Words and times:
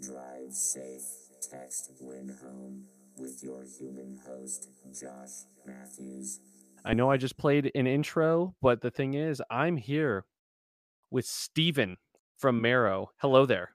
Drive 0.00 0.52
safe. 0.52 1.02
Text 1.50 1.92
win 2.00 2.36
home 2.42 2.84
with 3.16 3.42
your 3.42 3.62
human 3.64 4.18
host, 4.26 4.68
Josh 4.92 5.44
Matthews. 5.66 6.40
I 6.84 6.94
know 6.94 7.10
I 7.10 7.16
just 7.16 7.36
played 7.38 7.70
an 7.74 7.86
intro, 7.86 8.54
but 8.60 8.80
the 8.80 8.90
thing 8.90 9.14
is, 9.14 9.42
I'm 9.50 9.76
here 9.76 10.24
with 11.10 11.26
Steven 11.26 11.96
from 12.36 12.60
Marrow. 12.60 13.10
Hello 13.18 13.46
there. 13.46 13.70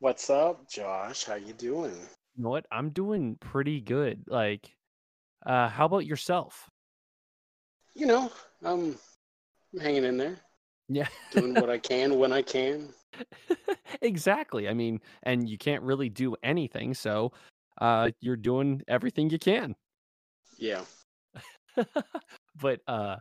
What's 0.00 0.30
up, 0.30 0.68
Josh? 0.68 1.24
How 1.24 1.34
you 1.36 1.52
doing? 1.52 1.94
You 2.36 2.42
know 2.42 2.50
what? 2.50 2.66
I'm 2.70 2.90
doing 2.90 3.36
pretty 3.40 3.80
good. 3.80 4.24
Like, 4.26 4.70
uh, 5.46 5.68
how 5.68 5.86
about 5.86 6.06
yourself? 6.06 6.68
You 7.94 8.06
know, 8.06 8.32
I'm 8.64 8.96
hanging 9.80 10.04
in 10.04 10.16
there, 10.16 10.36
Yeah. 10.88 11.08
doing 11.30 11.54
what 11.54 11.70
I 11.70 11.78
can 11.78 12.18
when 12.18 12.32
I 12.32 12.42
can. 12.42 12.88
exactly. 14.02 14.68
I 14.68 14.74
mean, 14.74 15.00
and 15.22 15.48
you 15.48 15.58
can't 15.58 15.82
really 15.82 16.08
do 16.08 16.36
anything, 16.42 16.94
so 16.94 17.32
uh 17.80 18.10
you're 18.20 18.36
doing 18.36 18.82
everything 18.88 19.30
you 19.30 19.38
can. 19.38 19.74
Yeah. 20.58 20.82
but 22.60 22.80
uh 22.86 23.16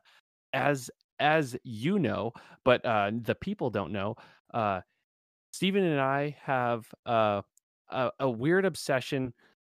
as 0.53 0.89
as 1.19 1.55
you 1.63 1.99
know, 1.99 2.33
but 2.63 2.85
uh 2.85 3.11
the 3.13 3.35
people 3.35 3.69
don't 3.69 3.91
know, 3.91 4.15
uh 4.53 4.81
Steven 5.53 5.83
and 5.83 5.99
I 5.99 6.35
have 6.41 6.85
uh 7.05 7.41
a, 7.89 8.11
a 8.19 8.29
weird 8.29 8.65
obsession 8.65 9.33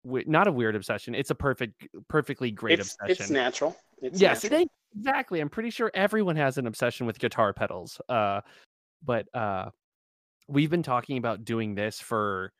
with 0.05 0.27
not 0.27 0.47
a 0.47 0.53
weird 0.53 0.77
obsession. 0.77 1.15
It's 1.15 1.31
a 1.31 1.35
perfect 1.35 1.87
perfectly 2.09 2.51
great 2.51 2.81
it's, 2.81 2.97
obsession. 3.01 3.23
it's 3.25 3.31
natural. 3.31 3.77
It's 4.03 4.21
yes, 4.21 4.45
natural. 4.45 4.61
they- 4.61 4.67
exactly. 4.97 5.41
I'm 5.41 5.49
pretty 5.49 5.71
sure 5.71 5.91
everyone 5.95 6.37
has 6.37 6.59
an 6.59 6.67
obsession 6.67 7.07
with 7.07 7.19
guitar 7.19 7.53
pedals. 7.53 8.01
Uh, 8.09 8.41
but 9.05 9.27
uh, 9.35 9.71
we've 10.49 10.71
been 10.71 10.83
talking 10.83 11.19
about 11.19 11.45
doing 11.45 11.75
this 11.75 12.01
for 12.01 12.53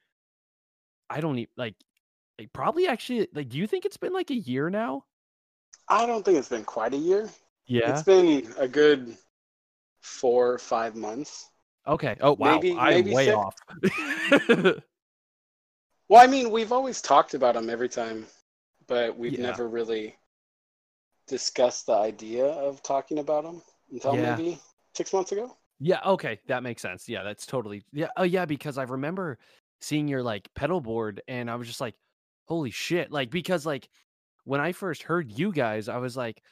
I 1.11 1.21
don't 1.21 1.37
need 1.37 1.49
like, 1.57 1.75
like 2.39 2.53
probably 2.53 2.89
actually 2.89 3.29
like. 3.35 3.49
Do 3.49 3.59
you 3.59 3.67
think 3.67 3.85
it's 3.85 3.97
been 3.99 4.13
like 4.13 4.31
a 4.31 4.35
year 4.37 4.71
now? 4.71 5.05
I 5.89 6.07
don't 6.07 6.25
think 6.25 6.39
it's 6.39 6.49
been 6.49 6.65
quite 6.65 6.95
a 6.95 6.99
year. 6.99 7.29
Yeah. 7.67 7.93
It's 7.93 8.03
been 8.03 8.53
a 8.59 8.67
good 8.69 9.17
four 10.03 10.53
or 10.53 10.59
five 10.59 10.97
months. 10.97 11.49
okay. 11.87 12.17
Oh 12.21 12.33
wow. 12.33 12.55
maybe- 12.55 12.77
I'm 12.79 12.91
maybe 12.91 13.13
way 13.15 13.27
six. 13.27 13.37
off. 13.37 14.75
Well, 16.09 16.23
I 16.23 16.27
mean, 16.27 16.51
we've 16.51 16.71
always 16.71 17.01
talked 17.01 17.33
about 17.33 17.55
them 17.55 17.71
every 17.71 17.89
time, 17.89 18.27
but 18.87 19.17
we've 19.17 19.33
Yeah. 19.39 19.47
never 19.47 19.67
really 19.67 20.15
discussed 21.27 21.87
the 21.87 21.95
idea 21.95 22.45
of 22.45 22.83
talking 22.83 23.19
about 23.21 23.45
them 23.45 23.63
until 23.91 24.15
Yeah. 24.15 24.37
maybe 24.37 24.59
six 24.95 25.15
months 25.15 25.33
ago. 25.33 25.57
Yeah. 25.81 26.01
Okay. 26.05 26.41
That 26.49 26.63
makes 26.63 26.83
sense. 26.83 27.09
Yeah. 27.09 27.23
That's 27.23 27.47
totally. 27.47 27.83
Yeah. 27.93 28.09
Oh 28.17 28.23
yeah. 28.23 28.45
Because 28.45 28.79
I 28.79 28.85
remember 28.85 29.39
seeing 29.81 30.09
your 30.09 30.23
like 30.23 30.49
pedal 30.55 30.81
board, 30.81 31.21
and 31.29 31.51
I 31.51 31.57
was 31.57 31.67
just 31.67 31.81
like, 31.81 31.95
holy 32.47 32.71
shit. 32.71 33.11
Like 33.11 33.31
because 33.31 33.67
like 33.67 33.89
when 34.45 34.61
I 34.61 34.73
first 34.73 35.03
heard 35.03 35.31
you 35.31 35.53
guys, 35.53 35.89
I 35.89 35.97
was 35.99 36.17
like, 36.17 36.43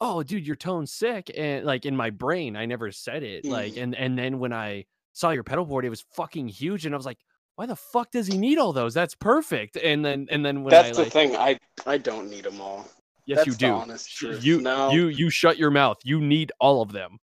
oh 0.00 0.22
dude, 0.22 0.46
your 0.46 0.56
tone's 0.56 0.92
sick. 0.92 1.30
And 1.36 1.64
like 1.64 1.86
in 1.86 1.96
my 1.96 2.10
brain, 2.10 2.56
I 2.56 2.66
never 2.66 2.90
said 2.92 3.22
it. 3.22 3.44
Like, 3.44 3.74
Mhm. 3.74 3.82
and 3.82 3.94
and 3.96 4.18
then 4.18 4.38
when 4.38 4.52
I 4.52 4.84
saw 5.12 5.30
your 5.30 5.44
pedal 5.44 5.64
board, 5.64 5.84
it 5.84 5.90
was 5.90 6.04
fucking 6.14 6.48
huge. 6.48 6.86
And 6.86 6.94
I 6.94 6.96
was 6.98 7.06
like, 7.06 7.18
why 7.56 7.66
the 7.66 7.74
fuck 7.76 8.10
does 8.12 8.26
he 8.28 8.38
need 8.38 8.58
all 8.58 8.72
those? 8.72 8.94
That's 8.94 9.14
perfect. 9.16 9.76
And 9.76 10.04
then 10.04 10.26
and 10.30 10.44
then 10.46 10.62
when 10.62 10.70
That's 10.70 10.90
I 10.90 10.92
the 10.92 11.02
like 11.02 11.12
thing. 11.12 11.36
I 11.36 11.58
I 11.86 11.98
don't 11.98 12.30
need 12.30 12.44
them 12.44 12.60
all. 12.60 12.86
yes, 13.26 13.38
you 13.46 13.52
that's 13.52 13.56
the 13.58 13.66
do. 13.66 13.72
honest 13.72 14.10
truth. 14.16 14.44
You 14.44 14.60
No. 14.60 14.90
you 14.92 15.08
you 15.08 15.28
shut 15.30 15.58
your 15.58 15.70
mouth. 15.70 15.98
You 16.04 16.20
need 16.20 16.52
all 16.60 16.82
of 16.82 16.92
them. 16.92 17.18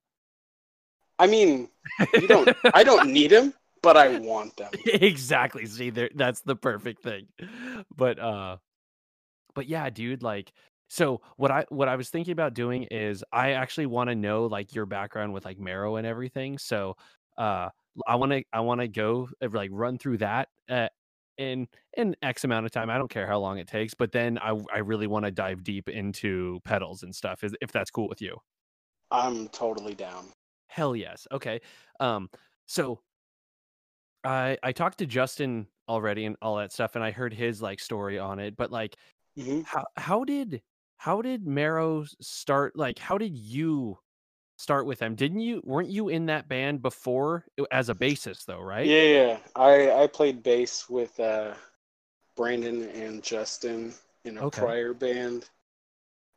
I 1.20 1.28
mean, 1.28 1.70
you 2.14 2.28
don't. 2.28 2.50
I 2.74 2.84
don't 2.84 3.10
need 3.12 3.32
them, 3.32 3.54
but 3.82 3.98
I 3.98 4.20
want 4.20 4.58
them. 4.58 4.72
exactly. 4.86 5.66
See, 5.66 5.90
there 5.90 6.10
that's 6.14 6.42
the 6.42 6.56
perfect 6.56 7.04
thing. 7.04 7.28
But 7.96 8.20
uh 8.20 8.58
but 9.54 9.68
yeah, 9.68 9.90
dude, 9.90 10.24
like 10.24 10.52
so 10.90 11.22
what 11.38 11.52
I 11.52 11.66
what 11.70 11.88
I 11.88 11.96
was 11.96 12.10
thinking 12.10 12.34
about 12.34 12.54
doing 12.54 12.84
is 12.84 13.24
I 13.32 13.52
actually 13.52 13.86
want 13.86 14.10
to 14.10 14.16
know 14.16 14.46
like 14.46 14.76
your 14.76 14.86
background 14.86 15.34
with 15.34 15.46
like 15.46 15.60
Marrow 15.60 15.96
and 15.96 16.06
everything. 16.06 16.58
So 16.58 16.98
uh 17.38 17.70
I 18.08 18.16
want 18.16 18.32
to 18.34 18.44
I 18.52 18.60
want 18.62 18.82
to 18.82 18.88
go 18.88 19.30
uh, 19.42 19.50
like 19.52 19.70
run 19.72 19.98
through 19.98 20.18
that 20.18 20.50
uh, 20.70 20.90
in 21.38 21.68
in 21.96 22.16
X 22.22 22.44
amount 22.44 22.66
of 22.66 22.72
time. 22.72 22.90
I 22.90 22.98
don't 22.98 23.10
care 23.10 23.28
how 23.28 23.40
long 23.40 23.58
it 23.58 23.68
takes, 23.68 23.94
but 23.94 24.12
then 24.12 24.38
I 24.38 24.60
I 24.74 24.80
really 24.80 25.08
want 25.08 25.26
to 25.26 25.32
dive 25.32 25.64
deep 25.64 25.90
into 25.90 26.60
pedals 26.66 27.04
and 27.04 27.16
stuff 27.16 27.44
is 27.44 27.56
if 27.62 27.72
that's 27.72 27.92
cool 27.92 28.10
with 28.10 28.22
you. 28.22 28.38
I'm 29.12 29.48
totally 29.50 29.94
down. 29.94 30.26
Hell 30.76 30.94
yes. 30.94 31.26
Okay. 31.32 31.62
Um 32.02 32.30
so 32.66 33.00
I 34.26 34.58
I 34.62 34.74
talked 34.74 34.98
to 34.98 35.06
Justin 35.06 35.68
already 35.88 36.26
and 36.26 36.36
all 36.42 36.58
that 36.58 36.74
stuff 36.74 36.96
and 36.96 37.04
I 37.04 37.12
heard 37.12 37.34
his 37.34 37.62
like 37.62 37.80
story 37.80 38.20
on 38.20 38.40
it, 38.40 38.58
but 38.58 38.72
like 38.72 38.98
hmm 39.38 39.62
how 39.62 39.86
how 39.96 40.26
did 40.26 40.62
how 40.98 41.22
did 41.22 41.48
Marrow 41.48 42.04
start 42.20 42.76
like 42.76 43.00
how 43.00 43.18
did 43.18 43.38
you 43.38 43.98
start 44.58 44.86
with 44.86 45.00
them? 45.00 45.16
Didn't 45.16 45.40
you 45.40 45.62
weren't 45.64 45.90
you 45.90 46.10
in 46.10 46.26
that 46.26 46.50
band 46.50 46.82
before 46.82 47.46
as 47.72 47.88
a 47.88 47.96
bassist 47.96 48.44
though, 48.44 48.60
right? 48.60 48.86
Yeah, 48.86 49.04
yeah. 49.04 49.38
I 49.56 50.04
I 50.04 50.08
played 50.08 50.44
bass 50.44 50.90
with 50.90 51.18
uh, 51.22 51.54
Brandon 52.36 52.90
and 52.90 53.24
Justin 53.24 53.94
in 54.26 54.40
a 54.40 54.42
Okay. 54.44 54.60
prior 54.60 54.94
band. 54.94 55.50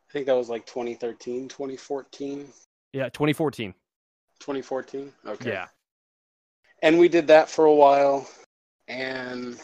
I 0.09 0.13
think 0.13 0.27
that 0.27 0.37
was 0.37 0.49
like 0.49 0.65
2013, 0.65 1.49
2014, 1.49 2.47
Yeah, 2.93 3.09
2014. 3.09 3.75
2014. 4.41 5.13
Okay. 5.27 5.51
Yeah. 5.51 5.67
And 6.83 6.99
we 6.99 7.09
did 7.09 7.27
that 7.27 7.49
for 7.51 7.65
a 7.65 7.75
while, 7.75 8.29
and 8.87 9.59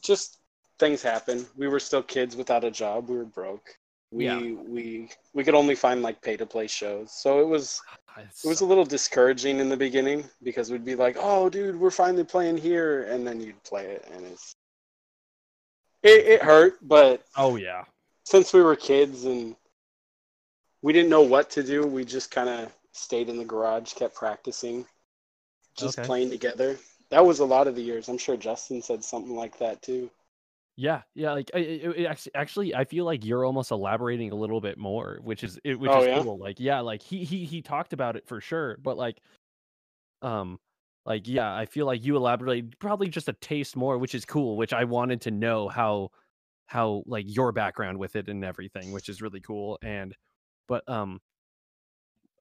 just 0.00 0.38
things 0.78 1.02
happened. 1.02 1.46
We 1.56 1.68
were 1.68 1.80
still 1.80 2.02
kids 2.02 2.36
without 2.36 2.64
a 2.64 2.70
job. 2.70 3.08
We 3.08 3.16
were 3.16 3.24
broke. 3.24 3.76
We 4.12 4.24
Yeah. 4.26 4.38
we 4.40 5.10
we 5.34 5.44
could 5.44 5.54
only 5.54 5.74
find 5.74 6.02
like 6.02 6.20
pay 6.22 6.36
to 6.36 6.46
play 6.46 6.66
shows. 6.66 7.12
So 7.12 7.40
it 7.40 7.46
was 7.46 7.80
it 8.18 8.46
was 8.48 8.60
a 8.60 8.66
little 8.66 8.84
discouraging 8.84 9.58
in 9.60 9.68
the 9.68 9.76
beginning 9.76 10.24
because 10.42 10.70
we'd 10.70 10.84
be 10.84 10.94
like, 10.96 11.16
"Oh, 11.18 11.48
dude, 11.48 11.78
we're 11.78 11.90
finally 11.90 12.24
playing 12.24 12.56
here," 12.58 13.04
and 13.04 13.26
then 13.26 13.40
you'd 13.40 13.62
play 13.64 13.86
it, 13.86 14.08
and 14.12 14.24
it's 14.26 14.54
it, 16.02 16.26
it 16.26 16.42
hurt. 16.42 16.78
But 16.82 17.24
oh 17.36 17.56
yeah. 17.56 17.84
since 18.24 18.52
we 18.52 18.62
were 18.62 18.76
kids 18.76 19.24
and 19.24 19.54
we 20.82 20.92
didn't 20.92 21.10
know 21.10 21.22
what 21.22 21.50
to 21.50 21.62
do, 21.62 21.86
we 21.86 22.04
just 22.04 22.30
kind 22.30 22.48
of 22.48 22.72
stayed 22.92 23.28
in 23.28 23.38
the 23.38 23.44
garage, 23.44 23.92
kept 23.94 24.14
practicing, 24.14 24.86
just 25.76 25.98
Okay. 25.98 26.06
playing 26.06 26.30
together. 26.30 26.78
That 27.10 27.24
was 27.24 27.40
a 27.40 27.44
lot 27.44 27.66
of 27.66 27.74
the 27.74 27.82
years. 27.82 28.08
I'm 28.08 28.18
sure 28.18 28.36
Justin 28.36 28.82
said 28.82 29.04
something 29.04 29.34
like 29.34 29.58
that 29.58 29.82
too. 29.82 30.10
Yeah, 30.76 31.02
yeah, 31.14 31.32
like 31.32 31.50
I- 31.54 31.58
it, 31.58 31.98
it 31.98 32.06
actually, 32.06 32.34
actually, 32.34 32.74
I 32.74 32.84
feel 32.84 33.04
like 33.04 33.24
you're 33.24 33.44
almost 33.44 33.70
elaborating 33.70 34.32
a 34.32 34.34
little 34.34 34.60
bit 34.62 34.78
more, 34.78 35.18
which 35.22 35.44
is 35.44 35.58
it, 35.62 35.78
which 35.78 35.92
Oh, 35.92 36.00
is 36.00 36.06
yeah? 36.06 36.22
cool. 36.22 36.38
Like, 36.38 36.58
yeah, 36.58 36.80
like 36.80 37.02
he 37.02 37.24
he 37.24 37.44
he 37.44 37.60
talked 37.60 37.92
about 37.92 38.16
it 38.16 38.26
for 38.26 38.40
sure, 38.40 38.78
but 38.82 38.96
like, 38.96 39.20
um, 40.22 40.58
like 41.04 41.28
yeah, 41.28 41.54
I 41.54 41.66
feel 41.66 41.84
like 41.86 42.04
you 42.04 42.16
elaborated 42.16 42.78
probably 42.78 43.08
just 43.08 43.28
a 43.28 43.34
taste 43.34 43.76
more, 43.76 43.98
which 43.98 44.14
is 44.14 44.24
cool. 44.24 44.56
Which 44.56 44.72
I 44.72 44.84
wanted 44.84 45.20
to 45.22 45.30
know 45.30 45.68
how 45.68 46.10
how 46.66 47.02
like 47.06 47.26
your 47.28 47.52
background 47.52 47.98
with 47.98 48.16
it 48.16 48.28
and 48.28 48.44
everything, 48.44 48.92
which 48.92 49.08
is 49.10 49.20
really 49.20 49.40
cool. 49.40 49.78
And 49.82 50.14
but 50.68 50.88
um, 50.88 51.20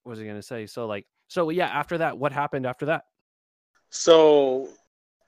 what 0.03 0.11
was 0.11 0.19
I 0.19 0.25
gonna 0.25 0.41
say? 0.41 0.65
So 0.65 0.85
like, 0.85 1.05
so 1.27 1.49
yeah, 1.49 1.67
after 1.67 1.97
that, 1.99 2.17
what 2.17 2.31
happened 2.31 2.65
after 2.65 2.85
that? 2.87 3.05
So 3.89 4.69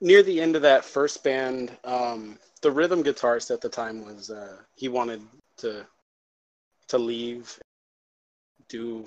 near 0.00 0.22
the 0.22 0.40
end 0.40 0.56
of 0.56 0.62
that 0.62 0.84
first 0.84 1.22
band, 1.24 1.76
um, 1.84 2.38
the 2.60 2.70
rhythm 2.70 3.02
guitarist 3.02 3.50
at 3.50 3.60
the 3.60 3.68
time 3.68 4.04
was 4.04 4.30
uh, 4.30 4.58
he 4.74 4.88
wanted 4.88 5.22
to 5.58 5.86
to 6.88 6.98
leave, 6.98 7.58
do 8.68 9.04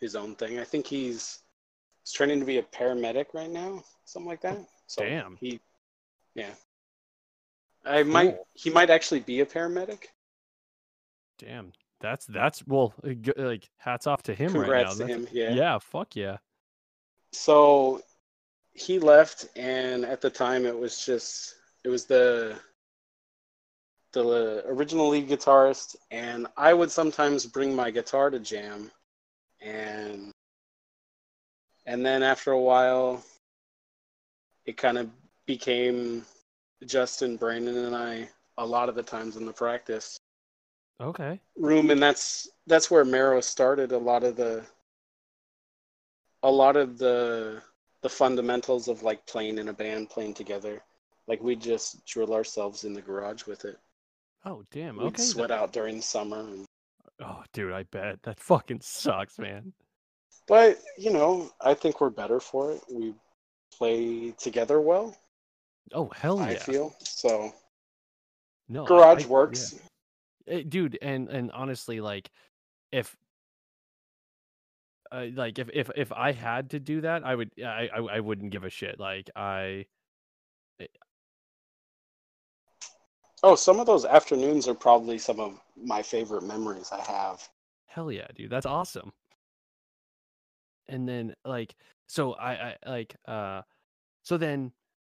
his 0.00 0.14
own 0.16 0.34
thing. 0.34 0.58
I 0.58 0.64
think 0.64 0.86
he's 0.86 1.40
he's 2.02 2.12
training 2.12 2.40
to 2.40 2.46
be 2.46 2.58
a 2.58 2.62
paramedic 2.62 3.26
right 3.32 3.50
now, 3.50 3.82
something 4.04 4.28
like 4.28 4.42
that. 4.42 4.58
So 4.86 5.02
damn. 5.02 5.36
He, 5.40 5.60
yeah. 6.34 6.50
I 7.84 8.02
might 8.02 8.36
he 8.54 8.70
might 8.70 8.90
actually 8.90 9.20
be 9.20 9.40
a 9.40 9.46
paramedic. 9.46 10.04
Damn, 11.38 11.72
that's 12.04 12.26
that's 12.26 12.66
well, 12.66 12.92
uh, 13.02 13.14
like 13.36 13.68
hats 13.78 14.06
off 14.06 14.22
to 14.24 14.34
him 14.34 14.54
right 14.54 14.86
now. 14.86 14.92
To 14.92 15.06
him. 15.06 15.26
Yeah. 15.32 15.54
yeah, 15.54 15.78
fuck 15.78 16.14
yeah. 16.14 16.36
so 17.32 18.02
he 18.74 18.98
left 18.98 19.46
and 19.56 20.04
at 20.04 20.20
the 20.20 20.28
time 20.28 20.66
it 20.66 20.78
was 20.78 21.04
just 21.04 21.54
it 21.84 21.88
was 21.88 22.04
the 22.04 22.58
the 24.12 24.62
original 24.66 25.08
lead 25.08 25.28
guitarist 25.28 25.96
and 26.10 26.46
i 26.56 26.74
would 26.74 26.90
sometimes 26.90 27.46
bring 27.46 27.74
my 27.74 27.90
guitar 27.90 28.30
to 28.30 28.38
jam 28.38 28.90
and 29.60 30.32
and 31.86 32.04
then 32.04 32.22
after 32.22 32.50
a 32.50 32.60
while 32.60 33.24
it 34.66 34.76
kind 34.76 34.98
of 34.98 35.08
became 35.46 36.24
justin 36.84 37.36
brandon 37.36 37.76
and 37.76 37.94
i 37.94 38.28
a 38.58 38.66
lot 38.66 38.88
of 38.88 38.94
the 38.94 39.02
times 39.02 39.36
in 39.36 39.46
the 39.46 39.52
practice 39.52 40.18
Okay. 41.00 41.40
room 41.56 41.90
and 41.90 42.00
that's 42.02 42.48
that's 42.66 42.90
where 42.90 43.04
Marrow 43.04 43.40
started 43.40 43.92
a 43.92 43.98
lot 43.98 44.22
of 44.24 44.36
the 44.36 44.64
a 46.42 46.50
lot 46.50 46.76
of 46.76 46.98
the 46.98 47.60
the 48.02 48.08
fundamentals 48.08 48.86
of 48.88 49.02
like 49.02 49.26
playing 49.26 49.58
in 49.58 49.68
a 49.68 49.72
band, 49.72 50.10
playing 50.10 50.34
together. 50.34 50.82
Like 51.26 51.42
we 51.42 51.56
just 51.56 52.04
drill 52.06 52.34
ourselves 52.34 52.84
in 52.84 52.92
the 52.92 53.00
garage 53.02 53.44
with 53.46 53.64
it. 53.64 53.78
Oh 54.44 54.62
damn. 54.70 54.96
We'd 54.98 55.06
Okay. 55.06 55.16
that- 55.16 55.22
sweat 55.22 55.50
out 55.50 55.72
during 55.72 56.00
summer. 56.00 56.40
And, 56.40 56.66
oh 57.20 57.42
dude, 57.52 57.72
I 57.72 57.84
bet 57.84 58.22
that 58.22 58.38
fucking 58.40 58.80
sucks, 58.82 59.38
man. 59.38 59.72
but 60.46 60.78
you 60.98 61.10
know, 61.12 61.50
I 61.60 61.74
think 61.74 62.00
we're 62.00 62.10
better 62.10 62.40
for 62.40 62.72
it. 62.72 62.82
We 62.90 63.14
play 63.76 64.30
together 64.32 64.80
well. 64.80 65.16
Oh 65.92 66.08
hell 66.14 66.38
yeah. 66.38 66.44
I 66.44 66.56
feel 66.56 66.94
so. 67.00 67.52
no, 68.68 68.84
Garage 68.84 69.22
I- 69.22 69.26
yeah. 69.26 69.32
works. 69.32 69.74
Eh, 70.46 70.62
dude 70.68 70.98
and 71.00 71.28
and 71.28 71.50
honestly 71.52 72.00
like 72.00 72.30
if 72.92 73.16
uh, 75.10 75.26
like 75.34 75.58
if 75.58 75.70
if 75.72 75.90
if 75.96 76.12
i 76.12 76.32
had 76.32 76.68
to 76.70 76.78
do 76.78 77.00
that 77.00 77.24
i 77.24 77.34
would 77.34 77.50
I, 77.58 77.88
I 77.94 77.98
i 78.16 78.20
wouldn't 78.20 78.50
give 78.50 78.64
a 78.64 78.70
shit 78.70 79.00
like 79.00 79.30
i 79.36 79.86
Oh, 83.46 83.56
some 83.56 83.78
of 83.78 83.84
those 83.86 84.06
afternoons 84.06 84.66
are 84.68 84.74
probably 84.74 85.18
some 85.18 85.38
of 85.38 85.60
my 85.76 86.02
favorite 86.02 86.44
memories 86.44 86.90
I 86.92 87.00
have. 87.02 87.46
hell 87.86 88.10
yeah 88.10 88.26
dude 88.34 88.50
that's 88.50 88.66
awesome 88.66 89.12
and 90.88 91.08
then 91.08 91.34
like 91.44 91.74
so 92.06 92.32
i 92.34 92.52
i 92.52 92.76
like 92.86 93.14
uh 93.26 93.62
so 94.22 94.36
then 94.36 94.72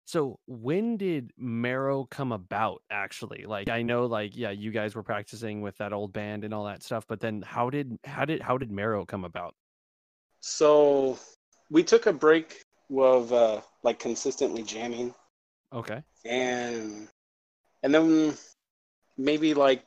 so 0.08 0.40
when 0.48 0.98
did 0.98 1.32
marrow 1.38 2.06
come 2.06 2.32
about 2.32 2.82
actually 2.90 3.46
like 3.46 3.70
i 3.70 3.82
know 3.82 4.06
like 4.06 4.36
yeah 4.36 4.52
you 4.52 4.72
guys 4.72 4.96
were 4.96 5.04
practicing 5.04 5.62
with 5.62 5.78
that 5.78 5.94
old 5.94 6.14
band 6.14 6.44
and 6.44 6.54
all 6.54 6.66
that 6.66 6.82
stuff 6.82 7.06
but 7.08 7.20
then 7.20 7.44
how 7.46 7.70
did 7.70 8.00
how 8.06 8.26
did 8.26 8.42
how 8.42 8.58
did 8.58 8.72
marrow 8.72 9.06
come 9.06 9.26
about 9.26 9.54
So 10.40 11.20
we 11.70 11.84
took 11.84 12.06
a 12.06 12.14
break 12.14 12.64
of 12.98 13.34
uh, 13.34 13.62
like 13.84 14.00
consistently 14.00 14.64
jamming, 14.64 15.14
okay 15.74 16.02
and 16.24 17.08
and 17.84 17.94
then 17.94 18.38
maybe 19.18 19.54
like 19.54 19.84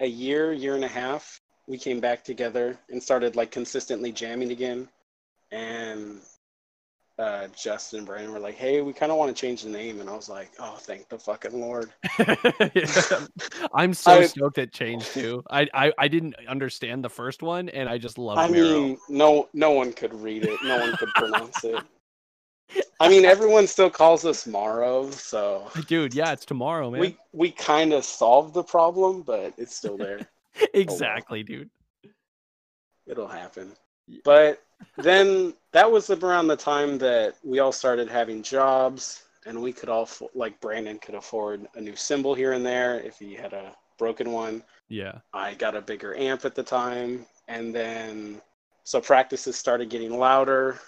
a 0.00 0.06
year, 0.06 0.52
year 0.52 0.74
and 0.74 0.84
a 0.84 0.88
half, 0.88 1.40
we 1.66 1.78
came 1.78 2.00
back 2.00 2.24
together 2.24 2.78
and 2.90 3.02
started 3.02 3.36
like 3.36 3.50
consistently 3.50 4.12
jamming 4.12 4.50
again. 4.50 4.88
And 5.50 6.20
uh, 7.18 7.48
Justin 7.56 7.98
and 8.00 8.06
Brandon 8.06 8.32
were 8.32 8.38
like, 8.38 8.56
"Hey, 8.56 8.82
we 8.82 8.92
kind 8.92 9.10
of 9.10 9.16
want 9.18 9.34
to 9.34 9.40
change 9.40 9.62
the 9.62 9.70
name," 9.70 10.00
and 10.00 10.08
I 10.10 10.14
was 10.14 10.28
like, 10.28 10.50
"Oh, 10.58 10.76
thank 10.78 11.08
the 11.08 11.18
fucking 11.18 11.58
lord!" 11.58 11.90
I'm 13.74 13.94
so 13.94 14.12
I- 14.12 14.26
stoked 14.26 14.58
it 14.58 14.72
changed 14.72 15.12
too. 15.12 15.42
I, 15.50 15.66
I 15.72 15.92
I 15.98 16.08
didn't 16.08 16.34
understand 16.46 17.04
the 17.04 17.08
first 17.08 17.42
one, 17.42 17.68
and 17.70 17.88
I 17.88 17.98
just 17.98 18.18
love 18.18 18.38
it. 18.38 18.40
I 18.42 18.48
Marrow. 18.48 18.80
mean, 18.80 18.98
no, 19.08 19.48
no 19.54 19.70
one 19.70 19.92
could 19.92 20.12
read 20.14 20.44
it. 20.44 20.58
No 20.62 20.78
one 20.78 20.96
could 20.96 21.08
pronounce 21.14 21.64
it. 21.64 21.82
I 23.00 23.08
mean, 23.08 23.24
everyone 23.24 23.66
still 23.68 23.88
calls 23.90 24.24
us 24.24 24.46
Morrow, 24.46 25.08
so 25.10 25.70
Dude, 25.86 26.14
yeah, 26.14 26.32
it's 26.32 26.44
tomorrow, 26.44 26.90
man. 26.90 27.00
we 27.00 27.16
we 27.32 27.50
kind 27.50 27.92
of 27.92 28.04
solved 28.04 28.54
the 28.54 28.64
problem, 28.64 29.22
but 29.22 29.54
it's 29.56 29.74
still 29.76 29.96
there. 29.96 30.20
exactly, 30.74 31.42
dude. 31.42 31.70
It'll 33.06 33.28
happen. 33.28 33.72
But 34.24 34.62
then 34.98 35.54
that 35.72 35.90
was 35.90 36.10
around 36.10 36.48
the 36.48 36.56
time 36.56 36.98
that 36.98 37.36
we 37.44 37.58
all 37.58 37.72
started 37.72 38.08
having 38.08 38.42
jobs, 38.42 39.24
and 39.44 39.60
we 39.60 39.72
could 39.72 39.88
all 39.88 40.08
like 40.34 40.60
Brandon 40.60 40.98
could 40.98 41.14
afford 41.14 41.66
a 41.74 41.80
new 41.80 41.96
cymbal 41.96 42.34
here 42.34 42.52
and 42.52 42.64
there 42.64 43.00
if 43.00 43.18
he 43.18 43.34
had 43.34 43.52
a 43.52 43.74
broken 43.98 44.32
one. 44.32 44.62
Yeah. 44.88 45.18
I 45.32 45.54
got 45.54 45.76
a 45.76 45.80
bigger 45.80 46.16
amp 46.16 46.44
at 46.44 46.54
the 46.54 46.62
time, 46.62 47.26
and 47.48 47.74
then 47.74 48.40
so 48.84 49.00
practices 49.00 49.56
started 49.56 49.90
getting 49.90 50.18
louder. 50.18 50.78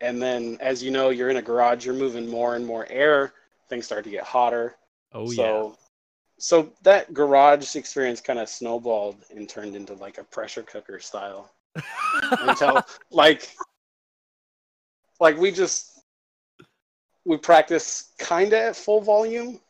And 0.00 0.22
then, 0.22 0.58
as 0.60 0.82
you 0.82 0.92
know, 0.92 1.10
you're 1.10 1.30
in 1.30 1.38
a 1.38 1.42
garage, 1.42 1.84
you're 1.84 1.94
moving 1.94 2.28
more 2.28 2.54
and 2.54 2.64
more 2.64 2.86
air. 2.88 3.32
Things 3.68 3.86
start 3.86 4.04
to 4.04 4.10
get 4.10 4.22
hotter. 4.22 4.76
Oh 5.12 5.28
so, 5.30 5.76
so 6.38 6.70
that 6.82 7.12
garage 7.12 7.74
experience 7.74 8.20
kind 8.20 8.38
of 8.38 8.48
snowballed 8.48 9.16
and 9.34 9.48
turned 9.48 9.74
into 9.74 9.94
like 9.94 10.18
a 10.18 10.24
pressure 10.24 10.62
cooker 10.62 11.00
style 11.00 11.50
yeah. 11.50 11.57
Until 12.22 12.82
like, 13.10 13.48
like 15.20 15.36
we 15.38 15.50
just 15.50 16.02
we 17.24 17.36
practice 17.36 18.12
kind 18.18 18.52
of 18.52 18.58
at 18.58 18.76
full 18.76 19.00
volume, 19.00 19.60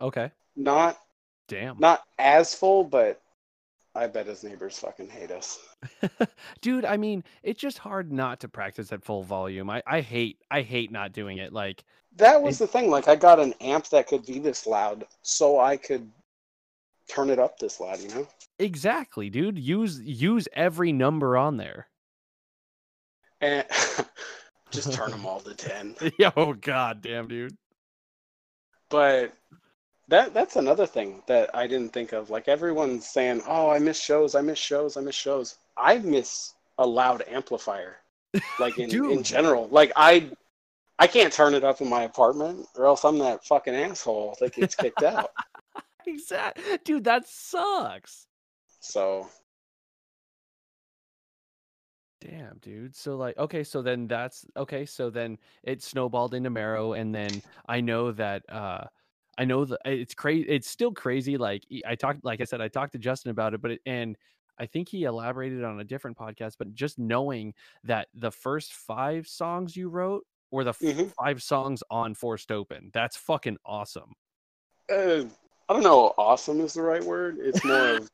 okay. 0.00 0.30
not 0.56 0.98
Damn. 1.46 1.78
not 1.78 2.02
as 2.18 2.54
full, 2.54 2.84
but 2.84 3.20
I 3.94 4.06
bet 4.06 4.26
his 4.26 4.44
neighbors 4.44 4.78
fucking 4.78 5.08
hate 5.08 5.30
us. 5.30 5.58
Dude, 6.60 6.84
I 6.84 6.96
mean, 6.96 7.24
it's 7.42 7.60
just 7.60 7.78
hard 7.78 8.12
not 8.12 8.40
to 8.40 8.48
practice 8.48 8.92
at 8.92 9.04
full 9.04 9.22
volume. 9.22 9.70
I 9.70 9.82
I 9.86 10.00
hate 10.00 10.38
I 10.50 10.62
hate 10.62 10.90
not 10.92 11.12
doing 11.12 11.38
it. 11.38 11.52
Like 11.52 11.84
That 12.16 12.40
was 12.42 12.56
It- 12.56 12.64
the 12.64 12.66
thing. 12.68 12.90
Like, 12.90 13.08
I 13.08 13.16
got 13.16 13.38
an 13.40 13.54
amp 13.60 13.88
that 13.88 14.06
could 14.08 14.24
be 14.26 14.38
this 14.38 14.66
loud, 14.66 15.06
so 15.22 15.58
I 15.60 15.76
could 15.76 16.10
turn 17.08 17.30
it 17.30 17.38
up 17.38 17.58
this 17.58 17.80
loud. 17.80 18.00
You 18.00 18.08
know? 18.08 18.28
exactly, 18.58 19.30
dude. 19.30 19.58
Use 19.58 20.00
use 20.00 20.48
every 20.52 20.92
number 20.92 21.36
on 21.36 21.56
there. 21.56 21.88
Eh, 23.40 23.62
and 23.62 24.06
just 24.70 24.92
turn 24.92 25.10
them 25.10 25.26
all 25.26 25.40
to 25.40 25.54
ten. 25.54 25.94
Oh 26.36 26.52
god 26.54 27.02
damn, 27.02 27.28
dude. 27.28 27.56
But 28.90 29.32
that 30.08 30.34
that's 30.34 30.56
another 30.56 30.86
thing 30.86 31.22
that 31.26 31.54
I 31.54 31.66
didn't 31.66 31.92
think 31.92 32.12
of. 32.12 32.30
Like 32.30 32.48
everyone's 32.48 33.06
saying, 33.06 33.42
"Oh, 33.46 33.70
I 33.70 33.78
miss 33.78 34.00
shows. 34.00 34.34
I 34.34 34.40
miss 34.40 34.58
shows. 34.58 34.96
I 34.96 35.00
miss 35.00 35.14
shows." 35.14 35.56
I 35.76 35.98
miss 35.98 36.54
a 36.78 36.86
loud 36.86 37.22
amplifier. 37.28 37.96
Like 38.60 38.78
in, 38.78 38.90
in 39.10 39.22
general, 39.22 39.68
like 39.68 39.90
I 39.96 40.30
I 40.98 41.06
can't 41.06 41.32
turn 41.32 41.54
it 41.54 41.64
up 41.64 41.80
in 41.80 41.88
my 41.88 42.02
apartment, 42.02 42.66
or 42.76 42.86
else 42.86 43.04
I'm 43.04 43.18
that 43.20 43.44
fucking 43.46 43.74
asshole 43.74 44.36
that 44.40 44.54
gets 44.54 44.74
kicked 44.74 45.02
out. 45.02 45.30
Exact 46.08 46.58
dude, 46.84 47.04
that 47.04 47.26
sucks. 47.28 48.26
So 48.80 49.28
Damn, 52.20 52.58
dude. 52.58 52.96
So 52.96 53.16
like, 53.16 53.38
okay, 53.38 53.62
so 53.62 53.80
then 53.80 54.08
that's 54.08 54.44
okay. 54.56 54.84
So 54.84 55.08
then 55.08 55.38
it 55.62 55.82
snowballed 55.82 56.34
into 56.34 56.50
Marrow, 56.50 56.94
and 56.94 57.14
then 57.14 57.30
I 57.68 57.80
know 57.80 58.10
that 58.12 58.42
uh 58.50 58.84
I 59.38 59.44
know 59.44 59.64
that 59.64 59.78
it's 59.84 60.14
crazy. 60.14 60.48
It's 60.48 60.68
still 60.68 60.92
crazy. 60.92 61.36
Like 61.36 61.64
I 61.86 61.94
talked, 61.94 62.24
like 62.24 62.40
I 62.40 62.44
said, 62.44 62.60
I 62.60 62.66
talked 62.68 62.92
to 62.92 62.98
Justin 62.98 63.30
about 63.30 63.54
it, 63.54 63.62
but 63.62 63.72
it, 63.72 63.80
and 63.86 64.16
I 64.58 64.66
think 64.66 64.88
he 64.88 65.04
elaborated 65.04 65.62
on 65.62 65.78
a 65.78 65.84
different 65.84 66.18
podcast. 66.18 66.56
But 66.58 66.74
just 66.74 66.98
knowing 66.98 67.54
that 67.84 68.08
the 68.14 68.32
first 68.32 68.72
five 68.72 69.28
songs 69.28 69.76
you 69.76 69.88
wrote 69.88 70.26
were 70.50 70.64
the 70.64 70.72
Mhm. 70.72 71.12
five 71.14 71.40
songs 71.40 71.84
on 71.88 72.14
Forced 72.14 72.50
Open, 72.50 72.90
that's 72.92 73.16
fucking 73.16 73.58
awesome. 73.64 74.14
uh, 74.90 75.24
I 75.68 75.74
don't 75.74 75.82
know. 75.82 76.14
Awesome 76.16 76.60
is 76.60 76.74
the 76.74 76.82
right 76.82 77.04
word. 77.04 77.36
It's 77.40 77.62
more 77.64 77.96
of 77.96 78.10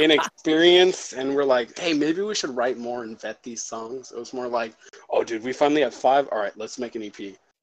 inexperience, 0.00 1.12
and 1.16 1.34
we're 1.34 1.44
like, 1.44 1.78
hey, 1.78 1.92
maybe 1.92 2.22
we 2.22 2.34
should 2.34 2.54
write 2.56 2.78
more 2.78 3.04
and 3.04 3.20
vet 3.20 3.42
these 3.42 3.62
songs. 3.62 4.10
It 4.12 4.18
was 4.18 4.32
more 4.32 4.48
like, 4.48 4.74
oh, 5.10 5.22
dude, 5.22 5.42
we 5.44 5.52
finally 5.52 5.82
have 5.82 5.94
five. 5.94 6.28
All 6.32 6.38
right, 6.38 6.56
let's 6.56 6.78
make 6.78 6.94
an 6.96 7.02
EP. 7.02 7.16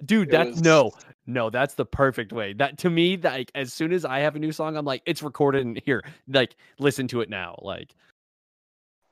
Dude, 0.05 0.27
It 0.27 0.31
that's 0.31 0.49
was- 0.51 0.61
no, 0.61 0.91
no, 1.25 1.49
that's 1.49 1.73
the 1.73 1.85
perfect 1.85 2.31
way. 2.33 2.53
That 2.53 2.77
to 2.79 2.89
me, 2.89 3.17
like 3.17 3.51
as 3.55 3.73
soon 3.73 3.91
as 3.93 4.05
I 4.05 4.19
have 4.19 4.35
a 4.35 4.39
new 4.39 4.51
song, 4.51 4.77
I'm 4.77 4.85
like, 4.85 5.01
it's 5.05 5.23
recorded 5.23 5.61
in 5.65 5.79
here. 5.85 6.03
Like, 6.27 6.55
listen 6.79 7.07
to 7.09 7.21
it 7.21 7.29
now. 7.29 7.57
Like, 7.61 7.93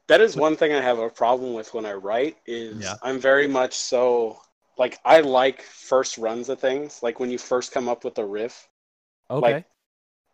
That 0.07 0.21
is 0.21 0.35
one 0.35 0.55
thing 0.55 0.73
I 0.73 0.81
have 0.81 0.99
a 0.99 1.09
problem 1.09 1.53
with 1.53 1.73
when 1.73 1.85
I 1.85 1.93
write. 1.93 2.37
Is 2.45 2.83
Yeah. 2.83 2.95
I'm 3.01 3.19
very 3.19 3.47
much 3.47 3.73
so 3.73 4.39
like 4.77 4.99
I 5.05 5.21
like 5.21 5.61
first 5.61 6.17
runs 6.17 6.49
of 6.49 6.59
things. 6.59 7.01
Like 7.01 7.19
when 7.19 7.29
you 7.31 7.37
first 7.37 7.71
come 7.71 7.87
up 7.87 8.03
with 8.03 8.17
a 8.17 8.25
riff. 8.25 8.67
okay, 9.29 9.63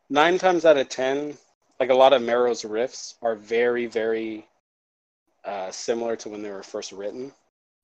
Nine 0.10 0.38
times 0.38 0.66
out 0.66 0.78
of 0.78 0.90
ten, 0.90 1.38
like 1.80 1.90
a 1.90 1.94
lot 1.94 2.14
of 2.14 2.22
Marrow's 2.22 2.64
riffs 2.64 3.16
are 3.22 3.36
very, 3.36 3.86
very 3.86 4.48
uh, 5.46 5.72
similar 5.72 6.16
to 6.18 6.30
when 6.30 6.42
they 6.42 6.52
were 6.52 6.64
first 6.64 6.92
written. 6.92 7.32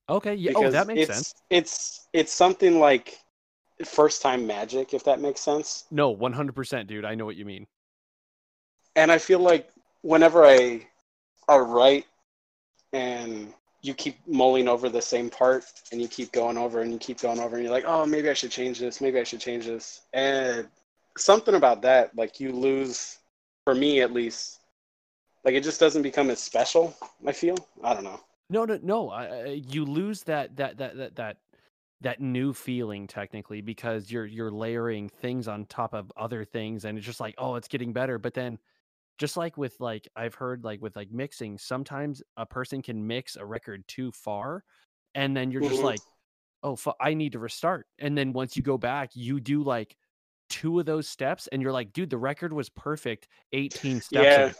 okay, 0.09 0.35
yeah. 0.35 0.51
Oh, 0.55 0.69
that 0.69 0.87
makes 0.87 1.09
it's, 1.09 1.13
sense. 1.13 1.35
It's 1.49 2.07
it's 2.13 2.33
something 2.33 2.79
like 2.79 3.19
first 3.83 4.21
time 4.21 4.47
magic, 4.47 4.93
if 4.93 5.03
that 5.03 5.19
makes 5.19 5.41
sense. 5.41 5.85
No, 5.91 6.09
100, 6.09 6.53
percent 6.53 6.87
dude. 6.87 7.05
I 7.05 7.15
know 7.15 7.25
what 7.25 7.35
you 7.35 7.45
mean. 7.45 7.67
And 8.95 9.11
I 9.11 9.17
feel 9.17 9.39
like 9.39 9.69
whenever 10.01 10.45
I 10.45 10.87
I 11.47 11.57
write 11.57 12.05
and 12.93 13.53
you 13.81 13.93
keep 13.93 14.17
mulling 14.25 14.67
over 14.67 14.89
the 14.89 15.01
same 15.01 15.29
part 15.29 15.65
and 15.91 16.01
you 16.01 16.07
keep 16.07 16.31
going 16.31 16.57
over 16.57 16.81
and 16.81 16.91
you 16.91 16.97
keep 16.97 17.19
going 17.19 17.39
over 17.39 17.55
and 17.55 17.63
you're 17.63 17.73
like, 17.73 17.85
oh, 17.85 18.05
maybe 18.05 18.29
I 18.29 18.33
should 18.33 18.51
change 18.51 18.79
this, 18.79 18.99
maybe 18.99 19.19
I 19.19 19.23
should 19.23 19.41
change 19.41 19.65
this. 19.65 20.01
And 20.13 20.67
something 21.17 21.55
about 21.55 21.81
that, 21.83 22.15
like 22.15 22.39
you 22.39 22.51
lose, 22.51 23.17
for 23.63 23.75
me 23.75 24.01
at 24.01 24.13
least, 24.13 24.59
like 25.43 25.55
it 25.55 25.63
just 25.63 25.79
doesn't 25.79 26.01
become 26.01 26.29
as 26.29 26.39
special. 26.39 26.95
I 27.25 27.31
feel. 27.31 27.55
I 27.83 27.93
don't 27.93 28.03
know. 28.03 28.19
No, 28.49 28.65
no, 28.65 28.79
no. 28.81 29.53
You 29.53 29.85
lose 29.85 30.23
that 30.23 30.55
that 30.57 30.77
that 30.77 30.97
that 30.97 31.15
that 31.15 31.37
that 32.01 32.21
new 32.21 32.53
feeling 32.53 33.07
technically 33.07 33.61
because 33.61 34.11
you're 34.11 34.25
you're 34.25 34.51
layering 34.51 35.09
things 35.09 35.47
on 35.47 35.65
top 35.65 35.93
of 35.93 36.11
other 36.17 36.43
things, 36.43 36.85
and 36.85 36.97
it's 36.97 37.05
just 37.07 37.19
like, 37.19 37.35
oh, 37.37 37.55
it's 37.55 37.67
getting 37.67 37.93
better. 37.93 38.19
But 38.19 38.33
then, 38.33 38.59
just 39.17 39.37
like 39.37 39.57
with 39.57 39.79
like 39.79 40.07
I've 40.15 40.35
heard 40.35 40.63
like 40.63 40.81
with 40.81 40.95
like 40.95 41.11
mixing, 41.11 41.57
sometimes 41.57 42.21
a 42.37 42.45
person 42.45 42.81
can 42.81 43.05
mix 43.05 43.35
a 43.35 43.45
record 43.45 43.87
too 43.87 44.11
far, 44.11 44.63
and 45.15 45.35
then 45.35 45.51
you're 45.51 45.61
just 45.61 45.79
Mhm. 45.79 45.83
like, 45.83 46.01
oh 46.63 46.75
fu- 46.75 46.93
i 46.99 47.13
need 47.13 47.31
to 47.33 47.39
restart 47.39 47.85
and 47.99 48.17
then 48.17 48.33
once 48.33 48.57
you 48.57 48.63
go 48.63 48.77
back 48.77 49.11
you 49.13 49.39
do 49.39 49.61
like 49.63 49.95
two 50.49 50.79
of 50.79 50.85
those 50.85 51.07
steps 51.07 51.47
and 51.47 51.61
you're 51.61 51.71
like 51.71 51.91
dude 51.93 52.09
the 52.09 52.17
record 52.17 52.53
was 52.53 52.69
perfect 52.69 53.27
18 53.53 54.01
steps 54.01 54.23
Yeah. 54.23 54.45
ago. 54.45 54.55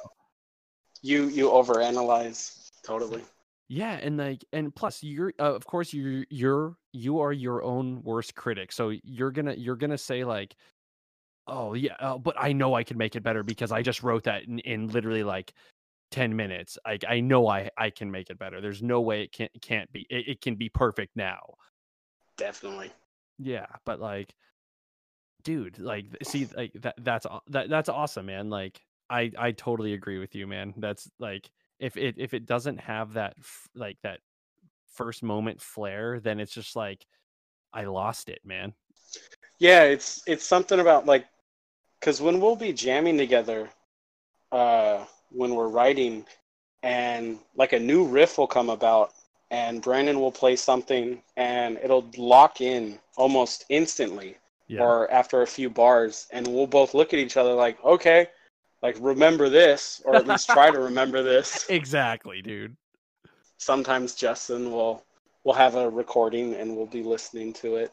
You 1.02 1.28
you 1.28 1.50
overanalyze 1.50 2.70
totally. 2.84 3.24
yeah 3.68 4.00
and 4.02 4.18
like 4.18 4.44
and 4.54 4.74
plus 4.76 5.04
you're 5.04 5.34
uh, 5.40 5.54
of 5.54 5.66
course 5.66 5.94
you're 5.94 6.26
you're 6.30 6.76
you 6.94 7.20
are 7.20 7.32
your 7.34 7.64
own 7.64 8.02
worst 8.04 8.36
critic 8.36 8.72
so 8.72 8.94
you're 9.04 9.32
gonna 9.32 9.54
you're 9.54 9.76
gonna 9.76 9.98
say 9.98 10.24
like 10.24 10.56
oh 11.48 11.74
yeah 11.74 11.94
uh, 12.00 12.18
but 12.18 12.36
i 12.40 12.52
know 12.52 12.74
i 12.74 12.84
can 12.84 12.98
make 12.98 13.16
it 13.16 13.22
better 13.22 13.44
because 13.44 13.72
i 13.72 13.82
just 13.82 14.02
wrote 14.02 14.24
that 14.24 14.44
in, 14.46 14.60
in 14.60 14.88
literally 14.88 15.24
like 15.24 15.54
10 16.12 16.36
minutes 16.36 16.78
like 16.86 17.04
i 17.08 17.20
know 17.20 17.48
i 17.48 17.70
i 17.78 17.90
can 17.90 18.10
make 18.10 18.30
it 18.30 18.40
better 18.40 18.62
there's 18.62 18.82
no 18.82 19.02
way 19.02 19.22
it 19.24 19.32
can't 19.32 19.52
can't 19.62 19.92
be 19.92 20.08
it, 20.10 20.28
it 20.28 20.42
can 20.42 20.56
be 20.56 20.70
perfect 20.70 21.16
now 21.16 21.42
Definitely. 22.38 22.92
Yeah, 23.38 23.68
but 23.86 24.00
like, 24.00 24.34
dude, 25.46 25.80
like, 25.80 26.08
see, 26.24 26.50
like 26.58 26.74
that 26.82 26.96
that's 26.98 27.26
that 27.48 27.70
that's 27.70 27.88
awesome, 27.88 28.26
man. 28.26 28.50
Like, 28.50 28.82
I 29.10 29.32
I 29.38 29.52
totally 29.52 29.94
agree 29.94 30.20
with 30.20 30.36
you, 30.36 30.46
man. 30.46 30.74
That's 30.76 31.10
like, 31.20 31.50
if 31.80 31.96
it 31.96 32.16
if 32.18 32.34
it 32.34 32.46
doesn't 32.46 32.82
have 32.82 33.14
that 33.14 33.36
f- 33.40 33.70
like 33.74 33.98
that 34.04 34.20
first 34.92 35.24
moment 35.24 35.62
flair, 35.62 36.20
then 36.20 36.42
it's 36.42 36.54
just 36.54 36.76
like, 36.76 37.06
I 37.72 37.86
lost 37.86 38.28
it, 38.28 38.40
man. 38.44 38.74
Yeah, 39.60 39.84
it's 39.84 40.22
it's 40.28 40.46
something 40.46 40.82
about 40.82 41.06
like, 41.06 41.26
because 42.00 42.22
when 42.22 42.42
we'll 42.42 42.58
be 42.58 42.74
jamming 42.74 43.18
together, 43.18 43.70
uh, 44.52 45.06
when 45.30 45.56
we're 45.56 45.70
writing, 45.70 46.26
and 46.84 47.40
like 47.56 47.74
a 47.74 47.80
new 47.80 48.06
riff 48.06 48.38
will 48.38 48.48
come 48.48 48.70
about, 48.70 49.14
and 49.52 49.82
Brandon 49.82 50.20
will 50.20 50.32
play 50.32 50.56
something, 50.56 51.22
and 51.38 51.78
it'll 51.84 52.10
lock 52.18 52.62
in 52.62 53.00
almost 53.18 53.66
instantly, 53.70 54.38
Yeah, 54.68 54.82
or 54.82 55.12
after 55.12 55.42
a 55.42 55.48
few 55.48 55.70
bars, 55.70 56.28
and 56.32 56.48
we'll 56.48 56.68
both 56.68 56.94
look 56.94 57.14
at 57.14 57.20
each 57.20 57.38
other 57.38 57.54
like, 57.54 57.84
okay, 57.84 58.28
like 58.82 58.98
remember 59.00 59.50
this, 59.50 60.02
or 60.06 60.16
at 60.16 60.28
least 60.28 60.50
try 60.50 60.72
to 60.72 60.80
remember 60.80 61.22
this. 61.24 61.66
exactly, 61.70 62.42
dude. 62.42 62.76
Sometimes 63.58 64.16
Justin 64.16 64.72
will 64.72 65.04
will 65.44 65.54
have 65.54 65.76
a 65.76 65.90
recording, 65.90 66.56
and 66.56 66.76
we'll 66.76 66.88
be 66.88 67.04
listening 67.04 67.54
to 67.54 67.76
it, 67.76 67.92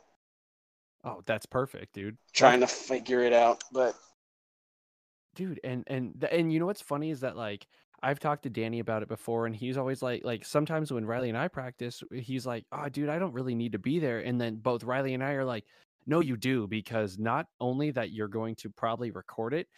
Oh, 1.05 1.21
that's 1.27 1.47
perfect, 1.47 1.95
dude. 1.95 2.17
trying 2.33 2.61
to 2.61 2.67
figure 2.67 3.21
it 3.21 3.33
out, 3.33 3.63
but. 3.73 3.95
dude 5.35 5.61
and 5.65 5.85
and 5.87 6.27
and 6.31 6.53
you 6.53 6.59
know 6.61 6.67
what's 6.67 6.83
funny 6.83 7.11
is 7.11 7.21
that 7.21 7.37
like 7.37 7.67
i've 8.03 8.19
talked 8.21 8.43
to 8.43 8.51
danny 8.51 8.81
about 8.81 9.03
it 9.03 9.09
before 9.09 9.47
and 9.47 9.57
he's 9.57 9.79
always 9.79 10.03
like 10.03 10.23
like 10.25 10.45
sometimes 10.45 10.93
when 10.93 11.07
riley 11.07 11.31
and 11.31 11.39
i 11.39 11.49
practice 11.49 12.03
he's 12.13 12.45
like 12.47 12.67
oh 12.73 12.87
dude 12.91 13.09
i 13.09 13.19
don't 13.19 13.33
really 13.33 13.55
need 13.55 13.73
to 13.73 13.79
be 13.79 13.99
there 13.99 14.19
and 14.21 14.39
then 14.41 14.57
both 14.57 14.85
riley 14.85 15.15
and 15.15 15.25
i 15.25 15.33
are 15.33 15.45
like 15.45 15.65
no 16.07 16.21
you 16.21 16.37
do 16.37 16.67
because 16.67 17.19
not 17.19 17.47
only 17.61 17.91
that 17.91 18.11
you're 18.13 18.29
going 18.29 18.55
to 18.57 18.71
probably 18.71 19.11
record 19.11 19.55
it 19.55 19.69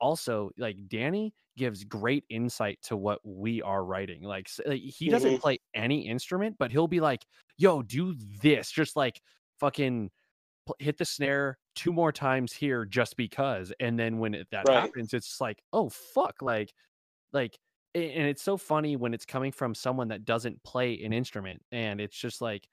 also 0.00 0.50
like 0.58 0.76
danny 0.88 1.34
gives 1.56 1.84
great 1.84 2.24
insight 2.28 2.80
to 2.82 2.96
what 2.96 3.20
we 3.24 3.62
are 3.62 3.84
writing 3.84 4.22
like, 4.22 4.48
like 4.66 4.80
he 4.80 5.08
doesn't 5.08 5.34
Mhm. 5.34 5.40
play 5.40 5.58
any 5.74 6.06
instrument 6.08 6.56
but 6.58 6.72
he'll 6.72 6.88
be 6.88 7.00
like 7.00 7.24
yo 7.58 7.82
do 7.82 8.14
this 8.42 8.70
just 8.70 8.96
like 8.96 9.22
fucking 9.60 10.10
hit 10.78 10.98
the 10.98 11.04
snare 11.04 11.58
two 11.74 11.92
more 11.92 12.12
times 12.12 12.52
here 12.52 12.84
just 12.84 13.16
because 13.16 13.72
and 13.80 13.98
then 13.98 14.18
when 14.18 14.34
it, 14.34 14.48
that 14.50 14.68
Right. 14.68 14.92
happens 14.92 15.12
it's 15.12 15.40
like 15.40 15.62
oh 15.72 15.88
fuck 15.88 16.40
like 16.42 16.72
like 17.32 17.58
and 17.94 18.26
it's 18.28 18.42
so 18.42 18.56
funny 18.56 18.96
when 18.96 19.14
it's 19.14 19.26
coming 19.26 19.52
from 19.52 19.74
someone 19.74 20.08
that 20.08 20.24
doesn't 20.24 20.62
play 20.64 21.02
an 21.04 21.12
instrument 21.12 21.62
and 21.72 22.00
it's 22.00 22.16
just 22.16 22.40
like 22.40 22.68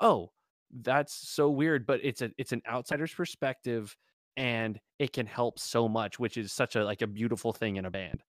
oh 0.00 0.32
that's 0.80 1.14
so 1.28 1.50
weird 1.50 1.84
but 1.86 2.00
it's 2.02 2.22
a 2.22 2.30
it's 2.38 2.52
an 2.52 2.62
outsider's 2.68 3.12
perspective 3.12 3.94
and 4.36 4.80
it 4.98 5.12
can 5.12 5.26
help 5.26 5.58
so 5.58 5.86
much 5.88 6.18
which 6.18 6.36
is 6.38 6.52
such 6.52 6.76
a 6.76 6.84
like 6.84 7.02
a 7.02 7.06
beautiful 7.06 7.52
thing 7.52 7.76
in 7.76 7.84
a 7.84 7.90
band 7.90 8.22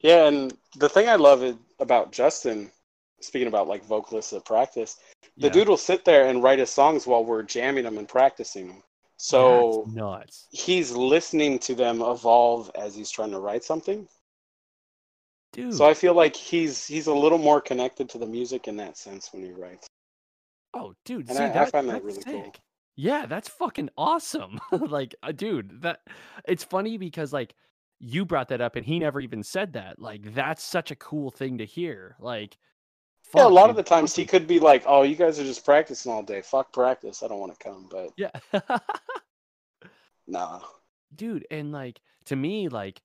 Yeah, 0.00 0.26
and 0.26 0.52
the 0.76 0.88
thing 0.88 1.08
I 1.08 1.14
love 1.16 1.56
about 1.78 2.12
Justin, 2.12 2.70
speaking 3.20 3.48
about 3.48 3.68
like 3.68 3.84
vocalists 3.84 4.32
at 4.32 4.44
practice, 4.44 4.98
the 5.36 5.46
Yeah. 5.46 5.52
dude 5.52 5.68
will 5.68 5.76
sit 5.76 6.04
there 6.04 6.26
and 6.26 6.42
write 6.42 6.58
his 6.58 6.70
songs 6.70 7.06
while 7.06 7.24
we're 7.24 7.42
jamming 7.44 7.84
them 7.84 7.96
and 7.98 8.08
practicing 8.08 8.68
them. 8.68 8.76
That's 8.76 9.24
So 9.24 9.86
nuts 9.88 10.48
he's 10.50 10.90
listening 10.92 11.58
to 11.60 11.74
them 11.74 12.02
evolve 12.02 12.70
as 12.74 12.94
he's 12.94 13.10
trying 13.10 13.30
to 13.30 13.38
write 13.38 13.64
something. 13.64 14.08
dude 15.52 15.72
So 15.74 15.86
I 15.86 15.94
feel 15.94 16.14
like 16.14 16.36
he's 16.36 16.86
he's 16.86 17.06
a 17.06 17.14
little 17.14 17.38
more 17.38 17.60
connected 17.60 18.08
to 18.10 18.18
the 18.18 18.26
music 18.26 18.68
in 18.68 18.76
that 18.76 18.96
sense 18.98 19.32
when 19.32 19.44
he 19.44 19.52
writes. 19.52 19.86
Oh, 20.76 20.94
dude, 21.04 21.28
And 21.28 21.36
see 21.38 21.42
I- 21.44 21.62
I 21.62 21.70
find 21.70 21.88
that 21.88 21.92
that's 21.94 22.04
really 22.04 22.22
cool. 22.22 22.44
sick. 22.44 22.60
Yeah, 22.96 23.26
that's 23.26 23.48
fucking 23.48 23.90
awesome. 23.96 24.58
like, 24.72 25.14
uh, 25.22 25.32
dude, 25.32 25.82
that 25.82 26.00
it's 26.46 26.64
funny 26.64 26.96
because 26.98 27.32
like 27.32 27.54
you 27.98 28.24
brought 28.24 28.48
that 28.48 28.60
up 28.60 28.76
and 28.76 28.84
he 28.86 28.98
never 28.98 29.20
even 29.20 29.42
said 29.42 29.72
that. 29.74 29.98
Like, 29.98 30.34
that's 30.34 30.62
such 30.62 30.90
a 30.90 30.96
cool 30.96 31.30
thing 31.30 31.58
to 31.58 31.64
hear. 31.64 32.16
Like, 32.20 32.56
yeah, 33.34 33.42
a 33.42 33.44
fuck, 33.44 33.52
lot 33.52 33.70
of 33.70 33.76
the 33.76 33.82
times 33.82 34.14
he 34.14 34.24
could 34.24 34.46
be 34.46 34.60
like, 34.60 34.84
"Oh, 34.86 35.02
you 35.02 35.16
guys 35.16 35.38
are 35.40 35.44
just 35.44 35.64
practicing 35.64 36.12
all 36.12 36.22
day. 36.22 36.42
Fuck 36.42 36.72
practice. 36.72 37.22
I 37.22 37.28
don't 37.28 37.40
want 37.40 37.58
to 37.58 37.64
come." 37.64 37.88
But 37.90 38.10
Yeah. 38.16 38.30
nah. 40.26 40.60
dude, 41.14 41.46
and 41.50 41.72
like 41.72 42.00
to 42.26 42.36
me, 42.36 42.68
like 42.68 43.00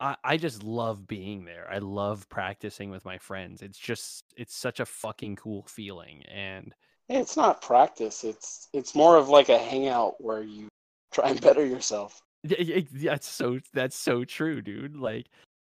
I, 0.00 0.16
I 0.24 0.36
just 0.36 0.62
love 0.62 1.06
being 1.06 1.44
there. 1.44 1.68
I 1.70 1.78
love 1.78 2.28
practicing 2.28 2.90
with 2.90 3.04
my 3.04 3.18
friends. 3.18 3.62
It's 3.62 3.78
just 3.78 4.24
it's 4.36 4.54
such 4.54 4.80
a 4.80 4.86
fucking 4.86 5.36
cool 5.36 5.64
feeling. 5.68 6.22
And 6.32 6.74
it's 7.08 7.36
not 7.36 7.60
practice. 7.60 8.24
It's 8.24 8.68
it's 8.72 8.94
more 8.94 9.16
of 9.16 9.28
like 9.28 9.48
a 9.48 9.58
hangout 9.58 10.14
where 10.18 10.42
you 10.42 10.68
try 11.12 11.30
and 11.30 11.40
better 11.40 11.64
yourself. 11.64 12.20
That's 12.42 13.28
so 13.28 13.58
that's 13.74 13.96
so 13.96 14.24
true, 14.24 14.62
dude. 14.62 14.96
Like, 14.96 15.26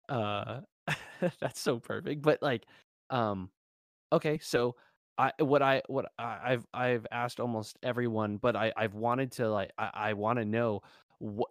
uh, 0.09 0.61
that's 1.41 1.61
so 1.61 1.79
perfect. 1.79 2.21
But 2.23 2.43
like, 2.43 2.67
um, 3.09 3.51
okay, 4.13 4.39
so 4.43 4.77
I 5.17 5.33
what 5.39 5.63
I 5.63 5.83
what 5.87 6.13
I, 6.19 6.39
I've 6.45 6.67
I've 6.75 7.07
asked 7.11 7.41
almost 7.41 7.79
everyone, 7.83 8.37
but 8.37 8.55
I 8.55 8.73
I've 8.77 8.95
wanted 8.95 9.33
to 9.33 9.49
like 9.49 9.73
I 9.79 9.91
I 9.95 10.13
want 10.13 10.39
to 10.39 10.45
know 10.45 10.83
what 11.19 11.49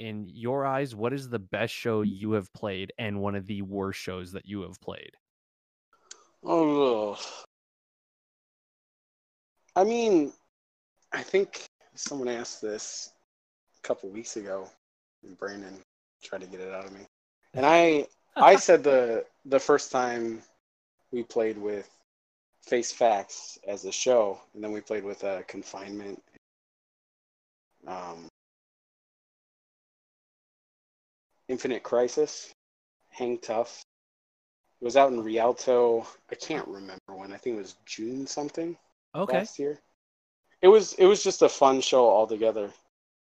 in 0.00 0.26
your 0.32 0.64
eyes 0.64 0.94
what 0.94 1.12
is 1.12 1.28
the 1.28 1.38
best 1.38 1.74
show 1.74 2.00
you 2.00 2.32
have 2.32 2.52
played 2.54 2.92
and 2.98 3.20
one 3.20 3.34
of 3.34 3.46
the 3.46 3.60
worst 3.62 4.00
shows 4.00 4.32
that 4.32 4.46
you 4.46 4.62
have 4.62 4.80
played. 4.80 5.10
Oh, 6.42 7.18
I 9.76 9.84
mean, 9.84 10.32
I 11.12 11.22
think 11.22 11.66
someone 11.94 12.28
asked 12.28 12.62
this 12.62 13.12
a 13.78 13.86
couple 13.86 14.08
weeks 14.08 14.36
ago, 14.36 14.68
and 15.22 15.36
Brandon 15.36 15.78
tried 16.22 16.40
to 16.40 16.46
get 16.46 16.60
it 16.60 16.72
out 16.72 16.86
of 16.86 16.92
me, 16.92 17.06
and 17.52 17.66
I 17.66 18.06
I 18.36 18.56
said 18.66 18.82
the 18.82 19.26
the 19.44 19.60
first 19.60 19.92
time 19.92 20.42
we 21.12 21.22
played 21.22 21.58
with 21.58 21.90
Face 22.62 22.90
Facts 22.90 23.58
as 23.66 23.84
a 23.84 23.92
show, 23.92 24.40
and 24.54 24.64
then 24.64 24.72
we 24.72 24.80
played 24.80 25.04
with 25.04 25.22
uh, 25.24 25.42
Confinement. 25.46 26.22
Um, 27.86 28.28
Infinite 31.50 31.82
Crisis, 31.82 32.54
Hang 33.08 33.36
Tough. 33.38 33.84
It 34.80 34.84
was 34.84 34.96
out 34.96 35.12
in 35.12 35.20
Rialto. 35.20 36.06
I 36.30 36.36
can't 36.36 36.66
remember 36.68 37.00
when. 37.08 37.32
I 37.32 37.38
think 37.38 37.56
it 37.56 37.62
was 37.62 37.74
June 37.84 38.24
something 38.26 38.76
Okay, 39.16 39.38
last 39.38 39.58
year. 39.58 39.80
It 40.62 40.68
was 40.68 40.92
it 40.94 41.06
was 41.06 41.24
just 41.24 41.42
a 41.42 41.48
fun 41.48 41.80
show 41.80 42.08
altogether. 42.08 42.70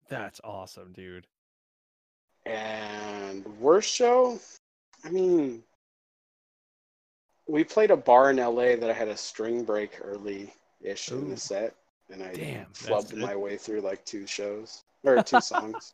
that's 0.10 0.42
awesome, 0.44 0.92
dude. 0.92 1.28
And 2.46 3.46
worst 3.60 3.90
show, 3.94 4.38
I 5.06 5.10
mean, 5.12 5.64
we 7.48 7.64
played 7.64 7.92
a 7.92 7.98
bar 7.98 8.32
in 8.32 8.38
LA 8.38 8.76
that 8.76 8.90
I 8.90 8.94
had 8.94 9.08
a 9.08 9.16
string 9.18 9.64
break 9.64 9.98
early 10.04 10.54
ish 10.82 11.10
in 11.10 11.30
the 11.30 11.38
set, 11.38 11.74
and 12.10 12.22
I 12.22 12.34
Damn, 12.34 12.66
flubbed 12.74 13.16
my 13.16 13.36
way 13.36 13.56
through 13.56 13.80
like 13.82 14.04
two 14.04 14.28
shows 14.28 14.84
or 15.06 15.24
two 15.24 15.40
songs. 15.54 15.94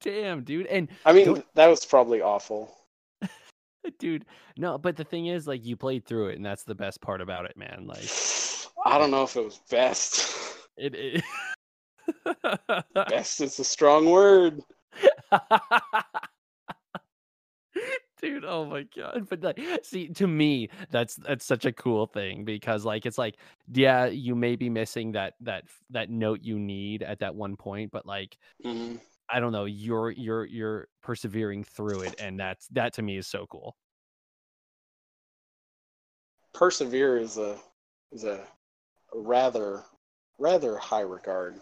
Damn, 0.00 0.44
dude, 0.44 0.66
and 0.66 0.88
I 1.04 1.12
mean, 1.12 1.26
Don't- 1.26 1.54
that 1.54 1.66
was 1.66 1.84
probably 1.84 2.20
awful. 2.22 2.74
dude, 3.98 4.24
no, 4.56 4.78
but 4.78 4.96
the 4.96 5.04
thing 5.04 5.26
is, 5.26 5.46
like, 5.46 5.64
you 5.64 5.76
played 5.76 6.04
through 6.04 6.28
it, 6.28 6.36
and 6.36 6.46
that's 6.46 6.64
the 6.64 6.74
best 6.74 7.00
part 7.00 7.20
about 7.20 7.44
it, 7.46 7.56
man. 7.56 7.86
Like. 7.86 8.04
I 8.86 8.96
don't 8.96 9.10
know 9.10 9.24
if 9.24 9.36
it 9.36 9.44
was 9.44 9.60
best. 9.70 10.34
It, 10.80 10.94
it... 10.94 11.24
best 12.94 13.40
is 13.40 13.58
a 13.58 13.64
strong 13.64 14.08
word. 14.08 14.62
Dude, 18.20 18.44
oh 18.44 18.64
my 18.64 18.84
god. 18.96 19.26
But 19.28 19.42
like 19.42 19.60
see 19.82 20.08
to 20.10 20.26
me 20.28 20.68
that's 20.90 21.16
that's 21.16 21.44
such 21.44 21.64
a 21.64 21.72
cool 21.72 22.06
thing 22.06 22.44
because 22.44 22.84
like 22.84 23.06
it's 23.06 23.18
like 23.18 23.36
yeah, 23.72 24.06
you 24.06 24.34
may 24.36 24.54
be 24.54 24.68
missing 24.70 25.12
that 25.12 25.34
that 25.40 25.64
that 25.90 26.10
note 26.10 26.40
you 26.42 26.58
need 26.58 27.02
at 27.02 27.18
that 27.20 27.34
one 27.34 27.56
point, 27.56 27.90
but 27.90 28.06
like 28.06 28.38
Mhm. 28.64 29.00
I 29.30 29.40
don't 29.40 29.52
know, 29.52 29.64
you're 29.64 30.10
you're 30.10 30.44
you're 30.46 30.88
persevering 31.02 31.64
through 31.64 32.02
it 32.02 32.14
and 32.20 32.38
that's 32.38 32.66
that 32.68 32.94
to 32.94 33.02
me 33.02 33.16
is 33.16 33.26
so 33.26 33.46
cool. 33.46 33.76
Persevere 36.54 37.18
is 37.18 37.38
a 37.38 37.56
is 38.12 38.24
a 38.24 38.44
rather 39.14 39.84
rather 40.38 40.76
high 40.76 41.02
regard. 41.02 41.60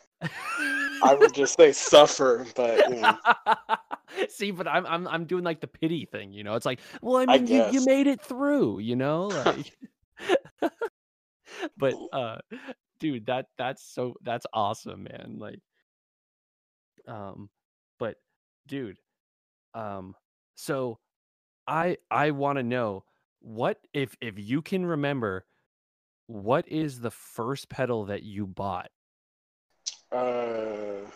I 1.03 1.15
would 1.19 1.35
just 1.35 1.57
say 1.57 1.73
suffer, 1.73 2.47
but 2.55 2.89
you 2.89 3.01
know, 3.01 3.19
See, 4.29 4.51
but 4.51 4.67
I'm 4.67 4.87
I'm 4.87 5.07
I'm 5.09 5.25
doing 5.25 5.45
like 5.45 5.61
the 5.61 5.67
pity 5.67 6.07
thing, 6.07 6.33
you 6.33 6.45
know. 6.45 6.55
It's 6.55 6.67
like, 6.67 6.81
well, 7.03 7.17
I 7.17 7.35
I 7.35 7.39
mean, 7.39 7.47
you, 7.49 7.67
you 7.73 7.85
made 7.85 8.07
it 8.07 8.21
through, 8.21 8.79
you 8.81 8.97
know, 8.97 9.27
like. 9.47 9.73
but 11.77 11.95
uh, 12.13 12.39
dude, 12.99 13.27
that 13.27 13.47
that's 13.59 13.83
so 13.83 14.15
that's 14.23 14.47
awesome, 14.53 15.05
man. 15.05 15.37
Like, 15.39 15.61
um, 17.07 17.51
dude, 18.67 18.99
um, 19.75 20.15
so 20.55 20.99
I 21.67 21.99
I 22.11 22.31
want 22.33 22.59
to 22.59 22.63
know 22.63 23.05
what 23.41 23.79
if 23.93 24.17
if 24.21 24.39
you 24.39 24.63
can 24.63 24.85
remember, 24.85 25.47
what 26.27 26.67
is 26.69 27.01
the 27.01 27.11
first 27.11 27.69
pedal 27.69 28.05
that 28.07 28.23
you 28.23 28.47
bought? 28.47 28.91
uh, 30.13 31.09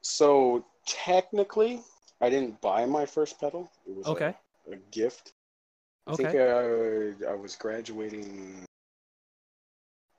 so 0.00 0.64
technically, 0.86 1.80
I 2.20 2.30
didn't 2.30 2.60
buy 2.60 2.86
my 2.86 3.04
first 3.06 3.40
pedal. 3.40 3.70
It 3.86 3.94
was 3.96 4.06
a- 4.06 4.10
Okay. 4.10 4.34
a, 4.70 4.76
gift. 4.90 5.32
I 6.06 6.12
Okay. 6.12 6.24
think 6.24 7.26
I, 7.26 7.32
I 7.32 7.34
was 7.34 7.56
graduating 7.56 8.64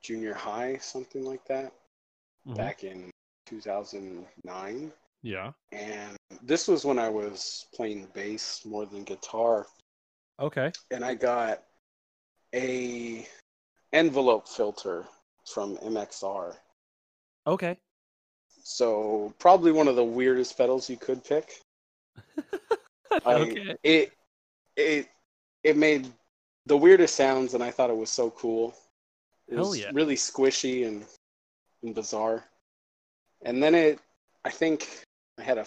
junior 0.02 0.34
high, 0.34 0.78
something 0.78 1.24
like 1.24 1.46
that, 1.46 1.74
Mhm. 2.48 2.56
back 2.58 2.84
in 2.84 3.10
2009. 3.46 4.92
Yeah. 5.22 5.52
And 5.72 6.18
this 6.42 6.68
was 6.68 6.86
when 6.86 7.00
I 7.00 7.10
was 7.10 7.66
playing 7.74 8.08
bass 8.14 8.62
more 8.66 8.86
than 8.86 9.04
guitar. 9.04 9.66
Okay. 10.40 10.72
And 10.92 11.06
I 11.06 11.16
got 11.16 11.64
a 12.54 13.26
envelope 13.94 14.48
filter 14.48 15.06
from 15.46 15.78
MXR. 15.78 16.56
Okay. 17.48 17.78
So 18.64 19.34
probably 19.40 19.72
one 19.72 19.88
of 19.88 19.96
the 19.96 20.04
weirdest 20.04 20.58
pedals 20.58 20.90
you 20.90 20.98
could 20.98 21.24
pick. 21.24 21.62
I, 23.26 23.34
okay. 23.34 23.76
It 23.84 24.14
it 24.76 25.08
it 25.64 25.78
made 25.78 26.08
the 26.66 26.78
weirdest 26.78 27.16
sounds, 27.16 27.54
and 27.54 27.64
I 27.64 27.72
thought 27.72 27.90
it 27.90 27.98
was 27.98 28.10
so 28.10 28.32
cool. 28.32 28.74
It 29.48 29.56
Hell 29.56 29.70
was 29.70 29.80
yeah. 29.80 29.92
really 29.94 30.16
squishy 30.16 30.88
and 30.88 31.06
and 31.84 31.94
bizarre. 31.94 32.46
And 33.44 33.62
then 33.62 33.76
it, 33.76 34.00
I 34.46 34.50
think 34.50 35.06
I 35.40 35.44
had 35.44 35.58
a 35.58 35.66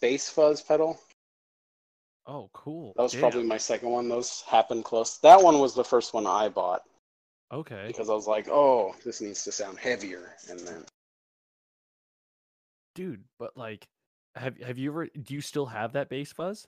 bass 0.00 0.28
fuzz 0.28 0.62
pedal. 0.62 0.98
Oh, 2.26 2.48
cool. 2.52 2.92
That 2.96 3.02
was 3.02 3.12
Damn. 3.12 3.20
probably 3.22 3.44
my 3.44 3.56
second 3.56 3.90
one. 3.90 4.08
Those 4.08 4.42
happened 4.42 4.84
close. 4.84 5.18
That 5.18 5.42
one 5.42 5.58
was 5.58 5.74
the 5.74 5.84
first 5.84 6.14
one 6.14 6.26
I 6.26 6.48
bought 6.48 6.82
okay. 7.52 7.84
because 7.86 8.08
I 8.08 8.14
was 8.14 8.26
like, 8.26 8.48
oh, 8.48 8.94
this 9.04 9.20
needs 9.20 9.44
to 9.44 9.52
sound 9.52 9.78
heavier. 9.78 10.36
And 10.48 10.60
then 10.60 10.84
Dude, 12.94 13.24
but 13.38 13.56
like 13.56 13.86
have 14.36 14.58
have 14.60 14.78
you 14.78 14.90
ever 14.90 15.06
do 15.06 15.34
you 15.34 15.40
still 15.40 15.66
have 15.66 15.92
that 15.92 16.08
bass 16.08 16.32
fuzz? 16.32 16.66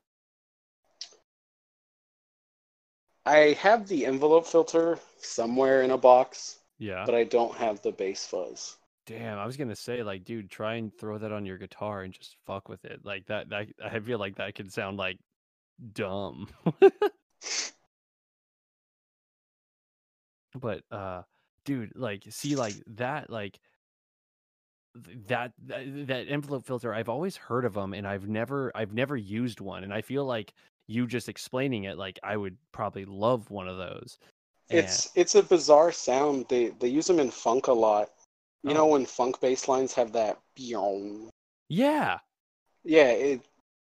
I 3.24 3.56
have 3.60 3.86
the 3.86 4.06
envelope 4.06 4.46
filter 4.46 4.98
somewhere 5.18 5.82
in 5.82 5.92
a 5.92 5.98
box, 5.98 6.58
Yeah. 6.78 7.04
but 7.06 7.14
I 7.14 7.24
don't 7.24 7.54
have 7.56 7.80
the 7.82 7.92
bass 7.92 8.26
fuzz. 8.26 8.76
Damn, 9.06 9.38
I 9.38 9.46
was 9.46 9.56
gonna 9.56 9.74
say, 9.74 10.02
like, 10.02 10.24
dude, 10.24 10.50
try 10.50 10.74
and 10.74 10.96
throw 10.96 11.18
that 11.18 11.32
on 11.32 11.44
your 11.44 11.58
guitar 11.58 12.02
and 12.02 12.14
just 12.14 12.36
fuck 12.46 12.68
with 12.68 12.84
it. 12.84 13.04
Like 13.04 13.26
that 13.26 13.48
that 13.50 13.66
I 13.84 13.98
feel 14.00 14.18
like 14.18 14.36
that 14.36 14.54
could 14.54 14.72
sound 14.72 14.96
like 14.96 15.18
dumb. 15.92 16.48
but 20.60 20.82
uh 20.90 21.22
dude, 21.64 21.92
like 21.96 22.24
see 22.30 22.54
like 22.56 22.74
that 22.86 23.30
like 23.30 23.58
that, 25.26 25.52
that 25.66 26.06
that 26.06 26.26
envelope 26.28 26.66
filter 26.66 26.92
I've 26.94 27.08
always 27.08 27.36
heard 27.36 27.64
of 27.64 27.74
them 27.74 27.94
and 27.94 28.06
I've 28.06 28.28
never 28.28 28.70
I've 28.74 28.92
never 28.92 29.16
used 29.16 29.60
one 29.60 29.84
and 29.84 29.92
I 29.92 30.02
feel 30.02 30.24
like 30.26 30.52
you 30.86 31.06
just 31.06 31.28
explaining 31.28 31.84
it 31.84 31.96
like 31.96 32.18
I 32.22 32.36
would 32.36 32.56
probably 32.72 33.04
love 33.04 33.50
one 33.50 33.68
of 33.68 33.78
those. 33.78 34.18
And- 34.70 34.80
It's 34.80 35.10
it's 35.14 35.34
a 35.34 35.42
bizarre 35.42 35.90
sound. 35.92 36.46
They 36.48 36.68
they 36.68 36.88
use 36.88 37.06
them 37.06 37.18
in 37.20 37.30
funk 37.30 37.66
a 37.66 37.72
lot. 37.72 38.10
You 38.62 38.74
know 38.74 38.84
Oh. 38.86 38.92
when 38.92 39.06
funk 39.06 39.40
bass 39.40 39.66
lines 39.68 39.92
have 39.94 40.12
that 40.12 40.38
yeah. 41.68 42.18
Yeah, 42.84 43.08
it 43.10 43.40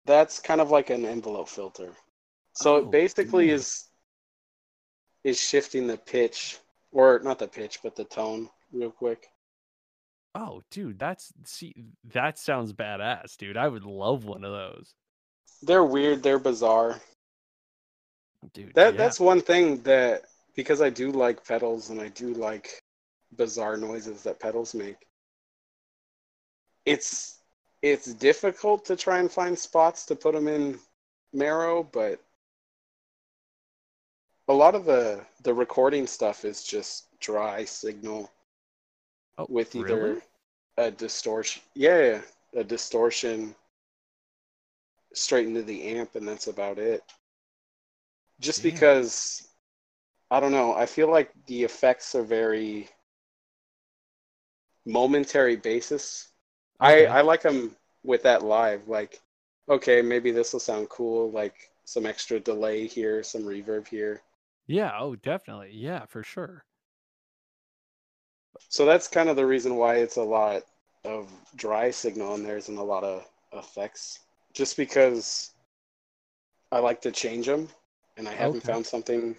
that's 0.05 0.39
kind 0.39 0.61
of 0.61 0.71
like 0.71 0.89
an 0.89 1.05
envelope 1.05 1.47
filter. 1.49 1.91
So 2.53 2.75
Oh, 2.75 2.77
it 2.79 2.91
basically 2.91 3.49
is 3.49 3.85
is 5.23 5.39
shifting 5.39 5.87
the 5.87 5.97
pitch 5.97 6.57
or 6.91 7.19
not 7.19 7.39
the 7.39 7.47
pitch, 7.47 7.79
but 7.83 7.95
the 7.95 8.05
tone 8.05 8.49
real 8.71 8.91
quick. 8.91 9.27
Oh, 10.35 10.61
dude, 10.71 10.99
that's 10.99 11.33
see 11.45 11.73
that 12.05 12.37
sounds 12.37 12.73
badass, 12.73 13.35
dude. 13.37 13.57
I 13.57 13.67
would 13.67 13.83
love 13.85 14.25
one 14.25 14.43
of 14.43 14.51
those. 14.51 14.93
They're 15.61 15.83
weird, 15.83 16.21
they're 16.23 16.39
bizarre. 16.39 16.99
Dude, 18.53 18.73
That 18.75 18.93
yeah. 18.93 18.97
that's 18.97 19.19
one 19.19 19.41
thing 19.41 19.81
that 19.83 20.25
because 20.55 20.81
I 20.81 20.89
do 20.89 21.11
like 21.11 21.45
pedals 21.45 21.89
and 21.89 21.99
I 21.99 22.09
do 22.09 22.33
like 22.33 22.79
bizarre 23.35 23.77
noises 23.77 24.23
that 24.23 24.39
pedals 24.39 24.73
make. 24.73 25.07
It's 26.85 27.39
it's 27.81 28.13
difficult 28.13 28.85
to 28.85 28.95
try 28.95 29.19
and 29.19 29.31
find 29.31 29.57
spots 29.57 30.05
to 30.07 30.15
put 30.15 30.33
them 30.33 30.47
in 30.47 30.79
Marrow, 31.33 31.83
but 31.83 32.21
a 34.47 34.53
lot 34.53 34.75
of 34.75 34.85
the 34.85 35.25
the 35.43 35.53
recording 35.53 36.07
stuff 36.07 36.43
is 36.43 36.63
just 36.63 37.07
dry 37.19 37.63
signal 37.65 38.31
oh, 39.37 39.45
with 39.49 39.75
either 39.75 39.95
really? 39.95 40.21
a 40.77 40.91
distortion, 40.91 41.61
yeah, 41.75 42.21
a 42.55 42.63
distortion 42.63 43.55
straight 45.13 45.47
into 45.47 45.61
the 45.61 45.83
amp, 45.83 46.15
and 46.15 46.27
that's 46.27 46.47
about 46.47 46.79
it. 46.79 47.03
Just 48.39 48.63
Damn. 48.63 48.71
because 48.71 49.47
I 50.31 50.39
don't 50.39 50.51
know, 50.51 50.73
I 50.73 50.85
feel 50.85 51.09
like 51.09 51.31
the 51.47 51.63
effects 51.63 52.15
are 52.15 52.23
very 52.23 52.89
momentary 54.89 55.55
basis. 55.55 56.29
Okay. 56.81 57.05
I 57.05 57.19
I 57.19 57.21
like 57.21 57.41
them 57.43 57.77
with 58.03 58.23
that 58.23 58.43
live. 58.43 58.87
Like, 58.89 59.21
okay, 59.69 60.01
maybe 60.01 60.31
this 60.31 60.53
will 60.53 60.59
sound 60.59 60.89
cool. 60.89 61.31
Like 61.31 61.71
some 61.85 62.05
extra 62.05 62.39
delay 62.41 62.87
here, 62.87 63.23
some 63.23 63.43
reverb 63.43 63.87
here. 63.87 64.21
Yeah, 64.67 64.97
oh, 64.97 65.17
definitely. 65.17 65.71
Yeah, 65.73 66.05
for 66.05 66.23
sure. 66.23 66.63
So 68.69 68.85
that's 68.85 69.07
kind 69.07 69.27
of 69.29 69.35
the 69.35 69.45
reason 69.45 69.75
why 69.75 69.95
it's 69.97 70.15
a 70.15 70.23
lot 70.23 70.63
of 71.03 71.29
dry 71.55 71.91
signal 71.91 72.35
and 72.35 72.45
there 72.45 72.57
isn't 72.57 72.77
a 72.77 72.83
lot 72.83 73.03
of 73.03 73.27
effects. 73.53 74.19
Just 74.53 74.77
because 74.77 75.51
I 76.71 76.79
like 76.79 77.01
to 77.01 77.11
change 77.11 77.45
them, 77.45 77.69
and 78.17 78.27
I 78.27 78.33
haven't 78.33 78.61
Okay. 78.61 78.63
found 78.63 78.85
something 78.85 79.35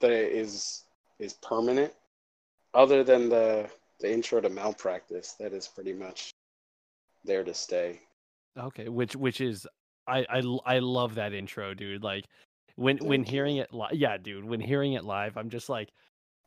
that 0.00 0.10
is 0.12 0.84
is 1.18 1.34
permanent, 1.34 1.92
other 2.74 3.04
than 3.04 3.28
the 3.30 3.70
the 4.00 4.12
intro 4.12 4.40
to 4.40 4.48
malpractice. 4.48 5.34
That 5.38 5.52
is 5.52 5.68
pretty 5.68 5.92
much 5.92 6.30
there 7.24 7.44
to 7.44 7.54
stay. 7.54 8.00
Okay, 8.58 8.88
which 8.88 9.16
which 9.16 9.40
is 9.40 9.66
I 10.06 10.24
I 10.28 10.42
I 10.64 10.78
love 10.78 11.16
that 11.16 11.32
intro, 11.32 11.74
dude. 11.74 12.02
Like 12.02 12.24
when 12.76 12.98
when 12.98 13.24
you. 13.24 13.30
hearing 13.30 13.56
it 13.58 13.72
live, 13.72 13.94
yeah, 13.94 14.16
dude. 14.16 14.44
When 14.44 14.60
hearing 14.60 14.94
it 14.94 15.04
live, 15.04 15.36
I'm 15.36 15.50
just 15.50 15.68
like, 15.68 15.90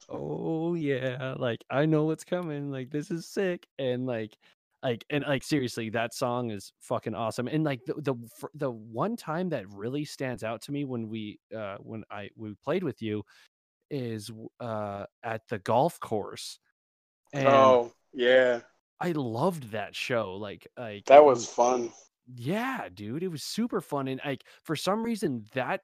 oh 0.09 0.75
yeah, 0.75 1.35
like 1.37 1.63
I 1.69 1.85
know 1.85 2.05
what's 2.05 2.23
coming. 2.23 2.71
Like 2.71 2.91
this 2.91 3.11
is 3.11 3.27
sick, 3.27 3.67
and 3.77 4.05
like 4.05 4.37
like 4.81 5.03
and 5.09 5.25
like 5.27 5.43
seriously, 5.43 5.89
that 5.89 6.13
song 6.13 6.51
is 6.51 6.71
fucking 6.79 7.15
awesome. 7.15 7.47
And 7.47 7.63
like 7.63 7.81
the 7.85 7.95
the 7.95 8.15
the 8.53 8.71
one 8.71 9.15
time 9.15 9.49
that 9.49 9.69
really 9.69 10.05
stands 10.05 10.43
out 10.43 10.61
to 10.63 10.71
me 10.71 10.85
when 10.85 11.09
we 11.09 11.39
uh 11.55 11.77
when 11.79 12.03
I 12.09 12.29
we 12.35 12.55
played 12.63 12.83
with 12.83 13.01
you 13.01 13.23
is 13.91 14.31
uh 14.59 15.05
at 15.23 15.41
the 15.49 15.59
golf 15.59 15.99
course. 15.99 16.59
And 17.33 17.47
oh 17.47 17.91
yeah, 18.13 18.61
I 18.99 19.11
loved 19.11 19.71
that 19.71 19.95
show. 19.95 20.35
Like, 20.35 20.67
like 20.77 21.05
that 21.05 21.23
was 21.23 21.47
fun. 21.47 21.91
yeah, 22.35 22.89
dude, 22.93 23.23
it 23.23 23.29
was 23.29 23.43
super 23.43 23.81
fun. 23.81 24.07
And 24.07 24.21
like 24.25 24.43
for 24.63 24.75
some 24.75 25.03
reason 25.03 25.45
that 25.53 25.81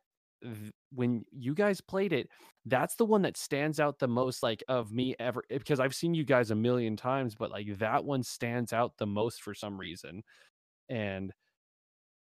when 0.94 1.26
you 1.32 1.54
guys 1.54 1.82
played 1.82 2.14
it, 2.14 2.30
that's 2.66 2.96
the 2.96 3.06
one 3.06 3.22
that 3.24 3.38
stands 3.38 3.80
out 3.80 4.00
the 4.00 4.08
most 4.08 4.44
like 4.44 4.64
of 4.68 4.92
me 4.92 5.16
ever 5.20 5.44
eh, 5.50 5.58
because 5.58 5.80
I've 5.80 5.96
seen 5.96 6.14
you 6.14 6.24
guys 6.24 6.52
a 6.52 6.56
million 6.56 6.96
times, 6.96 7.36
but 7.36 7.52
like 7.52 7.78
that 7.80 8.04
one 8.04 8.24
stands 8.24 8.74
out 8.74 8.94
the 8.98 9.06
most 9.06 9.42
for 9.42 9.54
some 9.54 9.78
reason. 9.78 10.24
And 10.90 11.32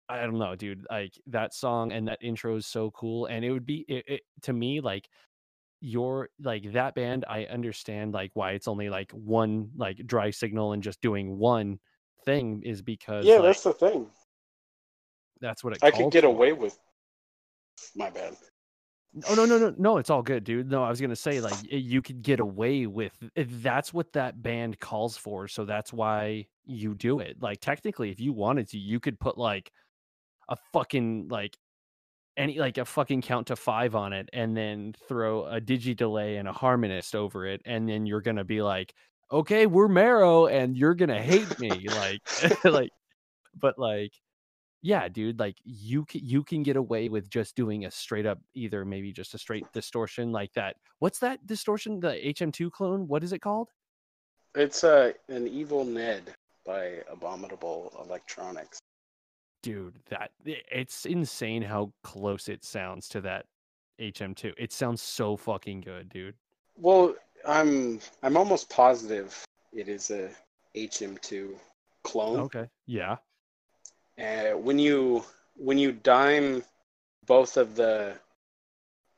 I 0.10 0.22
don't 0.22 0.40
know, 0.40 0.56
dude, 0.56 0.86
like 0.90 1.14
that 1.28 1.54
song 1.54 1.92
and 1.92 2.08
that 2.08 2.20
intro 2.22 2.56
is 2.56 2.66
so 2.66 2.92
cool. 2.92 3.26
And 3.26 3.44
it 3.44 3.52
would 3.52 3.66
be 3.66 3.86
it, 3.88 4.06
it 4.08 4.22
to 4.44 4.54
me 4.54 4.80
like 4.80 5.10
your 5.80 6.30
like 6.42 6.72
that 6.74 6.96
band 6.96 7.24
i 7.30 7.46
understand 7.46 8.12
like 8.14 8.32
why 8.34 8.54
it's 8.54 8.68
only 8.68 8.90
like 8.90 9.12
one 9.12 9.70
like 9.76 9.98
dry 10.08 10.32
signal 10.32 10.74
and 10.74 10.82
just 10.82 11.00
doing 11.02 11.38
one 11.38 11.80
thing 12.26 12.62
is 12.64 12.82
because 12.82 13.26
Yeah, 13.26 13.36
like, 13.36 13.44
that's 13.44 13.64
the 13.64 13.74
thing. 13.74 14.08
that's 15.40 15.64
what 15.64 15.74
it 15.74 15.80
I 15.84 15.92
could 15.92 16.12
get 16.12 16.24
for. 16.24 16.30
away 16.30 16.52
with. 16.54 16.78
My 17.96 18.10
bad. 18.10 18.36
Oh 19.30 19.36
no 19.36 19.46
no 19.46 19.58
no 19.58 19.74
no! 19.78 19.98
It's 19.98 20.10
all 20.10 20.22
good, 20.22 20.44
dude. 20.44 20.70
No, 20.70 20.84
I 20.84 20.90
was 20.90 21.00
gonna 21.00 21.16
say 21.16 21.40
like 21.40 21.56
you 21.64 22.02
could 22.02 22.22
get 22.22 22.40
away 22.40 22.86
with. 22.86 23.14
That's 23.36 23.94
what 23.94 24.12
that 24.14 24.42
band 24.42 24.80
calls 24.80 25.16
for, 25.16 25.48
so 25.48 25.64
that's 25.64 25.94
why 25.94 26.48
you 26.66 26.94
do 26.96 27.20
it. 27.20 27.38
Like 27.42 27.62
technically, 27.62 28.12
if 28.12 28.20
you 28.20 28.34
wanted 28.34 28.68
to, 28.70 28.78
you 28.78 29.00
could 29.00 29.20
put 29.20 29.38
like 29.38 29.72
a 30.50 30.58
fucking 30.74 31.30
like 31.30 31.58
any 32.38 32.60
like 32.60 32.78
a 32.78 32.86
fucking 32.86 33.22
count 33.22 33.48
to 33.48 33.56
five 33.56 33.96
on 33.96 34.14
it, 34.14 34.30
and 34.34 34.56
then 34.56 34.94
throw 35.08 35.46
a 35.46 35.60
digi 35.60 35.96
delay 35.96 36.38
and 36.38 36.48
a 36.48 36.54
harmonist 36.54 37.16
over 37.16 37.46
it, 37.46 37.62
and 37.66 37.90
then 37.90 38.06
you're 38.06 38.22
gonna 38.22 38.46
be 38.46 38.62
like, 38.62 38.94
okay, 39.32 39.66
we're 39.66 39.88
Marrow, 39.88 40.46
and 40.48 40.78
you're 40.78 40.96
gonna 40.96 41.22
hate 41.22 41.60
me, 41.60 41.88
like 41.90 42.22
like, 42.64 42.92
but 43.60 43.78
like 43.78 44.12
yeah, 44.82 45.08
dude, 45.08 45.40
like 45.40 45.58
you 45.64 46.06
can 46.06 46.22
you 46.24 46.44
can 46.44 46.64
get 46.64 46.78
away 46.78 47.10
with 47.10 47.30
just 47.30 47.56
doing 47.56 47.86
a 47.86 47.92
straight 47.92 48.26
up 48.26 48.40
either 48.54 48.86
maybe 48.86 49.12
just 49.12 49.34
a 49.34 49.38
straight 49.38 49.66
distortion 49.74 50.32
like 50.32 50.54
that. 50.54 50.76
What's 51.00 51.20
that 51.20 51.46
distortion? 51.46 52.00
The 52.00 52.14
HM2 52.14 52.72
clone? 52.72 53.08
What 53.08 53.24
is 53.24 53.34
it 53.34 53.40
called? 53.40 53.70
It's 54.56 54.84
uh, 54.84 55.12
an 55.30 55.48
Evil 55.48 55.84
Ned 55.84 56.34
by 56.66 57.04
Abominable 57.12 57.92
Electronics. 58.06 58.80
Dude, 59.68 60.00
that 60.10 60.32
it's 60.46 61.06
insane 61.06 61.62
how 61.62 61.92
close 62.02 62.48
it 62.48 62.64
sounds 62.64 63.10
to 63.10 63.20
that 63.20 63.48
HM2. 64.00 64.54
It 64.58 64.72
sounds 64.72 65.02
so 65.02 65.36
fucking 65.36 65.82
good, 65.82 66.08
dude. 66.08 66.36
Well, 66.78 67.14
I'm 67.46 68.00
I'm 68.24 68.38
almost 68.38 68.70
positive 68.70 69.44
it 69.74 69.90
is 69.90 70.10
a 70.10 70.30
HM2 70.74 71.56
clone. 72.04 72.40
Okay. 72.40 72.70
Yeah. 72.86 73.18
Uh, 74.18 74.52
when 74.58 74.80
you 74.80 75.26
when 75.58 75.78
you 75.78 75.92
dime 75.92 76.64
both 77.26 77.58
of 77.58 77.76
the 77.76 78.18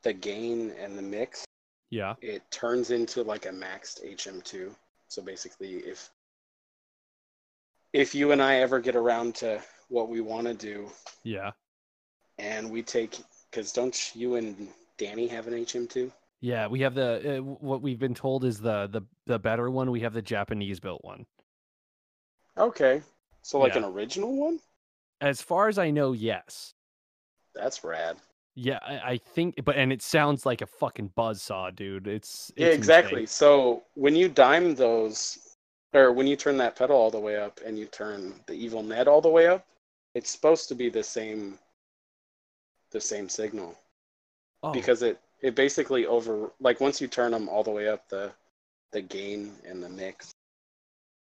the 0.01 0.13
gain 0.13 0.71
and 0.79 0.97
the 0.97 1.03
mix, 1.03 1.45
Yeah. 1.91 2.15
it 2.21 2.41
turns 2.49 2.89
into 2.89 3.21
like 3.21 3.45
a 3.45 3.49
maxed 3.49 4.03
HM2. 4.03 4.73
So 5.09 5.21
basically, 5.21 5.75
if 5.75 6.09
if 7.93 8.15
you 8.15 8.31
and 8.31 8.41
I 8.41 8.55
ever 8.61 8.79
get 8.79 8.95
around 8.95 9.35
to 9.35 9.61
what 9.89 10.09
we 10.09 10.21
want 10.21 10.47
to 10.47 10.53
do, 10.53 10.89
Yeah. 11.23 11.51
and 12.37 12.69
we 12.71 12.81
take 12.81 13.17
because 13.51 13.71
don't 13.73 14.15
you 14.15 14.35
and 14.35 14.67
Danny 14.97 15.27
have 15.27 15.47
an 15.47 15.53
HM2? 15.53 16.11
Yeah, 16.41 16.67
we 16.67 16.79
have 16.81 16.95
the 16.95 17.39
uh, 17.39 17.41
what 17.41 17.81
we've 17.81 17.99
been 17.99 18.15
told 18.15 18.45
is 18.45 18.59
the 18.61 18.87
the 18.87 19.01
the 19.25 19.37
better 19.39 19.69
one. 19.69 19.91
We 19.91 19.99
have 20.01 20.13
the 20.13 20.21
Japanese 20.21 20.79
built 20.79 21.03
one. 21.03 21.25
Okay, 22.57 23.01
so 23.41 23.59
like 23.59 23.73
Yeah. 23.73 23.79
an 23.79 23.85
original 23.85 24.35
one. 24.35 24.59
As 25.21 25.41
far 25.41 25.67
as 25.67 25.77
I 25.77 25.91
know, 25.91 26.13
yes. 26.13 26.73
That's 27.55 27.83
rad. 27.83 28.17
Yeah, 28.55 28.79
I, 28.81 29.11
I 29.13 29.17
think, 29.17 29.63
but 29.65 29.75
and 29.75 29.91
it 29.91 30.01
sounds 30.01 30.45
like 30.45 30.61
a 30.61 30.65
fucking 30.65 31.11
buzzsaw, 31.17 31.75
dude. 31.75 32.07
It's, 32.07 32.51
Yeah, 32.55 32.67
exactly. 32.67 33.21
insane. 33.21 33.27
So 33.27 33.83
when 33.95 34.15
you 34.15 34.27
dime 34.29 34.75
those, 34.75 35.55
or 35.93 36.11
when 36.11 36.27
you 36.27 36.35
turn 36.35 36.57
that 36.57 36.75
pedal 36.75 36.95
all 36.95 37.11
the 37.11 37.19
way 37.19 37.37
up 37.37 37.59
and 37.65 37.77
you 37.77 37.85
turn 37.85 38.33
the 38.47 38.53
evil 38.53 38.83
Ned 38.83 39.07
all 39.07 39.21
the 39.21 39.29
way 39.29 39.47
up, 39.47 39.65
it's 40.15 40.29
supposed 40.29 40.67
to 40.69 40.75
be 40.75 40.89
the 40.89 41.03
same, 41.03 41.57
the 42.91 43.01
same 43.01 43.29
signal 43.29 43.75
Oh, 44.63 44.71
because 44.71 45.03
it 45.03 45.19
it 45.41 45.55
basically 45.55 46.05
over 46.05 46.51
like 46.59 46.81
once 46.81 46.99
you 46.99 47.07
turn 47.07 47.31
them 47.31 47.47
all 47.47 47.63
the 47.63 47.71
way 47.71 47.87
up 47.87 48.09
the 48.09 48.31
the 48.91 49.01
gain 49.01 49.53
and 49.65 49.81
the 49.81 49.89
mix, 49.89 50.31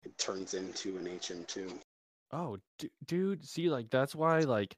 it 0.02 0.16
turns 0.18 0.54
into 0.54 0.96
an 0.96 1.04
HM2. 1.06 1.72
oh, 2.32 2.56
d- 2.78 2.90
dude. 3.06 3.44
See, 3.46 3.68
like 3.68 3.90
that's 3.90 4.14
why, 4.14 4.40
like, 4.40 4.74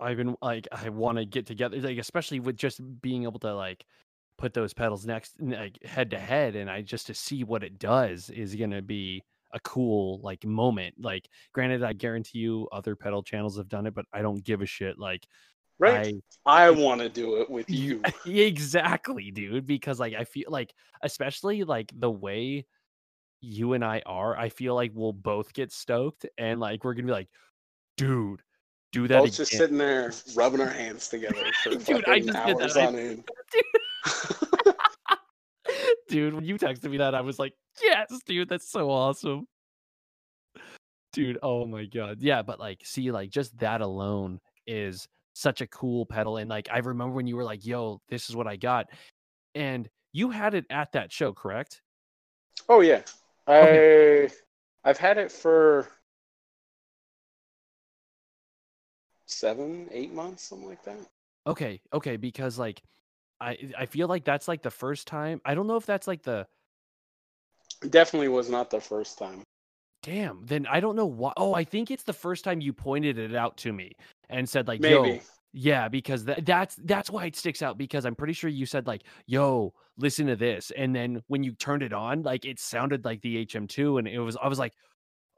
I've 0.00 0.16
been 0.16 0.36
like 0.42 0.66
I 0.72 0.88
want 0.88 1.18
to 1.18 1.24
get 1.24 1.46
together, 1.46 1.78
like 1.80 1.98
especially 1.98 2.40
with 2.40 2.56
just 2.56 2.80
being 3.00 3.22
able 3.24 3.38
to 3.40 3.54
like 3.54 3.84
put 4.38 4.52
those 4.54 4.72
pedals 4.74 5.06
next, 5.06 5.40
like 5.40 5.82
head 5.84 6.10
to 6.10 6.18
head, 6.18 6.56
and 6.56 6.70
I 6.70 6.82
just 6.82 7.06
to 7.06 7.14
see 7.14 7.44
what 7.44 7.62
it 7.62 7.78
does 7.78 8.30
is 8.30 8.54
gonna 8.56 8.82
be 8.82 9.22
a 9.52 9.60
cool 9.60 10.20
like 10.22 10.44
moment. 10.44 10.94
Like, 10.98 11.28
granted, 11.52 11.82
I 11.82 11.92
guarantee 11.92 12.38
you 12.38 12.68
other 12.72 12.96
pedal 12.96 13.22
channels 13.22 13.56
have 13.56 13.68
done 13.68 13.86
it, 13.86 13.94
but 13.94 14.04
I 14.12 14.22
don't 14.22 14.42
give 14.44 14.62
a 14.62 14.66
shit. 14.66 14.98
Like, 14.98 15.26
Right. 15.78 16.14
I 16.44 16.66
I, 16.66 16.70
want 16.70 17.00
to 17.00 17.08
do 17.08 17.36
it 17.40 17.48
with 17.48 17.70
you. 17.70 18.02
exactly, 18.26 19.30
dude. 19.30 19.66
Because 19.66 19.98
like 19.98 20.14
I 20.14 20.24
feel 20.24 20.48
like, 20.50 20.74
especially 21.02 21.64
like 21.64 21.90
the 21.98 22.10
way 22.10 22.66
you 23.40 23.72
and 23.72 23.82
I 23.82 24.02
are, 24.04 24.36
I 24.36 24.50
feel 24.50 24.74
like 24.74 24.92
we'll 24.94 25.14
both 25.14 25.54
get 25.54 25.72
stoked, 25.72 26.26
and 26.36 26.60
like 26.60 26.84
we're 26.84 26.92
gonna 26.92 27.06
be 27.06 27.12
like, 27.12 27.30
dude, 27.96 28.42
do 28.92 29.08
that 29.08 29.20
Both 29.22 29.36
just 29.36 29.52
sitting 29.52 29.78
there 29.78 30.12
rubbing 30.34 30.60
our 30.60 30.68
hands 30.68 31.08
together 31.08 31.36
for 31.62 31.70
Dude, 31.76 32.04
I 32.06 32.20
just 32.20 32.46
did 32.46 32.58
that. 32.58 32.76
I- 32.76 32.86
on 32.86 32.96
end. 32.96 33.24
Dude, 36.10 36.34
when 36.34 36.44
you 36.44 36.58
texted 36.58 36.90
me 36.90 36.98
that, 36.98 37.14
I 37.14 37.20
was 37.22 37.38
like, 37.38 37.54
yes, 37.82 38.08
dude, 38.26 38.48
that's 38.48 38.70
so 38.70 38.90
awesome. 38.90 39.46
Dude, 41.12 41.38
oh 41.42 41.66
my 41.66 41.86
god. 41.86 42.18
Yeah, 42.20 42.42
but 42.42 42.60
like, 42.60 42.80
see, 42.84 43.10
like 43.10 43.30
just 43.30 43.56
that 43.58 43.80
alone 43.80 44.40
is 44.66 45.08
such 45.32 45.60
a 45.60 45.66
cool 45.66 46.06
pedal. 46.06 46.36
And 46.36 46.50
like 46.50 46.68
I 46.70 46.78
remember 46.78 47.14
when 47.14 47.26
you 47.26 47.36
were 47.36 47.44
like, 47.44 47.64
yo, 47.64 48.00
this 48.08 48.28
is 48.28 48.36
what 48.36 48.46
I 48.46 48.56
got. 48.56 48.86
And 49.54 49.88
you 50.12 50.30
had 50.30 50.54
it 50.54 50.66
at 50.70 50.92
that 50.92 51.12
show, 51.12 51.32
correct? 51.32 51.80
Oh 52.68 52.80
yeah, 52.80 53.02
I 53.46 53.60
Okay. 53.60 54.34
I've 54.84 54.98
had 54.98 55.18
it 55.18 55.30
for 55.30 55.88
seven, 59.26 59.88
eight 59.92 60.12
months, 60.12 60.44
something 60.44 60.68
like 60.68 60.84
that. 60.84 60.98
Okay, 61.46 61.80
okay, 61.92 62.16
because 62.16 62.58
like 62.58 62.82
I 63.40 63.72
I 63.78 63.86
feel 63.86 64.08
like 64.08 64.24
that's 64.24 64.48
like 64.48 64.62
the 64.62 64.70
first 64.70 65.06
time. 65.06 65.40
I 65.44 65.54
don't 65.54 65.66
know 65.66 65.76
if 65.76 65.86
that's 65.86 66.06
like 66.06 66.22
the 66.22 66.46
Definitely 67.90 68.28
was 68.28 68.48
not 68.48 68.70
the 68.70 68.80
first 68.80 69.18
time. 69.18 69.42
damn, 70.02 70.44
then 70.46 70.66
I 70.66 70.80
don't 70.80 70.96
know 70.96 71.06
why. 71.06 71.32
Oh, 71.36 71.54
I 71.54 71.64
think 71.64 71.90
it's 71.90 72.04
the 72.04 72.12
first 72.12 72.44
time 72.44 72.60
you 72.60 72.72
pointed 72.72 73.18
it 73.18 73.34
out 73.34 73.56
to 73.58 73.72
me 73.72 73.92
and 74.28 74.48
said 74.48 74.66
like, 74.68 74.86
yo, 74.86 75.20
Yeah, 75.52 75.88
because 75.88 76.24
tha- 76.24 76.42
that's 76.44 76.76
that's 76.84 77.10
why 77.10 77.26
it 77.26 77.36
sticks 77.36 77.62
out 77.62 77.76
because 77.78 78.04
I'm 78.06 78.14
pretty 78.16 78.32
sure 78.34 78.50
you 78.50 78.66
said 78.66 78.86
like, 78.86 79.02
"Yo, 79.26 79.72
listen 79.98 80.26
to 80.28 80.36
this," 80.36 80.70
and 80.76 80.94
then 80.94 81.22
when 81.28 81.42
you 81.44 81.54
turned 81.56 81.82
it 81.82 81.92
on, 81.92 82.22
like 82.22 82.44
it 82.44 82.60
sounded 82.60 83.04
like 83.04 83.20
the 83.22 83.36
HM2, 83.38 83.98
and 83.98 84.06
it 84.08 84.20
was 84.20 84.36
I 84.40 84.46
was 84.48 84.58
like, 84.60 84.74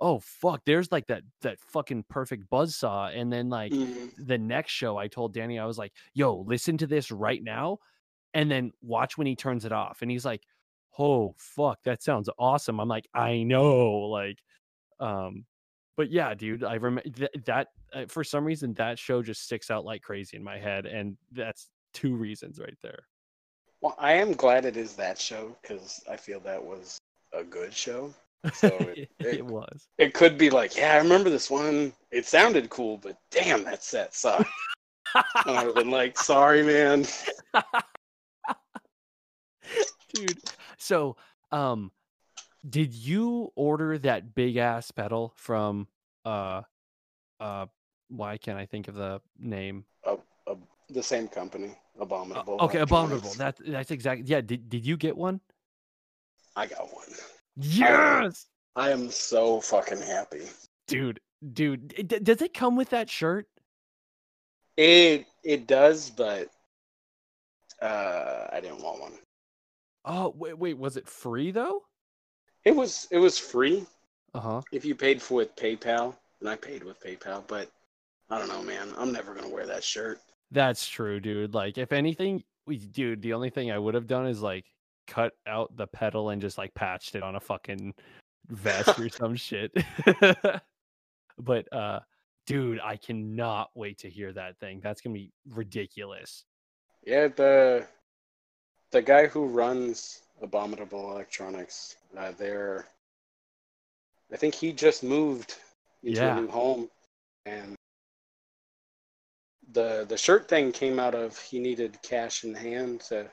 "Oh 0.01 0.21
fuck!" 0.21 0.63
There's 0.67 0.93
like 0.93 1.07
that 1.09 1.23
that 1.43 1.59
fucking 1.61 2.05
perfect 2.09 2.49
buzz 2.51 2.77
saw, 2.77 3.09
and 3.09 3.33
then 3.33 3.49
like 3.51 3.75
Mhm. 3.75 4.13
the 4.17 4.39
next 4.39 4.73
show, 4.73 4.97
I 4.99 5.09
told 5.09 5.35
Danny 5.35 5.59
I 5.59 5.67
was 5.67 5.79
like, 5.79 5.95
"Yo, 6.15 6.37
listen 6.37 6.77
to 6.79 6.87
this 6.87 7.11
right 7.11 7.43
now," 7.43 7.79
and 8.35 8.51
then 8.51 8.73
watch 8.83 9.19
when 9.19 9.27
he 9.27 9.37
turns 9.37 9.65
it 9.65 9.73
off, 9.73 10.03
and 10.03 10.11
he's 10.11 10.25
like, 10.25 10.43
"Oh 10.99 11.35
fuck, 11.39 11.79
that 11.85 12.03
sounds 12.03 12.29
awesome." 12.39 12.81
I'm 12.81 12.89
like, 12.89 13.09
"I 13.15 13.43
know," 13.43 13.91
like, 14.09 14.39
um, 15.01 15.45
but 15.97 16.11
yeah, 16.11 16.35
dude, 16.35 16.65
I 16.65 16.75
remember 16.75 17.09
th- 17.09 17.45
that 17.45 17.69
uh, 17.93 18.07
for 18.09 18.25
some 18.25 18.45
reason 18.45 18.75
that 18.75 18.99
show 18.99 19.23
just 19.23 19.45
sticks 19.45 19.71
out 19.71 19.85
like 19.85 20.03
crazy 20.03 20.37
in 20.37 20.45
my 20.45 20.59
head, 20.59 20.87
and 20.87 21.17
that's 21.33 21.69
two 21.93 22.17
reasons 22.17 22.59
right 22.59 22.77
there. 22.83 23.05
Well, 23.81 23.97
I 23.99 24.13
am 24.13 24.33
glad 24.33 24.65
it 24.65 24.77
is 24.77 24.95
that 24.95 25.19
show 25.19 25.57
because 25.61 26.03
I 26.11 26.17
feel 26.17 26.41
that 26.41 26.63
was 26.63 26.99
a 27.33 27.43
good 27.43 27.75
show. 27.75 28.15
So 28.55 28.69
it, 28.69 29.11
it, 29.19 29.27
it, 29.27 29.47
was. 29.47 29.89
it 29.99 30.15
could 30.15 30.39
be 30.39 30.51
like, 30.51 30.77
yeah, 30.77 30.95
I 30.95 30.99
remember 30.99 31.31
this 31.31 31.51
one. 31.51 31.93
It 32.11 32.27
sounded 32.27 32.71
cool, 32.71 32.97
but 32.99 33.17
damn, 33.31 33.65
that 33.65 33.83
set 33.83 34.15
sucked. 34.15 34.49
and 35.15 35.57
I 35.57 35.65
would 35.65 35.77
have 35.77 35.85
been 35.85 35.91
like, 35.91 36.19
sorry, 36.19 36.63
man. 36.63 37.05
dude. 40.15 40.39
So, 40.79 41.17
um, 41.51 41.91
did 42.69 42.93
you 42.95 43.53
order 43.57 43.99
that 43.99 44.35
big 44.35 44.57
ass 44.57 44.91
pedal 44.91 45.33
from 45.37 45.89
uh 46.25 46.63
uh? 47.41 47.67
Why 48.09 48.37
can't 48.37 48.59
I 48.59 48.67
think 48.67 48.89
of 48.89 48.95
the 48.95 49.21
name? 49.39 49.85
Uh, 50.07 50.17
uh, 50.47 50.55
the 50.91 51.03
same 51.03 51.29
company, 51.29 51.75
Uh, 51.99 52.03
Abominable. 52.03 52.59
okay, 52.61 52.81
abominable. 52.81 53.33
That 53.39 53.57
that's 53.67 53.91
exactly. 53.91 54.27
Yeah. 54.27 54.43
Did 54.43 54.69
did 54.69 54.85
you 54.87 54.97
get 54.97 55.17
one? 55.17 55.41
I 56.55 56.67
got 56.67 56.93
one. 56.93 57.09
Yes, 57.57 58.47
I 58.77 58.91
am 58.91 59.11
so 59.11 59.61
fucking 59.61 60.01
happy. 60.03 60.43
dude. 60.87 61.21
Dude, 61.53 61.89
d- 62.07 62.21
does 62.21 62.41
it 62.41 62.55
come 62.55 62.77
with 62.77 62.91
that 62.91 63.11
shirt? 63.11 63.49
It 64.77 65.27
it 65.43 65.67
does, 65.67 66.09
but 66.11 66.49
uh, 67.81 68.47
I 68.53 68.61
didn't 68.61 68.81
want 68.83 69.01
one. 69.01 69.19
Oh 70.05 70.35
wait, 70.37 70.59
wait. 70.59 70.79
Was 70.79 70.97
it 70.97 71.09
free 71.09 71.51
though? 71.51 71.83
It 72.65 72.75
was 72.75 73.09
it 73.11 73.19
was 73.19 73.39
free 73.39 73.85
Uh 74.35 74.41
huh. 74.41 74.61
if 74.73 74.85
you 74.85 74.95
paid 74.95 75.21
for 75.21 75.35
with 75.35 75.57
PayPal, 75.57 76.15
and 76.41 76.49
I 76.49 76.57
paid 76.57 76.85
with 76.85 77.01
PayPal. 77.01 77.45
But 77.47 77.71
I 78.31 78.39
don't 78.39 78.49
know, 78.49 78.63
man. 78.63 78.89
I'm 78.97 79.13
never 79.13 79.35
gonna 79.35 79.49
wear 79.49 79.67
that 79.67 79.85
shirt. 79.85 80.21
That's 80.51 80.87
true, 80.87 81.19
dude. 81.19 81.55
Like, 81.55 81.79
if 81.79 81.93
anything, 81.93 82.43
we, 82.67 82.77
dude, 82.79 83.23
the 83.23 83.33
only 83.33 83.49
thing 83.51 83.71
I 83.73 83.79
would 83.79 83.95
have 83.95 84.07
done 84.07 84.27
is 84.27 84.43
like 84.43 84.67
cut 85.07 85.33
out 85.47 85.75
the 85.77 85.87
pedal 85.87 86.29
and 86.31 86.41
just 86.43 86.59
like 86.59 86.75
patched 86.75 87.15
it 87.15 87.23
on 87.23 87.37
a 87.37 87.41
fucking 87.41 87.95
vest 88.49 88.99
or 88.99 89.09
some 89.09 89.35
shit. 89.35 89.73
but, 91.39 91.73
uh, 91.73 92.01
dude, 92.47 92.81
I 92.85 92.97
cannot 92.97 93.71
wait 93.75 93.99
to 94.01 94.11
hear 94.11 94.33
that 94.35 94.59
thing. 94.59 94.81
That's 94.83 95.01
gonna 95.01 95.15
be 95.15 95.33
ridiculous. 95.49 96.45
Yeah, 97.05 97.29
the 97.29 97.87
the 98.93 99.03
guy 99.03 99.27
who 99.27 99.47
runs 99.47 100.23
Abominable 100.41 101.11
Electronics, 101.13 101.97
uh, 102.17 102.33
they're 102.39 102.87
I 104.33 104.37
think 104.37 104.55
he 104.55 104.73
just 104.73 105.03
moved 105.03 105.57
into 106.03 106.21
Yeah. 106.21 106.39
a 106.39 106.41
new 106.41 106.49
home, 106.49 106.89
and 107.45 107.75
the 109.73 110.07
the 110.09 110.17
shirt 110.17 110.49
thing 110.49 110.73
came 110.73 110.99
out 110.99 111.15
of 111.15 111.39
he 111.39 111.59
needed 111.59 111.99
cash 112.03 112.45
in 112.45 112.55
hand 112.55 113.01
to 113.03 113.31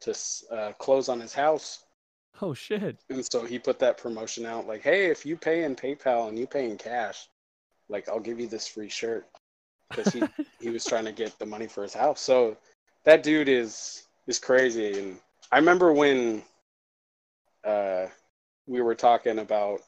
to 0.00 0.14
uh, 0.50 0.72
close 0.74 1.08
on 1.08 1.20
his 1.20 1.32
house, 1.32 1.84
Oh 2.42 2.54
shit. 2.54 2.98
and 3.08 3.24
so 3.32 3.44
he 3.44 3.58
put 3.58 3.78
that 3.78 3.96
promotion 3.98 4.44
out 4.46 4.66
like, 4.66 4.82
hey, 4.82 5.06
if 5.06 5.24
you 5.24 5.36
pay 5.36 5.64
in 5.64 5.74
PayPal 5.74 6.28
and 6.28 6.38
you 6.38 6.46
pay 6.46 6.70
in 6.70 6.76
cash, 6.76 7.28
like 7.88 8.08
I'll 8.08 8.20
give 8.20 8.38
you 8.38 8.46
this 8.46 8.66
free 8.66 8.88
shirt 8.88 9.26
because 9.90 10.12
he 10.12 10.22
he 10.60 10.70
was 10.70 10.84
trying 10.84 11.04
to 11.06 11.12
get 11.12 11.38
the 11.38 11.46
money 11.46 11.66
for 11.66 11.82
his 11.82 11.94
house. 11.94 12.20
So 12.20 12.56
that 13.04 13.22
dude 13.22 13.48
is 13.48 14.06
is 14.26 14.38
crazy. 14.38 14.98
And 14.98 15.18
I 15.52 15.56
remember 15.58 15.92
when 15.92 16.42
uh, 17.64 18.06
we 18.66 18.80
were 18.82 18.94
talking 18.94 19.38
about 19.40 19.80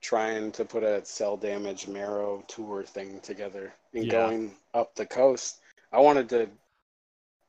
trying 0.00 0.52
to 0.52 0.64
put 0.64 0.82
a 0.82 1.04
cell 1.04 1.36
damage 1.36 1.88
marrow 1.88 2.44
tour 2.48 2.82
thing 2.84 3.20
together 3.20 3.72
and 3.94 4.04
Yeah. 4.04 4.12
going 4.12 4.54
up 4.74 4.94
the 4.94 5.06
coast. 5.06 5.58
I 5.92 5.98
wanted 6.00 6.28
to 6.30 6.48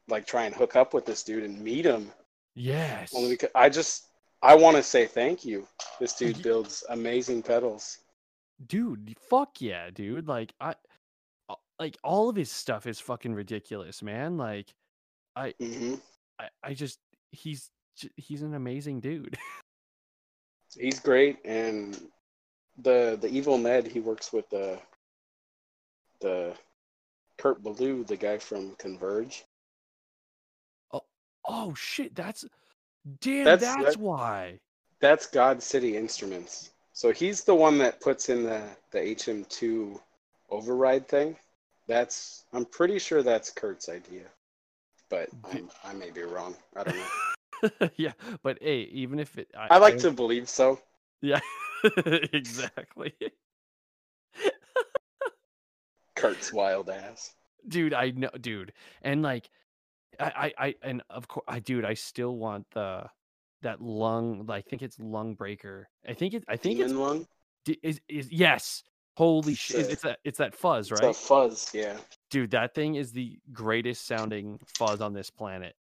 like 0.07 0.25
try 0.25 0.45
and 0.45 0.55
hook 0.55 0.75
up 0.75 0.93
with 0.93 1.05
this 1.05 1.23
dude 1.23 1.43
and 1.43 1.61
meet 1.61 1.85
him. 1.85 2.11
Yes. 2.55 3.13
Only 3.15 3.31
because 3.31 3.51
I 3.53 3.69
just 3.69 4.05
I 4.41 4.55
want 4.55 4.77
to 4.77 4.83
say 4.83 5.05
thank 5.05 5.45
you. 5.45 5.67
This 5.99 6.13
dude 6.13 6.41
builds 6.41 6.83
amazing 6.89 7.43
pedals. 7.43 7.99
dude 8.67 9.15
fuck 9.29 9.61
yeah 9.61 9.89
dude 9.89 10.27
like 10.27 10.53
i 10.59 10.73
like 11.79 11.95
all 12.03 12.27
of 12.27 12.35
his 12.35 12.51
stuff 12.51 12.85
is 12.85 12.99
fucking 12.99 13.33
ridiculous 13.33 14.01
man 14.03 14.35
like 14.37 14.73
hmm 15.59 15.95
i, 16.39 16.47
I 16.63 16.73
just 16.73 16.99
he's 17.31 17.69
he's 18.15 18.41
an 18.41 18.53
amazing 18.53 18.99
dude 18.99 19.37
He's 20.77 20.99
great, 20.99 21.39
and 21.45 21.99
the 22.83 23.17
the 23.19 23.27
evil 23.27 23.57
Ned 23.57 23.87
he 23.87 23.99
works 23.99 24.31
with 24.31 24.47
the 24.51 24.79
the 26.21 26.53
Kurt 27.39 27.63
Ballou, 27.63 28.03
the 28.03 28.15
guy 28.15 28.37
from 28.37 28.75
Converge. 28.75 29.45
oh 31.47 31.73
shit 31.73 32.13
that's 32.13 32.45
damn 33.21 33.45
That's- 33.45 33.75
that's, 33.75 33.95
that- 33.95 33.97
why 34.01 34.59
That's 34.99 35.25
God 35.25 35.63
City 35.63 35.95
Instruments. 35.97 36.71
So 36.93 37.11
he's 37.11 37.43
the 37.43 37.55
one 37.55 37.77
that 37.79 37.99
puts 38.01 38.29
in 38.29 38.43
the 38.43 38.61
the 38.91 38.99
HM2 38.99 39.99
override 40.51 41.07
thing. 41.07 41.35
That's 41.87 42.43
I'm 42.53 42.65
pretty 42.65 42.99
sure 42.99 43.23
that's 43.23 43.49
Kurt's 43.49 43.89
idea, 43.89 44.25
but 45.09 45.29
I'm, 45.51 45.69
I 45.83 45.93
may 45.93 46.11
be 46.11 46.21
wrong. 46.21 46.55
I 46.75 46.83
don't 46.83 46.97
know. 46.97 47.89
yeah 47.97 48.13
but 48.41 48.57
hey 48.61 48.81
even 48.93 49.19
if 49.19 49.37
it 49.37 49.49
I 49.57 49.79
like 49.79 49.97
to 49.99 50.11
believe 50.11 50.47
so. 50.47 50.79
yeah 51.21 51.39
exactly 52.31 53.13
Kurt's 56.15 56.53
wild 56.53 56.89
ass. 56.89 57.33
dude 57.67 57.93
i 57.93 58.11
know 58.11 58.29
dude 58.39 58.71
and 59.01 59.21
like 59.21 59.49
i 60.19 60.53
i, 60.57 60.67
I 60.67 60.75
and 60.83 61.01
of 61.09 61.27
course 61.27 61.43
i 61.49 61.59
dude 61.59 61.83
i 61.85 61.93
still 61.95 62.37
want 62.37 62.65
the 62.71 63.03
that 63.61 63.81
lung 63.81 64.45
i 64.49 64.61
think 64.61 64.81
it's 64.81 64.97
lung 64.99 65.33
breaker 65.35 65.89
i 66.07 66.13
think 66.13 66.33
it 66.33 66.45
i 66.47 66.55
think 66.55 66.79
it's 66.79 66.93
lung. 66.93 67.27
Is 67.83 67.99
is 68.07 68.31
yes. 68.31 68.83
Holy 69.17 69.51
It's 69.51 69.61
shit! 69.61 69.89
It's 69.91 70.01
that 70.03 70.19
it's 70.23 70.37
that 70.37 70.55
fuzz, 70.55 70.89
It's 70.91 71.01
right, 71.01 71.11
a 71.11 71.13
fuzz. 71.13 71.69
Yeah. 71.73 71.97
Dude? 72.29 72.51
That 72.51 72.73
thing 72.75 72.95
is 72.95 73.11
the 73.11 73.39
greatest 73.51 74.05
sounding 74.05 74.59
fuzz 74.65 75.01
on 75.01 75.13
this 75.13 75.29
planet. 75.29 75.75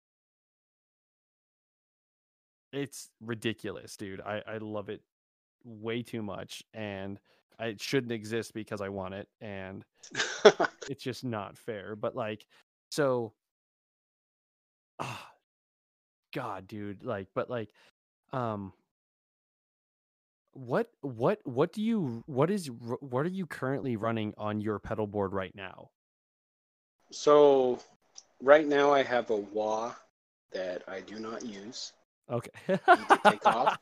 It's 2.73 3.11
ridiculous, 3.21 3.97
dude. 3.97 4.21
I 4.21 4.43
I 4.47 4.59
love 4.59 4.89
it 4.89 5.03
way 5.65 6.03
too 6.03 6.23
much, 6.23 6.63
and 6.75 7.19
I, 7.59 7.67
it 7.69 7.81
shouldn't 7.81 8.13
exist 8.13 8.55
because 8.55 8.81
I 8.81 8.89
want 8.89 9.15
it, 9.15 9.29
and 9.41 9.85
it's 10.89 11.03
just 11.03 11.25
not 11.25 11.57
fair. 11.59 11.97
But 11.97 12.15
like, 12.15 12.47
so, 12.91 13.33
ah, 14.99 15.33
God, 16.35 16.67
dude, 16.69 17.03
like, 17.03 17.29
but 17.35 17.49
like, 17.49 17.71
um, 18.33 18.73
what, 20.53 20.91
what, 21.01 21.41
what 21.45 21.73
do 21.73 21.83
you, 21.83 22.23
what 22.27 22.51
is, 22.51 22.67
what 22.69 23.25
are 23.25 23.31
you 23.31 23.47
currently 23.47 23.97
running 23.97 24.35
on 24.37 24.61
your 24.61 24.79
pedal 24.79 25.07
board 25.07 25.33
right 25.33 25.55
now? 25.55 25.91
So 27.11 27.79
right 28.43 28.67
now 28.67 28.93
I 28.93 29.03
have 29.03 29.31
a 29.31 29.37
wah 29.37 29.95
that 30.53 30.83
I 30.89 31.01
do 31.01 31.19
not 31.19 31.45
use. 31.45 31.93
Okay. 32.31 32.79
Take 33.25 33.47
off. 33.47 33.77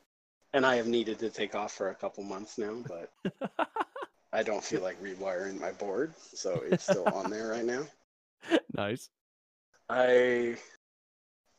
And 0.52 0.64
I 0.64 0.76
have 0.76 0.86
needed 0.86 1.18
to 1.20 1.30
take 1.30 1.54
off 1.54 1.72
for 1.72 1.90
a 1.90 1.94
couple 1.94 2.22
months 2.22 2.58
now, 2.58 2.76
but 2.86 3.10
I 4.32 4.42
don't 4.42 4.62
feel 4.62 4.82
like 4.82 5.00
rewiring 5.02 5.60
my 5.60 5.72
board, 5.72 6.12
so 6.16 6.62
it's 6.64 6.84
still 6.84 7.06
on 7.08 7.30
there 7.30 7.48
right 7.48 7.64
now. 7.64 7.84
nice. 8.76 9.08
I 9.88 10.56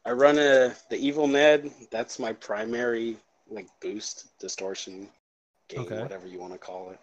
I 0.05 0.11
run 0.11 0.37
a 0.37 0.75
the 0.89 0.97
Evil 0.97 1.27
Ned. 1.27 1.71
That's 1.91 2.19
my 2.19 2.33
primary 2.33 3.17
like 3.49 3.67
boost 3.81 4.37
distortion 4.39 5.09
gain, 5.67 5.81
Okay. 5.81 6.01
whatever 6.01 6.27
you 6.27 6.39
want 6.39 6.53
to 6.53 6.59
call 6.59 6.91
it. 6.91 6.99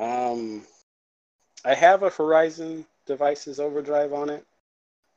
Um, 0.00 0.62
I 1.64 1.74
have 1.74 2.02
a 2.02 2.10
Horizon 2.10 2.86
Devices 3.06 3.58
overdrive 3.60 4.12
on 4.12 4.30
it. 4.30 4.46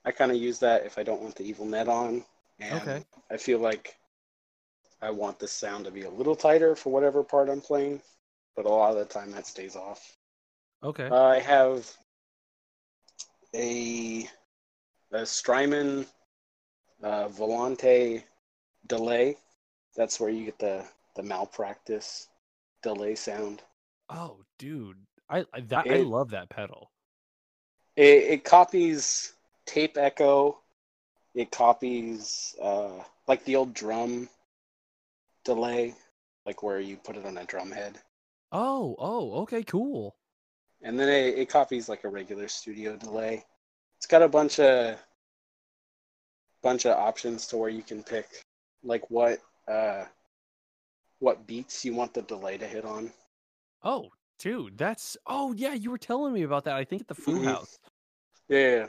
I 0.05 0.11
kind 0.11 0.31
of 0.31 0.37
use 0.37 0.59
that 0.59 0.85
if 0.85 0.97
I 0.97 1.03
don't 1.03 1.21
want 1.21 1.35
the 1.35 1.43
Evil 1.43 1.65
Ned 1.65 1.87
on, 1.87 2.23
and 2.59 2.81
Okay. 2.81 3.03
I 3.31 3.37
feel 3.37 3.59
like 3.59 3.95
I 5.01 5.09
want 5.11 5.39
the 5.39 5.47
sound 5.47 5.85
to 5.85 5.91
be 5.91 6.03
a 6.03 6.09
little 6.09 6.35
tighter 6.35 6.75
for 6.75 6.91
whatever 6.91 7.23
part 7.23 7.49
I'm 7.49 7.61
playing, 7.61 8.01
but 8.55 8.65
a 8.65 8.69
lot 8.69 8.91
of 8.91 8.97
the 8.97 9.05
time 9.05 9.31
that 9.31 9.47
stays 9.47 9.75
off. 9.75 10.17
Okay. 10.83 11.07
Uh, 11.07 11.23
I 11.25 11.39
have 11.39 11.89
a, 13.53 14.27
a 15.11 15.25
Strymon 15.25 16.05
uh, 17.03 17.27
Volante 17.29 18.23
delay. 18.87 19.37
That's 19.95 20.19
where 20.19 20.29
you 20.29 20.45
get 20.45 20.59
the, 20.59 20.85
the 21.15 21.23
malpractice 21.23 22.27
delay 22.83 23.15
sound. 23.15 23.61
oh, 24.09 24.37
dude. 24.59 24.97
I 25.29 25.45
I- 25.53 25.61
that 25.61 25.87
I 25.89 25.97
love 25.97 26.29
that 26.31 26.49
pedal. 26.49 26.91
It, 27.95 28.03
it 28.03 28.43
copies 28.43 29.33
tape 29.65 29.97
echo. 29.97 30.59
It 31.33 31.51
copies 31.51 32.55
uh, 32.61 33.03
like 33.27 33.43
the 33.45 33.55
old 33.55 33.73
drum 33.73 34.29
delay, 35.43 35.95
like 36.45 36.63
where 36.63 36.79
you 36.79 36.97
put 36.97 37.17
it 37.17 37.25
on 37.25 37.37
a 37.37 37.45
drum 37.45 37.71
head. 37.71 37.99
Oh, 38.51 38.95
oh, 38.99 39.33
okay, 39.41 39.63
cool. 39.63 40.15
and 40.81 40.99
then 40.99 41.09
it, 41.09 41.37
it 41.39 41.49
copies 41.49 41.89
like 41.89 42.03
a 42.03 42.09
regular 42.09 42.47
studio 42.47 42.95
delay. 42.95 43.43
It's 43.97 44.07
got 44.07 44.21
a 44.21 44.29
bunch 44.29 44.59
of 44.59 44.97
bunch 46.61 46.85
of 46.85 46.97
options 46.97 47.47
to 47.47 47.57
where 47.57 47.69
you 47.69 47.83
can 47.83 48.03
pick 48.03 48.27
like 48.83 49.09
what 49.11 49.39
uh 49.67 50.05
what 51.19 51.45
beats 51.47 51.85
you 51.85 51.93
want 51.93 52.13
the 52.13 52.21
delay 52.23 52.57
to 52.57 52.67
hit 52.67 52.85
on. 52.85 53.11
Oh, 53.83 54.09
dude, 54.39 54.77
that's 54.77 55.17
oh 55.25 55.53
yeah, 55.53 55.73
you 55.73 55.91
were 55.91 55.97
telling 55.97 56.33
me 56.33 56.43
about 56.43 56.65
that. 56.65 56.75
I 56.75 56.83
think 56.83 57.01
at 57.01 57.07
the 57.07 57.15
Foo 57.15 57.33
Mhm. 57.33 57.45
House, 57.45 57.79
Yeah, 58.47 58.87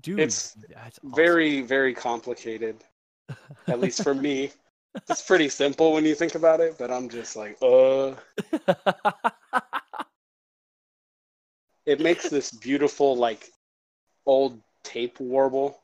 dude. 0.00 0.20
It's 0.20 0.56
awesome. 0.76 1.14
very 1.14 1.62
very 1.62 1.94
complicated. 1.94 2.84
At 3.68 3.80
least 3.80 4.02
for 4.02 4.14
me, 4.14 4.52
it's 5.08 5.22
pretty 5.22 5.48
simple 5.48 5.92
when 5.92 6.04
you 6.04 6.14
think 6.14 6.34
about 6.34 6.60
it. 6.60 6.76
But 6.78 6.90
I'm 6.90 7.08
just 7.08 7.36
like, 7.36 7.56
uh, 7.62 8.14
it 11.86 12.00
makes 12.00 12.28
this 12.28 12.50
beautiful 12.50 13.16
like 13.16 13.50
old 14.26 14.60
tape 14.84 15.18
warble 15.20 15.80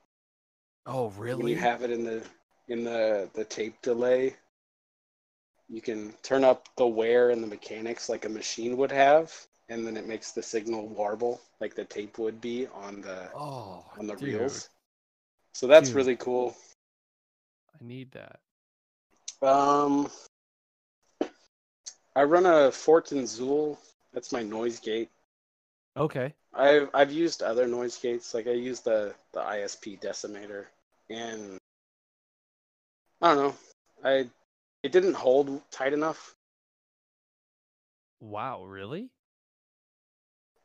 oh 0.86 1.08
when 1.08 1.22
really? 1.22 1.50
you 1.52 1.56
have 1.56 1.82
it 1.82 1.90
in 1.90 2.04
the 2.04 2.22
in 2.68 2.84
the 2.84 3.28
the 3.34 3.44
tape 3.44 3.80
delay 3.82 4.36
you 5.68 5.80
can 5.80 6.12
turn 6.22 6.44
up 6.44 6.68
the 6.76 6.86
wear 6.86 7.30
and 7.30 7.42
the 7.42 7.46
mechanics 7.46 8.08
like 8.08 8.24
a 8.24 8.28
machine 8.28 8.76
would 8.76 8.92
have 8.92 9.32
and 9.68 9.86
then 9.86 9.96
it 9.96 10.06
makes 10.06 10.32
the 10.32 10.42
signal 10.42 10.88
warble 10.88 11.40
like 11.60 11.74
the 11.74 11.84
tape 11.84 12.18
would 12.18 12.40
be 12.40 12.66
on 12.74 13.00
the 13.00 13.28
oh, 13.34 13.84
on 13.98 14.06
the 14.06 14.14
dude, 14.16 14.40
reels. 14.40 14.68
So 15.52 15.66
that's 15.66 15.88
Dude. 15.88 15.96
really 15.96 16.16
cool. 16.16 16.54
I 17.72 17.84
need 17.84 18.10
that. 18.12 18.40
um 19.42 20.10
i 22.16 22.22
run 22.22 22.46
a 22.46 22.70
Fortin 22.70 23.22
Zuul. 23.22 23.78
That's 24.12 24.32
my 24.32 24.42
noise 24.42 24.78
gate. 24.78 25.10
Okay. 25.96 26.34
I've 26.52 26.88
I've 26.94 27.12
used 27.12 27.42
other 27.42 27.66
noise 27.66 27.96
gates, 27.98 28.34
like 28.34 28.46
I 28.46 28.52
use 28.52 28.80
the 28.80 29.14
the 29.32 29.40
ISP 29.40 30.00
decimator, 30.00 30.66
and 31.10 31.58
I 33.20 33.34
don't 33.34 33.44
know, 33.44 33.54
I 34.04 34.28
it 34.84 34.92
didn't 34.92 35.14
hold 35.14 35.62
tight 35.70 35.94
enough. 35.94 36.36
Wow, 38.20 38.64
really? 38.64 39.08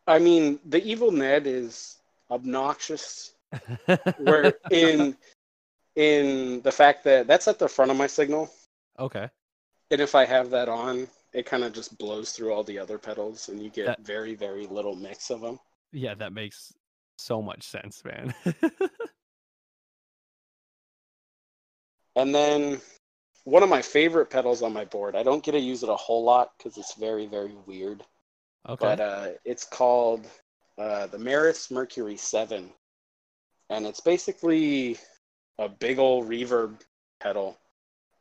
I 0.05 0.19
mean, 0.19 0.59
the 0.65 0.83
Evil 0.83 1.11
Ned 1.11 1.47
is 1.47 1.95
obnoxious 2.29 3.33
Where 4.17 4.53
in 4.71 5.15
in 5.95 6.61
the 6.61 6.71
fact 6.71 7.03
that 7.05 7.27
that's 7.27 7.47
at 7.47 7.57
the 7.57 7.67
front 7.67 7.91
of 7.91 7.97
my 7.97 8.07
signal, 8.07 8.51
okay. 8.99 9.27
and 9.89 9.99
if 10.01 10.13
I 10.13 10.25
have 10.25 10.49
that 10.51 10.69
on, 10.69 11.07
it 11.33 11.45
kind 11.47 11.63
of 11.63 11.73
just 11.73 11.97
blows 11.97 12.31
through 12.31 12.53
all 12.53 12.63
the 12.63 12.77
other 12.77 12.97
pedals, 12.99 13.49
and 13.49 13.61
you 13.63 13.69
get 13.69 13.85
That- 13.87 14.01
very 14.01 14.35
very 14.35 14.67
little 14.67 14.95
mix 14.95 15.31
of 15.31 15.41
them. 15.41 15.59
Yeah, 15.91 16.13
that 16.15 16.33
makes 16.33 16.71
so 17.17 17.41
much 17.41 17.63
sense, 17.63 18.03
man. 18.03 18.35
And 22.15 22.35
then 22.35 22.81
one 23.49 23.63
of 23.63 23.69
my 23.69 23.81
favorite 23.81 24.29
pedals 24.29 24.61
on 24.61 24.73
my 24.73 24.85
board. 24.85 25.15
I 25.15 25.23
don't 25.23 25.43
get 25.43 25.51
to 25.53 25.59
use 25.59 25.83
it 25.83 25.89
a 25.89 25.95
whole 25.95 26.23
lot 26.23 26.51
because 26.57 26.77
it's 26.77 26.95
very 26.95 27.25
very 27.25 27.55
weird. 27.65 28.03
okay. 28.67 28.77
but 28.79 28.99
uh, 28.99 29.27
it's 29.45 29.65
called 29.65 30.25
uh, 30.79 31.07
the 31.07 31.17
Meris 31.17 31.69
Mercury 31.69 32.15
7. 32.17 32.71
And 33.69 33.85
it's 33.85 33.99
basically 33.99 34.97
a 35.59 35.67
big 35.67 35.99
old 35.99 36.27
reverb 36.27 36.79
pedal 37.19 37.57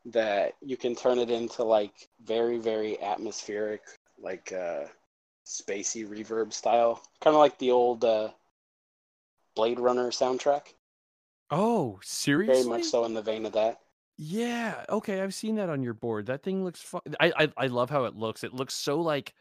that 0.07 0.55
you 0.61 0.77
can 0.77 0.95
turn 0.95 1.19
it 1.19 1.31
into 1.31 1.63
like 1.63 2.09
very, 2.25 2.59
very 2.59 3.01
atmospheric, 3.01 3.83
like 4.21 4.53
uh, 4.53 4.85
spacey 5.47 6.07
reverb 6.07 6.53
style. 6.53 7.01
Kind 7.21 7.35
of 7.35 7.41
like 7.41 7.59
the 7.59 7.71
old 7.71 8.05
uh, 8.05 8.31
Blade 9.55 9.79
Runner 9.79 10.11
soundtrack. 10.11 10.75
oh, 11.51 12.01
seriously? 12.03 12.63
Very 12.63 12.69
much 12.69 12.85
so 12.85 13.05
in 13.05 13.15
the 13.15 13.23
vein 13.23 13.47
of 13.47 13.53
that. 13.53 13.81
Yeah. 14.19 14.85
Okay, 14.89 15.23
I've 15.23 15.35
seen 15.35 15.55
that 15.57 15.71
on 15.71 15.83
your 15.83 15.95
board. 15.95 16.27
That 16.27 16.43
thing 16.43 16.65
looks 16.65 16.81
fun. 16.81 17.01
I, 17.21 17.33
I 17.37 17.53
I 17.57 17.67
love 17.69 17.89
how 17.89 18.05
it 18.05 18.17
looks. 18.17 18.43
It 18.43 18.53
looks 18.53 18.75
so 18.75 19.01
like 19.01 19.33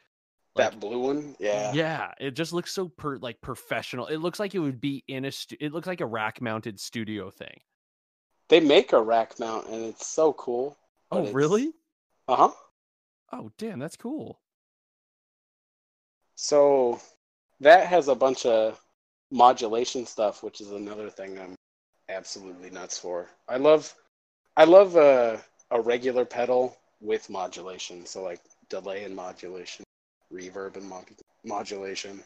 like 0.55 0.71
that 0.71 0.79
blue 0.79 0.99
one, 0.99 1.35
yeah. 1.39 1.73
yeah, 1.73 2.11
it 2.19 2.31
just 2.31 2.53
looks 2.53 2.71
so 2.71 2.87
per 2.87 3.17
like 3.17 3.41
professional. 3.41 4.07
It 4.07 4.17
looks 4.17 4.39
like 4.39 4.55
it 4.55 4.59
would 4.59 4.81
be 4.81 5.03
in 5.07 5.25
a 5.25 5.31
stu- 5.31 5.57
it 5.59 5.73
looks 5.73 5.87
like 5.87 6.01
a 6.01 6.05
rack 6.05 6.41
mounted 6.41 6.79
studio 6.79 7.29
thing. 7.29 7.61
They 8.49 8.59
make 8.59 8.93
a 8.93 9.01
rack 9.01 9.39
mount 9.39 9.67
and 9.67 9.83
it's 9.85 10.07
so 10.07 10.33
cool. 10.33 10.77
Oh, 11.11 11.31
really? 11.31 11.73
Uh 12.27 12.35
huh. 12.35 12.51
Oh, 13.31 13.51
damn, 13.57 13.79
that's 13.79 13.97
cool. 13.97 14.39
So 16.35 16.99
that 17.59 17.87
has 17.87 18.07
a 18.07 18.15
bunch 18.15 18.45
of 18.45 18.79
modulation 19.31 20.05
stuff, 20.05 20.43
which 20.43 20.61
is 20.61 20.71
another 20.71 21.09
thing 21.09 21.37
I'm 21.39 21.55
absolutely 22.09 22.69
nuts 22.69 22.97
for. 22.97 23.27
I 23.49 23.57
love 23.57 23.93
I 24.57 24.65
love 24.65 24.95
a 24.97 25.39
a 25.71 25.79
regular 25.79 26.25
pedal 26.25 26.75
with 26.99 27.29
modulation, 27.29 28.05
so 28.05 28.23
like 28.23 28.41
delay 28.69 29.03
and 29.03 29.15
modulation, 29.15 29.85
reverb 30.33 30.75
and 30.77 30.89
mod- 30.89 31.05
modulation, 31.45 32.23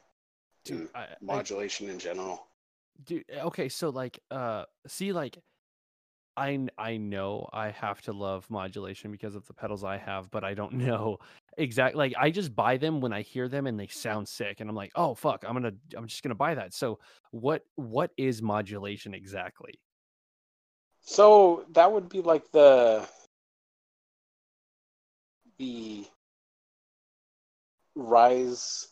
Dude, 0.63 0.89
I, 0.95 1.01
I 1.01 1.07
modulation 1.21 1.89
in 1.89 1.99
general. 1.99 2.47
dude 3.03 3.23
okay 3.31 3.67
so 3.67 3.89
like 3.89 4.19
uh 4.29 4.63
see 4.87 5.11
like 5.11 5.37
I, 6.37 6.67
I 6.77 6.95
know 6.95 7.49
I 7.51 7.71
have 7.71 8.01
to 8.03 8.13
love 8.13 8.49
modulation 8.49 9.11
because 9.11 9.35
of 9.35 9.45
the 9.47 9.53
pedals 9.53 9.83
I 9.83 9.97
have, 9.97 10.31
but 10.31 10.45
I 10.45 10.53
don't 10.53 10.73
know 10.87 11.17
exactly. 11.57 11.97
Like 11.97 12.13
I 12.17 12.31
just 12.31 12.55
buy 12.55 12.77
them 12.77 13.01
when 13.01 13.11
I 13.11 13.21
hear 13.21 13.49
them 13.49 13.67
and 13.67 13.77
they 13.77 13.87
sound 13.87 14.29
sick, 14.29 14.61
and 14.61 14.69
I'm 14.69 14.75
like, 14.75 14.91
oh 14.95 15.13
fuck, 15.13 15.43
I'm 15.45 15.53
gonna 15.53 15.73
I'm 15.95 16.07
just 16.07 16.23
gonna 16.23 16.35
buy 16.35 16.55
that. 16.55 16.73
So 16.73 16.99
what 17.31 17.63
what 17.75 18.11
is 18.17 18.41
modulation 18.41 19.13
exactly? 19.13 19.73
So 21.01 21.65
that 21.73 21.91
would 21.91 22.09
be 22.09 22.21
like 22.21 22.51
the 22.51 23.07
the 25.57 26.05
rise 27.95 28.87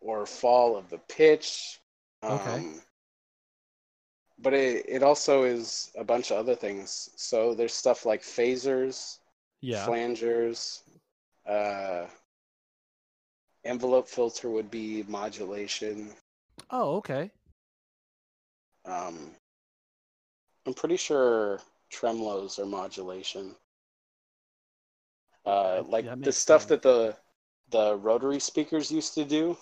or 0.00 0.26
fall 0.26 0.76
of 0.76 0.88
the 0.90 0.98
pitch. 0.98 1.80
Okay. 2.22 2.56
Um, 2.56 2.82
but 4.38 4.52
it, 4.52 4.84
it 4.88 5.02
also 5.02 5.44
is 5.44 5.90
a 5.96 6.04
bunch 6.04 6.30
of 6.30 6.38
other 6.38 6.54
things. 6.54 7.10
So 7.16 7.54
there's 7.54 7.74
stuff 7.74 8.04
like 8.04 8.22
phasers, 8.22 9.18
Yeah. 9.60 9.86
flangers, 9.86 10.82
uh, 11.48 12.06
envelope 13.64 14.08
filter 14.08 14.50
would 14.50 14.70
be 14.70 15.02
modulation. 15.08 16.10
Oh, 16.70 16.96
okay. 16.96 17.30
Um, 18.84 19.34
I'm 20.66 20.74
pretty 20.74 20.96
sure 20.96 21.60
tremolos 21.92 22.58
are 22.58 22.66
modulation. 22.66 23.54
Uh, 25.44 25.84
like 25.86 26.06
the 26.22 26.32
stuff 26.32 26.62
sense. 26.62 26.68
that 26.70 26.82
the 26.82 27.16
the 27.70 27.96
rotary 27.96 28.40
speakers 28.40 28.90
used 28.90 29.14
to 29.14 29.24
do. 29.24 29.56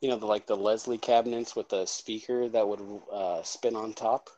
You 0.00 0.08
know, 0.08 0.16
the, 0.16 0.26
like 0.26 0.46
the 0.46 0.56
Leslie 0.56 0.98
cabinets 0.98 1.54
with 1.54 1.68
the 1.68 1.84
speaker 1.86 2.48
that 2.48 2.66
would 2.66 2.80
uh, 3.12 3.42
spin 3.42 3.76
on 3.76 3.92
top. 3.92 4.30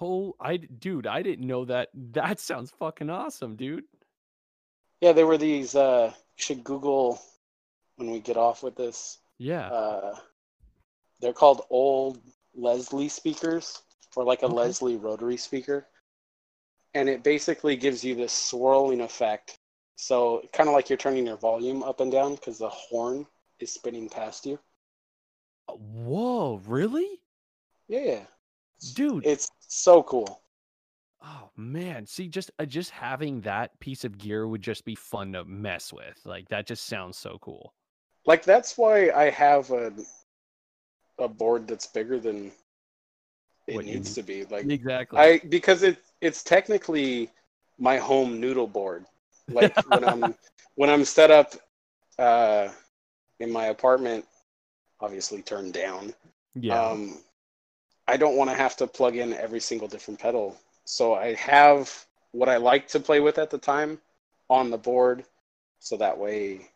Oh, 0.00 0.34
I 0.40 0.56
dude, 0.56 1.06
I 1.06 1.22
didn't 1.22 1.46
know 1.46 1.64
that. 1.66 1.88
That 2.12 2.40
sounds 2.40 2.70
fucking 2.70 3.10
awesome, 3.10 3.56
dude. 3.56 3.84
Yeah, 5.00 5.12
they 5.12 5.24
were 5.24 5.38
these. 5.38 5.74
Uh, 5.74 6.12
you 6.14 6.42
should 6.42 6.64
Google 6.64 7.20
when 7.96 8.10
we 8.10 8.20
get 8.20 8.36
off 8.36 8.62
with 8.62 8.76
this. 8.76 9.18
Yeah. 9.38 9.68
Uh, 9.68 10.16
they're 11.20 11.32
called 11.32 11.62
old 11.70 12.20
Leslie 12.54 13.08
speakers, 13.08 13.82
or 14.16 14.24
like 14.24 14.42
a 14.42 14.48
Okay. 14.48 14.48
Leslie 14.48 14.96
rotary 14.96 15.36
speaker. 15.36 15.86
And 16.94 17.08
it 17.08 17.22
basically 17.22 17.76
gives 17.76 18.02
you 18.02 18.16
this 18.16 18.32
swirling 18.32 19.00
effect. 19.00 19.60
So, 19.94 20.42
kind 20.52 20.68
of 20.68 20.74
like 20.74 20.90
you're 20.90 20.96
turning 20.96 21.24
your 21.26 21.36
volume 21.36 21.84
up 21.84 22.00
and 22.00 22.10
down 22.10 22.34
because 22.34 22.58
the 22.58 22.68
horn 22.70 23.28
is 23.60 23.72
spinning 23.72 24.08
past 24.08 24.46
you. 24.46 24.58
Whoa, 25.68 26.56
really? 26.66 27.20
Yeah, 27.88 28.26
Dude, 28.94 29.24
it's 29.24 29.50
so 29.60 30.02
cool. 30.02 30.42
Oh 31.20 31.50
man, 31.56 32.06
see, 32.06 32.26
just 32.28 32.50
uh, 32.58 32.64
just 32.64 32.90
having 32.90 33.42
that 33.42 33.78
piece 33.80 34.04
of 34.04 34.16
gear 34.18 34.46
would 34.48 34.62
just 34.62 34.84
be 34.86 34.94
fun 34.94 35.32
to 35.34 35.44
mess 35.44 35.92
with. 35.92 36.18
Like 36.24 36.48
that 36.48 36.66
just 36.66 36.86
sounds 36.86 37.18
so 37.18 37.38
cool. 37.40 37.74
Like 38.26 38.42
that's 38.44 38.76
why 38.76 39.10
I 39.10 39.30
have 39.30 39.70
a 39.70 39.90
a 41.18 41.28
board 41.28 41.68
that's 41.68 41.86
bigger 41.86 42.18
than 42.18 42.52
it 43.66 43.74
you 43.74 43.82
needs 43.82 44.14
to 44.14 44.22
be. 44.22 44.44
Like 44.44 44.70
Exactly. 44.70 45.18
I 45.18 45.40
because 45.48 45.82
it 45.82 45.98
it's 46.20 46.42
technically 46.42 47.30
my 47.78 47.98
home 47.98 48.40
noodle 48.40 48.66
board. 48.66 49.04
Like 49.48 49.74
when 49.88 50.04
I'm 50.04 50.34
when 50.74 50.90
I'm 50.90 51.04
set 51.04 51.30
up 51.30 51.54
uh, 52.18 52.68
in 53.40 53.50
my 53.50 53.66
apartment, 53.66 54.24
obviously 55.00 55.42
turned 55.42 55.72
down. 55.72 56.14
yeah. 56.54 56.80
Um, 56.80 57.18
I 58.08 58.16
don't 58.16 58.36
want 58.36 58.50
to 58.50 58.56
have 58.56 58.76
to 58.76 58.86
plug 58.86 59.16
in 59.16 59.32
every 59.34 59.60
single 59.60 59.88
different 59.88 60.20
pedal. 60.20 60.56
So 60.84 61.14
I 61.14 61.34
have 61.34 62.06
what 62.32 62.48
I 62.48 62.56
like 62.56 62.86
to 62.88 63.00
play 63.00 63.20
with 63.20 63.38
at 63.38 63.50
the 63.50 63.58
time 63.58 63.98
on 64.48 64.70
the 64.70 64.78
board, 64.78 65.24
so 65.80 65.96
that 65.96 66.16
way, 66.16 66.70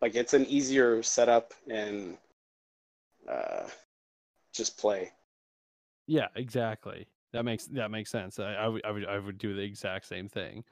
like 0.00 0.14
it's 0.14 0.32
an 0.32 0.46
easier 0.46 1.02
setup 1.02 1.52
and 1.68 2.16
uh, 3.28 3.64
just 4.54 4.78
play. 4.78 5.12
Yeah, 6.06 6.28
exactly. 6.34 7.06
That 7.32 7.44
makes 7.44 7.66
that 7.66 7.90
makes 7.90 8.10
sense. 8.10 8.38
I, 8.38 8.54
I 8.54 8.68
would 8.68 8.84
I 8.84 8.90
would 8.90 9.06
I 9.06 9.18
would 9.18 9.38
do 9.38 9.54
the 9.54 9.62
exact 9.62 10.06
same 10.06 10.28
thing. 10.28 10.64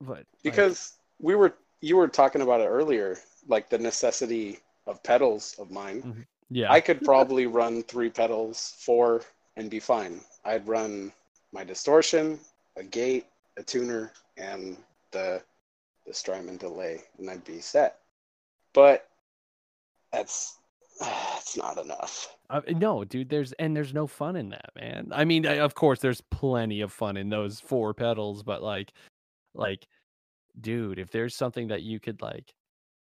But 0.00 0.18
like, 0.18 0.26
because 0.42 0.94
we 1.20 1.34
were 1.34 1.54
you 1.84 1.96
were 1.96 2.08
talking 2.08 2.40
about 2.40 2.60
it 2.60 2.66
earlier 2.66 3.18
like 3.46 3.68
the 3.68 3.78
necessity 3.78 4.58
of 4.86 5.02
pedals 5.02 5.54
of 5.58 5.70
mine 5.70 6.02
mm-hmm. 6.02 6.20
yeah, 6.50 6.72
i 6.72 6.80
could 6.80 7.00
probably 7.02 7.46
run 7.46 7.82
three 7.82 8.10
pedals 8.10 8.74
four 8.78 9.22
and 9.56 9.70
be 9.70 9.80
fine 9.80 10.20
i'd 10.46 10.66
run 10.66 11.12
my 11.52 11.62
distortion 11.62 12.38
a 12.76 12.82
gate 12.82 13.26
a 13.56 13.62
tuner 13.62 14.12
and 14.36 14.76
the 15.10 15.42
the 16.06 16.14
strymon 16.14 16.56
delay 16.56 17.00
and 17.18 17.30
i'd 17.30 17.44
be 17.44 17.60
set 17.60 18.00
but 18.72 19.08
that's 20.12 20.58
that's 21.04 21.56
not 21.56 21.78
enough 21.78 22.28
Uh, 22.50 22.60
no, 22.68 23.04
dude. 23.04 23.28
There's 23.30 23.52
and 23.54 23.74
there's 23.76 23.94
no 23.94 24.06
fun 24.06 24.36
in 24.36 24.50
that, 24.50 24.70
man. 24.76 25.08
I 25.12 25.24
mean, 25.24 25.46
I, 25.46 25.58
of 25.58 25.74
course, 25.74 26.00
there's 26.00 26.20
plenty 26.30 26.82
of 26.82 26.92
fun 26.92 27.16
in 27.16 27.30
those 27.30 27.58
four 27.60 27.94
pedals, 27.94 28.42
but 28.42 28.62
like, 28.62 28.92
like, 29.54 29.86
dude, 30.60 30.98
if 30.98 31.10
there's 31.10 31.34
something 31.34 31.68
that 31.68 31.82
you 31.82 31.98
could 32.00 32.20
like 32.22 32.52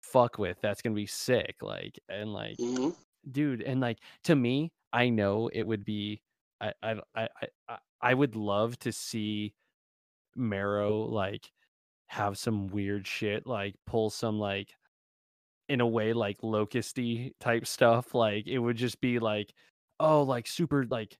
fuck 0.02 0.38
with, 0.38 0.58
that's 0.62 0.80
gonna 0.82 0.94
be 0.94 1.06
sick. 1.06 1.56
Like, 1.62 1.98
and 2.08 2.32
like, 2.32 2.56
hmm 2.58 2.90
dude, 3.30 3.62
and 3.62 3.80
like 3.80 3.98
to 4.24 4.36
me, 4.36 4.70
I 4.92 5.08
know 5.08 5.48
it 5.52 5.64
would 5.66 5.84
be. 5.84 6.22
I 6.60 6.72
I 6.82 6.92
I 7.14 7.22
I, 7.42 7.46
I- 7.68 7.78
I 8.02 8.14
would 8.14 8.36
love 8.36 8.78
to 8.80 8.92
see 8.92 9.54
Marrow 10.36 10.98
like 11.06 11.50
have 12.08 12.38
some 12.38 12.68
weird 12.68 13.06
shit, 13.06 13.46
like 13.46 13.74
pull 13.86 14.10
some 14.10 14.38
like 14.38 14.74
in 15.68 15.80
a 15.80 15.86
way 15.86 16.12
like 16.12 16.38
locusty 16.42 17.34
type 17.40 17.66
stuff. 17.66 18.14
Like 18.14 18.46
it 18.46 18.58
would 18.58 18.76
just 18.76 19.00
be 19.00 19.18
like, 19.18 19.52
oh, 20.00 20.22
like 20.22 20.46
super 20.46 20.84
like 20.84 21.16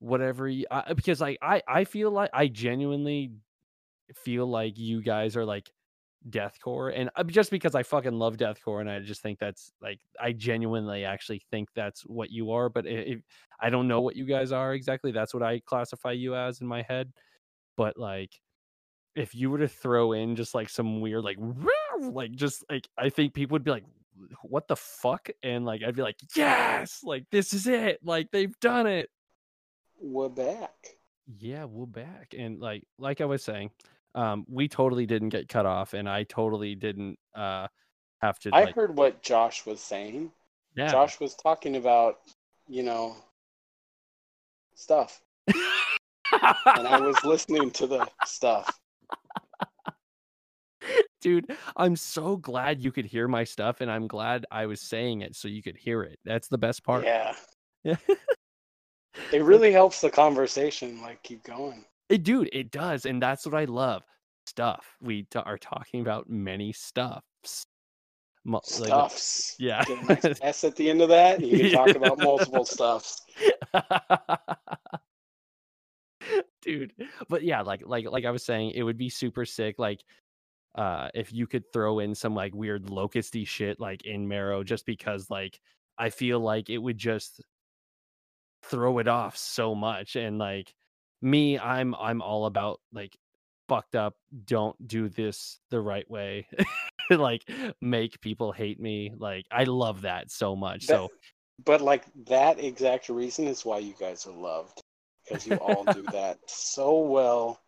whatever. 0.00 0.48
You, 0.48 0.66
I, 0.70 0.92
because 0.92 1.20
like 1.20 1.38
I 1.42 1.62
I 1.68 1.84
feel 1.84 2.10
like 2.10 2.30
I 2.32 2.48
genuinely 2.48 3.32
feel 4.14 4.46
like 4.46 4.78
you 4.78 5.02
guys 5.02 5.36
are 5.36 5.44
like 5.44 5.70
deathcore 6.30 6.92
and 6.94 7.10
uh, 7.16 7.22
just 7.22 7.50
because 7.50 7.74
I 7.74 7.82
fucking 7.82 8.18
love 8.18 8.36
deathcore 8.36 8.80
and 8.80 8.90
I 8.90 8.98
just 9.00 9.22
think 9.22 9.38
that's 9.38 9.72
like 9.80 10.00
I 10.20 10.32
genuinely 10.32 11.04
actually 11.04 11.40
think 11.50 11.68
that's 11.74 12.02
what 12.02 12.30
you 12.30 12.50
are 12.50 12.68
but 12.68 12.86
if 12.86 13.20
I 13.60 13.70
don't 13.70 13.88
know 13.88 14.00
what 14.00 14.16
you 14.16 14.24
guys 14.24 14.50
are 14.50 14.74
exactly 14.74 15.12
that's 15.12 15.32
what 15.32 15.42
I 15.42 15.60
classify 15.64 16.12
you 16.12 16.34
as 16.34 16.60
in 16.60 16.66
my 16.66 16.82
head 16.82 17.12
but 17.76 17.96
like 17.96 18.32
if 19.18 19.34
you 19.34 19.50
were 19.50 19.58
to 19.58 19.68
throw 19.68 20.12
in 20.12 20.36
just 20.36 20.54
like 20.54 20.68
some 20.68 21.00
weird 21.00 21.24
like 21.24 21.38
like 22.12 22.30
just 22.32 22.64
like 22.70 22.86
I 22.96 23.08
think 23.08 23.34
people 23.34 23.54
would 23.56 23.64
be 23.64 23.70
like 23.72 23.84
what 24.42 24.68
the 24.68 24.76
fuck 24.76 25.28
and 25.42 25.64
like 25.64 25.82
I'd 25.82 25.96
be 25.96 26.02
like 26.02 26.16
yes 26.36 27.00
like 27.02 27.24
this 27.30 27.52
is 27.52 27.66
it 27.66 27.98
like 28.04 28.30
they've 28.30 28.58
done 28.60 28.86
it 28.86 29.10
We're 30.00 30.28
back. 30.28 30.74
yeah 31.38 31.64
we're 31.64 31.86
back 31.86 32.34
and 32.38 32.60
like 32.60 32.84
like 32.98 33.20
I 33.20 33.24
was 33.24 33.42
saying 33.44 33.70
um 34.14 34.44
we 34.48 34.68
totally 34.68 35.06
didn't 35.06 35.30
get 35.30 35.48
cut 35.48 35.66
off 35.66 35.94
and 35.94 36.08
I 36.08 36.22
totally 36.24 36.74
didn't 36.74 37.18
uh 37.34 37.66
have 38.20 38.38
to 38.40 38.50
I 38.52 38.64
like 38.64 38.74
heard 38.74 38.96
what 38.96 39.22
Josh 39.22 39.66
was 39.66 39.80
saying. 39.80 40.30
yeah 40.76 40.88
Josh 40.88 41.20
was 41.20 41.34
talking 41.34 41.76
about, 41.76 42.18
you 42.68 42.82
know, 42.82 43.16
stuff. 44.74 45.20
And 46.30 46.86
I 46.86 47.00
was 47.00 47.16
listening 47.24 47.70
to 47.72 47.86
the 47.86 48.06
stuff. 48.26 48.78
Dude 51.20 51.46
i'm 51.76 51.96
so 51.96 52.36
glad 52.36 52.82
you 52.82 52.92
could 52.92 53.04
hear 53.04 53.26
my 53.28 53.42
stuff 53.44 53.80
and 53.80 53.90
i'm 53.90 54.06
glad 54.06 54.46
i 54.50 54.66
was 54.66 54.80
saying 54.80 55.20
it 55.22 55.34
so 55.34 55.48
you 55.48 55.62
could 55.62 55.76
hear 55.76 56.02
it 56.02 56.18
that's 56.24 56.48
the 56.48 56.58
best 56.58 56.84
part 56.84 57.04
Yeah. 57.04 57.34
Yeah. 57.84 57.96
It 59.32 59.42
really 59.42 59.72
helps 59.72 60.00
the 60.00 60.10
conversation 60.10 61.00
like 61.02 61.22
keep 61.22 61.42
going. 61.42 61.84
it, 62.08 62.22
dude 62.22 62.48
it 62.52 62.70
does 62.70 63.04
and 63.06 63.20
that's 63.22 63.44
what 63.46 63.54
i 63.54 63.64
love 63.64 64.02
stuff 64.46 64.96
we 65.00 65.24
t- 65.24 65.38
are 65.40 65.58
talking 65.58 66.00
about 66.00 66.28
many 66.30 66.72
stuffs 66.72 67.64
Mo- 68.44 68.60
like, 68.80 68.90
uh, 68.90 69.08
Stuffs. 69.08 69.56
yeah 69.58 69.82
Get 69.84 70.08
nice 70.24 70.38
S 70.42 70.64
at 70.64 70.76
the 70.76 70.88
end 70.88 71.02
of 71.02 71.08
that, 71.10 71.40
you 71.40 71.58
can 71.58 71.72
talk 71.72 71.96
about 71.96 72.18
multiple 72.18 72.64
stuffs. 72.64 73.20
dude 76.62 76.92
but 77.28 77.42
yeah 77.42 77.60
like 77.62 77.82
like 77.86 78.06
like 78.10 78.24
i 78.24 78.30
was 78.30 78.44
saying 78.44 78.70
it 78.72 78.82
would 78.82 78.98
be 78.98 79.08
super 79.08 79.44
sick 79.44 79.78
like 79.78 80.02
uh 80.74 81.08
if 81.14 81.32
you 81.32 81.46
could 81.46 81.64
throw 81.72 81.98
in 81.98 82.14
some 82.14 82.34
like 82.34 82.54
weird 82.54 82.90
locusty 82.90 83.44
shit 83.44 83.80
like 83.80 84.04
in 84.04 84.28
marrow 84.28 84.62
just 84.62 84.84
because 84.86 85.30
like 85.30 85.60
i 85.96 86.10
feel 86.10 86.40
like 86.40 86.68
it 86.70 86.78
would 86.78 86.98
just 86.98 87.42
throw 88.64 88.98
it 88.98 89.08
off 89.08 89.36
so 89.36 89.74
much 89.74 90.16
and 90.16 90.38
like 90.38 90.74
me 91.22 91.58
i'm 91.58 91.94
i'm 91.96 92.20
all 92.22 92.46
about 92.46 92.80
like 92.92 93.16
fucked 93.68 93.94
up 93.94 94.14
don't 94.44 94.76
do 94.86 95.08
this 95.08 95.58
the 95.70 95.80
right 95.80 96.10
way 96.10 96.46
like 97.10 97.42
make 97.80 98.20
people 98.20 98.52
hate 98.52 98.80
me 98.80 99.12
like 99.18 99.46
i 99.50 99.64
love 99.64 100.02
that 100.02 100.30
so 100.30 100.54
much 100.56 100.86
That- 100.86 100.94
so 100.94 101.08
But 101.64 101.80
like 101.80 102.04
that 102.26 102.60
exact 102.60 103.08
reason 103.08 103.46
is 103.48 103.64
why 103.64 103.78
you 103.80 103.94
guys 103.98 104.26
are 104.26 104.32
loved. 104.36 104.80
Because 105.26 105.44
you 105.46 105.56
all 105.56 105.84
do 105.84 106.02
that 106.12 106.38
so 106.46 106.98
well 107.00 107.60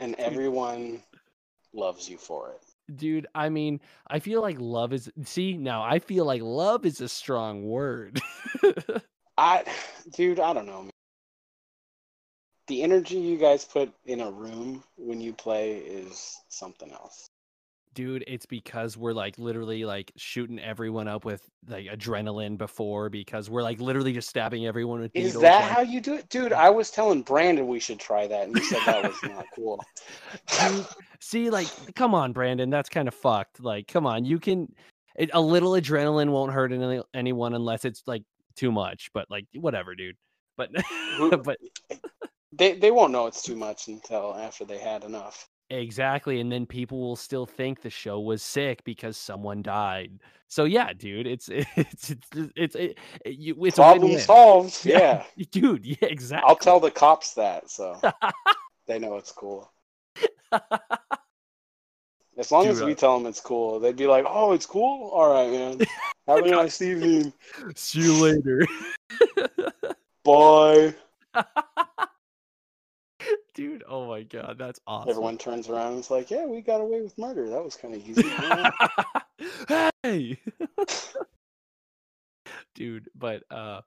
and 0.00 0.14
everyone 0.18 1.02
loves 1.74 2.08
you 2.08 2.18
for 2.18 2.50
it. 2.50 2.96
dude 2.96 3.26
i 3.34 3.48
mean 3.48 3.80
i 4.08 4.18
feel 4.18 4.40
like 4.40 4.56
love 4.58 4.92
is 4.92 5.10
see 5.24 5.56
now 5.56 5.82
i 5.82 5.98
feel 5.98 6.24
like 6.24 6.42
love 6.42 6.84
is 6.84 7.00
a 7.00 7.08
strong 7.08 7.64
word 7.64 8.20
I 9.38 9.64
dude, 10.14 10.40
I 10.40 10.52
don't 10.52 10.66
know. 10.66 10.82
man. 10.82 10.90
The 12.68 12.82
energy 12.82 13.16
you 13.16 13.38
guys 13.38 13.64
put 13.64 13.92
in 14.04 14.20
a 14.20 14.30
room 14.30 14.84
when 14.96 15.20
you 15.20 15.32
play 15.32 15.78
is 15.78 16.36
something 16.48 16.90
else. 16.92 17.26
Dude 17.94 18.24
it's 18.26 18.46
because 18.46 18.96
we're 18.96 19.12
like 19.12 19.38
literally 19.38 19.84
like 19.84 20.10
shooting 20.16 20.58
everyone 20.58 21.08
up 21.08 21.24
with 21.24 21.48
like 21.68 21.86
adrenaline 21.86 22.56
before 22.56 23.08
because 23.08 23.50
we're 23.50 23.62
like 23.62 23.80
literally 23.80 24.12
just 24.12 24.28
stabbing 24.28 24.66
everyone 24.66 25.00
with 25.00 25.10
Is 25.14 25.26
needles, 25.26 25.42
that 25.42 25.62
like- 25.62 25.70
how 25.70 25.80
you 25.82 26.00
do 26.00 26.14
it? 26.14 26.28
Dude, 26.28 26.52
I 26.52 26.70
was 26.70 26.90
telling 26.90 27.22
Brandon 27.22 27.66
we 27.66 27.80
should 27.80 27.98
try 28.00 28.26
that 28.26 28.46
and 28.48 28.58
he 28.58 28.64
said 28.64 28.80
that 28.86 29.02
was 29.04 29.22
not 29.22 29.44
cool. 29.54 29.82
Dude, 30.68 30.86
see 31.20 31.50
like 31.50 31.68
come 31.94 32.14
on 32.14 32.32
brandon 32.32 32.68
that's 32.68 32.88
kind 32.88 33.06
of 33.06 33.14
fucked 33.14 33.60
like 33.60 33.86
come 33.86 34.06
on 34.06 34.24
you 34.24 34.40
can 34.40 34.66
it, 35.16 35.30
a 35.34 35.40
little 35.40 35.72
adrenaline 35.72 36.30
won't 36.30 36.52
hurt 36.52 36.72
any, 36.72 37.00
anyone 37.14 37.54
unless 37.54 37.84
it's 37.84 38.02
like 38.06 38.24
too 38.56 38.72
much 38.72 39.08
but 39.14 39.30
like 39.30 39.46
whatever 39.54 39.94
dude 39.94 40.16
but 40.56 40.70
but 41.44 41.58
They 42.54 42.74
they 42.74 42.90
won't 42.90 43.12
know 43.12 43.26
it's 43.26 43.42
too 43.42 43.56
much 43.56 43.88
until 43.88 44.34
after 44.34 44.64
they 44.66 44.78
had 44.78 45.04
enough. 45.04 45.48
Exactly 45.78 46.40
and 46.40 46.50
then 46.52 46.66
people 46.66 47.00
will 47.00 47.16
still 47.16 47.46
think 47.46 47.80
the 47.82 47.90
show 47.90 48.20
was 48.20 48.42
sick 48.42 48.84
because 48.84 49.16
someone 49.16 49.62
died 49.62 50.10
so 50.48 50.64
yeah 50.64 50.92
dude 50.92 51.26
it's 51.26 51.48
it's 51.76 52.10
it's 52.10 52.28
it's 52.56 52.74
it, 52.76 52.98
you, 53.24 53.54
it's 53.64 53.78
a 53.78 53.82
Problem 53.82 54.02
win-win. 54.10 54.20
solved. 54.20 54.80
Yeah. 54.84 55.24
Yeah. 55.36 55.46
dude 55.50 55.84
yeah 55.86 55.96
exactly 56.02 56.48
I'll 56.48 56.56
tell 56.56 56.80
the 56.80 56.90
cops 56.90 57.34
that 57.34 57.70
so 57.70 57.98
they 58.86 58.98
know 58.98 59.16
it's 59.16 59.32
cool. 59.32 59.70
As 62.38 62.50
long 62.50 62.64
Dude, 62.64 62.72
as 62.72 62.82
we 62.82 62.92
uh, 62.92 62.94
tell 62.94 63.18
them 63.18 63.26
it's 63.26 63.40
cool, 63.40 63.78
they'd 63.78 63.94
be 63.94 64.06
like, 64.06 64.24
"Oh, 64.26 64.52
it's 64.52 64.64
cool. 64.64 65.10
All 65.10 65.30
right, 65.32 65.50
man. 65.50 65.78
Have 66.26 66.44
a 66.44 66.50
nice 66.50 66.80
evening. 66.80 67.32
see 67.74 68.00
you 68.00 68.14
later 68.22 68.66
Bye." 70.24 70.94
Dude 73.54 73.84
oh 73.88 74.08
my 74.08 74.22
god 74.22 74.56
that's 74.58 74.80
awesome 74.86 75.10
Everyone 75.10 75.38
turns 75.38 75.68
around 75.68 75.92
and 75.92 75.98
it's 75.98 76.10
like, 76.10 76.30
"Yeah, 76.30 76.46
we 76.46 76.60
got 76.60 76.80
away 76.80 77.02
with 77.02 77.16
murder. 77.18 77.48
That 77.48 77.62
was 77.62 77.76
kind 77.76 77.94
of 77.94 78.06
easy." 78.06 78.28
hey 80.02 80.38
dude 82.74 83.08
but 83.14 83.42
uh 83.50 83.80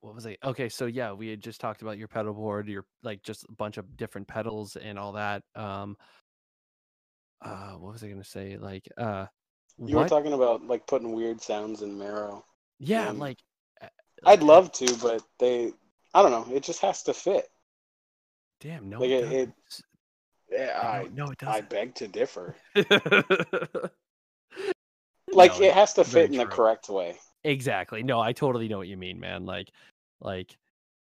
what 0.00 0.14
was 0.14 0.26
I? 0.26 0.36
Okay, 0.44 0.68
so 0.68 0.86
yeah, 0.86 1.12
we 1.12 1.28
had 1.28 1.42
just 1.42 1.60
talked 1.60 1.82
about 1.82 1.98
your 1.98 2.08
pedal 2.08 2.32
board, 2.32 2.68
your 2.68 2.84
like 3.02 3.22
just 3.22 3.44
a 3.48 3.52
bunch 3.52 3.78
of 3.78 3.96
different 3.96 4.28
pedals 4.28 4.76
and 4.76 4.98
all 4.98 5.12
that. 5.12 5.42
Um 5.54 5.96
uh 7.42 7.72
what 7.72 7.92
was 7.92 8.02
I 8.02 8.08
gonna 8.08 8.24
say? 8.24 8.56
Like 8.56 8.88
uh 8.96 9.26
You 9.78 9.96
were 9.96 10.08
talking 10.08 10.32
about 10.32 10.64
like 10.64 10.86
putting 10.86 11.12
weird 11.12 11.40
sounds 11.40 11.82
in 11.82 11.98
Marrow. 11.98 12.44
yeah, 12.78 13.08
um, 13.08 13.18
like 13.18 13.38
uh, 13.82 13.86
I'd 14.24 14.40
like, 14.40 14.48
love 14.48 14.72
to, 14.72 14.94
but 14.96 15.22
they, 15.38 15.72
I 16.14 16.22
don't 16.22 16.32
know. 16.32 16.54
It 16.54 16.62
just 16.62 16.80
has 16.80 17.02
to 17.04 17.14
fit. 17.14 17.48
Damn 18.60 18.88
no 18.88 19.00
like, 19.00 19.10
it 19.10 19.24
it- 19.24 19.32
it- 19.32 19.32
doesn't. 19.32 19.54
I 20.50 21.00
I, 21.00 21.08
no 21.12 21.26
it 21.30 21.38
doesn't 21.38 21.68
beg 21.68 21.94
to 21.96 22.08
differ. 22.08 22.56
Like 25.32 25.52
No, 25.58 25.66
it 25.66 25.74
has 25.74 25.92
to 25.94 26.04
fit 26.04 26.30
in 26.30 26.38
the 26.38 26.46
correct 26.46 26.88
way. 26.88 27.16
Exactly. 27.44 28.02
No, 28.02 28.18
I 28.20 28.32
totally 28.32 28.68
know 28.68 28.78
what 28.78 28.88
you 28.88 28.96
mean, 28.96 29.20
man. 29.20 29.44
Like 29.44 29.70
like 30.20 30.56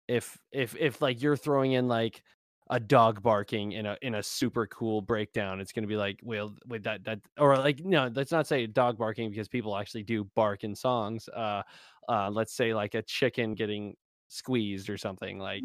if 0.09 0.39
if 0.53 0.77
if 0.79 1.01
like 1.01 1.23
you're 1.23 1.37
throwing 1.37 1.73
in 1.73 1.89
like 1.89 2.23
a 2.69 2.79
dog 2.79 3.23
barking 3.23 3.73
in 3.73 3.87
a 3.87 3.97
in 4.03 4.15
a 4.17 4.23
super 4.23 4.67
cool 4.67 5.01
breakdown, 5.01 5.61
it's 5.61 5.73
gonna 5.73 5.87
be 5.87 5.97
like, 5.97 6.21
well, 6.23 6.55
with 6.67 6.85
that 6.85 7.03
that 7.05 7.21
or 7.39 7.57
like 7.57 7.81
no, 7.85 8.11
let's 8.15 8.31
not 8.31 8.47
say 8.47 8.67
dog 8.67 8.99
barking 8.99 9.31
because 9.31 9.49
people 9.49 9.77
actually 9.77 10.03
do 10.03 10.25
bark 10.37 10.65
in 10.65 10.75
songs. 10.75 11.29
Uh 11.35 11.63
uh 12.09 12.31
let's 12.31 12.53
say 12.53 12.75
like 12.75 12.95
a 12.95 13.03
chicken 13.03 13.55
getting 13.55 13.97
squeezed 14.29 14.89
or 14.91 14.97
something 14.99 15.39
like 15.39 15.63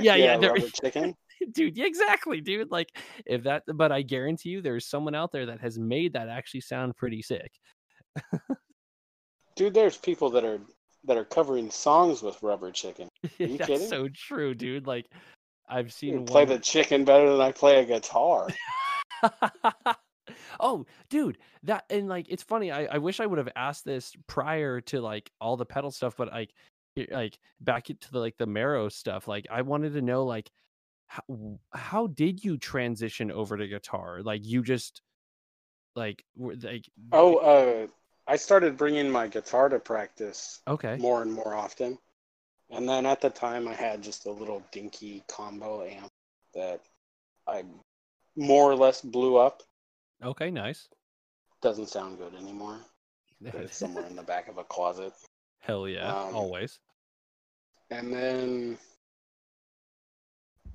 yeah, 0.00 0.14
yeah, 0.14 0.36
there- 0.36 0.52
rubber 0.52 0.68
chicken. 0.82 1.14
dude 1.52 1.76
yeah, 1.76 1.84
exactly 1.86 2.40
dude 2.40 2.70
like 2.70 2.88
if 3.26 3.42
that 3.42 3.62
but 3.74 3.92
i 3.92 4.00
guarantee 4.00 4.48
you 4.48 4.62
there's 4.62 4.86
someone 4.88 5.14
out 5.14 5.30
there 5.32 5.46
that 5.46 5.60
has 5.60 5.78
made 5.78 6.14
that 6.14 6.28
actually 6.28 6.60
sound 6.62 6.96
pretty 6.96 7.20
sick 7.22 7.50
Dude, 9.56 9.72
there's 9.74 9.96
people 9.96 10.28
that 10.30 10.44
are 10.44 10.60
that 11.04 11.16
are 11.16 11.24
covering 11.24 11.70
songs 11.70 12.20
with 12.22 12.42
rubber 12.42 12.70
chicken. 12.72 13.08
you 13.38 13.56
that's 13.58 13.66
kidding? 13.70 13.86
so 13.88 14.08
true 14.14 14.54
dude 14.54 14.86
like 14.86 15.06
i've 15.68 15.86
You 15.86 15.90
seen 15.90 16.14
can 16.18 16.26
play 16.26 16.44
the 16.44 16.58
chicken 16.58 17.04
better 17.04 17.30
than 17.30 17.40
I 17.40 17.52
play 17.52 17.80
a 17.80 17.84
guitar. 17.84 18.48
oh 20.60 20.84
dude 21.08 21.38
that 21.62 21.84
and 21.90 22.08
like 22.08 22.26
it's 22.28 22.42
funny 22.42 22.70
I, 22.72 22.84
I 22.86 22.98
wish 22.98 23.20
i 23.20 23.26
would 23.26 23.38
have 23.38 23.48
asked 23.56 23.84
this 23.84 24.12
prior 24.26 24.80
to 24.82 25.00
like 25.00 25.30
all 25.40 25.56
the 25.56 25.64
pedal 25.66 25.90
stuff 25.90 26.16
but 26.16 26.28
like 26.32 26.50
y- 26.50 26.54
like 27.10 27.38
back 27.60 27.84
to 27.84 28.12
the 28.12 28.18
like 28.18 28.36
the 28.38 28.46
marrow 28.46 28.88
stuff 28.88 29.28
like 29.28 29.46
i 29.50 29.62
wanted 29.62 29.92
to 29.92 30.00
know 30.02 30.24
like 30.24 30.50
how, 31.08 31.22
how 31.72 32.06
did 32.08 32.42
you 32.44 32.56
transition 32.56 33.30
over 33.30 33.56
to 33.56 33.66
guitar 33.68 34.20
like 34.22 34.44
you 34.44 34.62
just 34.62 35.02
like 35.94 36.24
were 36.36 36.54
like 36.62 36.84
Oh, 37.12 37.36
uh, 37.36 37.86
I 38.26 38.36
started 38.36 38.76
bringing 38.76 39.10
my 39.10 39.28
guitar 39.28 39.68
to 39.68 39.78
practice 39.78 40.60
okay 40.66 40.96
more 40.96 41.22
and 41.22 41.32
more 41.32 41.54
often. 41.54 41.96
And 42.70 42.88
then 42.88 43.06
at 43.06 43.20
the 43.20 43.30
time, 43.30 43.68
I 43.68 43.72
had 43.74 44.02
just 44.02 44.26
a 44.26 44.30
little 44.30 44.62
dinky 44.72 45.22
combo 45.28 45.84
amp 45.84 46.10
that 46.54 46.80
I 47.46 47.62
more 48.36 48.70
or 48.70 48.74
less 48.74 49.00
blew 49.00 49.36
up. 49.36 49.62
okay 50.22 50.50
nice 50.50 50.88
Doesn't 51.62 51.88
sound 51.88 52.18
good 52.18 52.34
anymore. 52.34 52.78
It's 53.42 53.76
somewhere 53.82 54.06
in 54.06 54.16
the 54.16 54.22
back 54.24 54.48
of 54.48 54.58
a 54.58 54.64
closet. 54.64 55.12
hell 55.60 55.88
yeah 55.88 56.12
Um, 56.12 56.34
always 56.34 56.80
And 57.90 58.12
then 58.12 58.78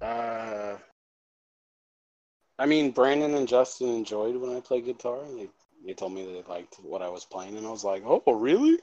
uh, 0.02 0.78
I 2.58 2.66
mean, 2.66 2.92
Brandon 2.92 3.36
and 3.36 3.48
Justin 3.48 3.90
enjoyed 3.90 4.36
when 4.36 4.56
I 4.56 4.60
played 4.60 4.86
guitar. 4.86 5.20
They 5.36 5.50
they 5.86 5.94
told 5.94 6.14
me 6.14 6.26
they 6.26 6.44
liked 6.48 6.76
what 6.82 7.02
I 7.02 7.10
was 7.10 7.26
playing, 7.26 7.58
and 7.58 7.66
I 7.66 7.72
was 7.72 7.84
like, 7.84 8.04
"Oh, 8.06 8.22
really?" 8.34 8.80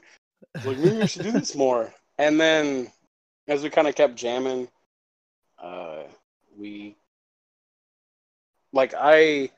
Like, 0.65 0.77
maybe 0.77 0.97
we 0.97 1.07
should 1.07 1.23
do 1.23 1.31
this 1.31 1.55
more. 1.55 1.93
And 2.19 2.37
then, 2.37 2.91
as 3.47 3.63
we 3.63 3.69
kind 3.69 3.87
of 3.87 3.95
kept 3.95 4.17
jamming, 4.17 4.67
uh, 5.57 6.03
we 6.57 6.97
like 8.73 8.93
I 8.97 9.51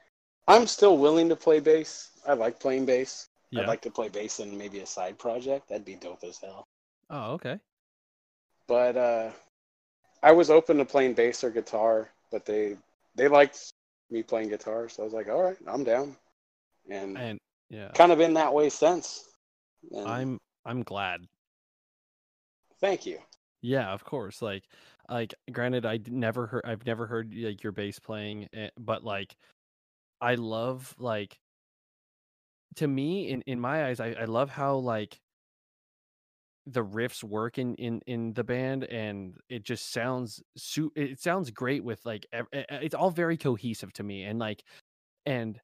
I'm 0.48 0.68
still 0.68 1.00
willing 1.00 1.30
to 1.30 1.36
play 1.36 1.60
bass. 1.60 2.12
I 2.28 2.34
like 2.34 2.60
playing 2.60 2.86
bass. 2.86 3.30
Yeah. 3.50 3.62
I'd 3.62 3.68
like 3.68 3.82
to 3.82 3.90
play 3.90 4.10
bass 4.10 4.40
in 4.40 4.56
maybe 4.56 4.82
a 4.82 4.86
side 4.86 5.18
project. 5.18 5.70
That'd 5.70 5.86
be 5.86 5.96
dope 5.96 6.24
as 6.24 6.38
hell. 6.38 6.68
oh, 7.10 7.32
okay. 7.32 7.60
But 8.72 8.96
uh, 8.96 9.32
I 10.24 10.32
was 10.32 10.50
open 10.50 10.78
to 10.78 10.86
playing 10.86 11.16
bass 11.16 11.44
or 11.44 11.50
guitar, 11.50 12.10
but 12.32 12.46
they 12.46 12.78
they 13.16 13.28
liked 13.28 13.74
me 14.10 14.24
playing 14.24 14.48
guitar, 14.48 14.88
so 14.88 15.04
I 15.04 15.06
was 15.06 15.14
like, 15.14 15.28
all 15.28 15.44
right, 15.44 15.58
I'm 15.68 15.84
down. 15.84 16.16
And 16.90 17.18
And 17.18 17.38
yeah, 17.70 17.90
kind 17.90 18.14
of 18.14 18.18
been 18.18 18.34
that 18.36 18.54
way 18.54 18.70
since. 18.70 19.26
And 19.92 20.08
I'm 20.08 20.38
I'm 20.66 20.84
glad. 20.84 21.20
thank 22.80 23.06
you. 23.06 23.20
Yeah, 23.62 23.92
of 23.92 24.06
course. 24.06 24.42
Like, 24.42 24.64
like 25.10 25.34
granted, 25.52 25.86
I 25.86 26.00
never 26.08 26.48
heard. 26.48 26.64
I've 26.64 26.86
never 26.86 27.06
heard 27.08 27.34
like 27.36 27.64
your 27.64 27.74
bass 27.74 28.00
playing, 28.00 28.48
eh, 28.54 28.70
but 28.80 29.04
like, 29.04 29.36
I 30.22 30.36
love 30.36 30.96
like. 30.98 31.38
To 32.76 32.88
me, 32.88 33.28
in 33.28 33.42
in 33.42 33.60
my 33.60 33.88
eyes, 33.88 34.00
I 34.00 34.14
I 34.14 34.24
love 34.24 34.50
how 34.50 34.78
like. 34.78 35.20
The 36.68 36.84
riffs 36.84 37.24
work 37.24 37.58
in 37.58 37.76
in 37.76 38.02
in 38.08 38.34
the 38.34 38.44
band, 38.44 38.84
and 38.86 39.36
it 39.50 39.64
just 39.64 39.92
sounds 39.92 40.42
It 40.96 41.20
sounds 41.20 41.52
great 41.52 41.84
with 41.84 42.06
like. 42.06 42.26
It's 42.52 42.96
all 42.96 43.12
very 43.12 43.38
cohesive 43.38 43.94
to 43.94 44.04
me, 44.04 44.24
and 44.24 44.40
like, 44.40 44.64
and. 45.26 45.60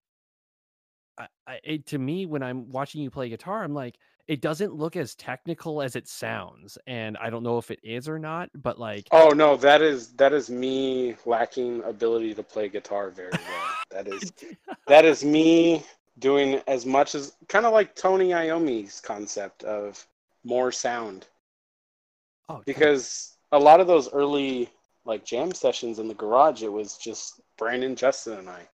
I, 1.20 1.28
I 1.48 1.60
it, 1.64 1.86
to 1.88 1.98
me 1.98 2.28
when 2.28 2.44
I'm 2.44 2.70
watching 2.70 3.02
you 3.02 3.10
play 3.10 3.28
guitar, 3.30 3.64
I'm 3.64 3.74
like, 3.74 3.98
it 4.28 4.42
doesn't 4.42 4.74
look 4.74 4.96
as 4.96 5.16
technical 5.16 5.82
as 5.82 5.96
it 5.96 6.08
sounds, 6.08 6.78
and 6.86 7.18
I 7.18 7.30
don't 7.30 7.44
know 7.44 7.58
if 7.58 7.72
it 7.72 7.80
is 7.82 8.08
or 8.08 8.20
not, 8.20 8.50
but 8.54 8.78
like. 8.78 9.08
Oh 9.12 9.30
no, 9.30 9.56
that 9.58 9.82
is 9.82 10.10
that 10.14 10.34
is 10.34 10.50
me 10.50 11.16
lacking 11.26 11.82
ability 11.86 12.34
to 12.36 12.44
play 12.44 12.70
guitar 12.70 13.10
very 13.10 13.32
well. 13.32 13.68
that 13.92 14.08
is 14.08 14.32
that 14.88 15.06
is 15.06 15.24
me 15.24 15.84
doing 16.20 16.62
as 16.68 16.86
much 16.86 17.16
as 17.16 17.34
kind 17.48 17.66
of 17.66 17.74
like 17.74 17.96
Tony 17.96 18.34
Iommi's 18.34 19.00
concept 19.00 19.64
of 19.64 20.06
more 20.48 20.72
sound. 20.72 21.28
Oh, 22.50 22.62
because 22.66 23.38
a 23.52 23.60
lot 23.60 23.80
of 23.80 23.88
those 23.88 24.12
early 24.14 24.70
like 25.06 25.26
jam 25.26 25.54
sessions 25.54 26.00
in 26.00 26.08
the 26.08 26.14
garage 26.14 26.64
it 26.64 26.72
was 26.72 26.98
just 26.98 27.40
brandon 27.58 27.96
justin 27.96 28.40
and 28.40 28.50
i 28.50 28.68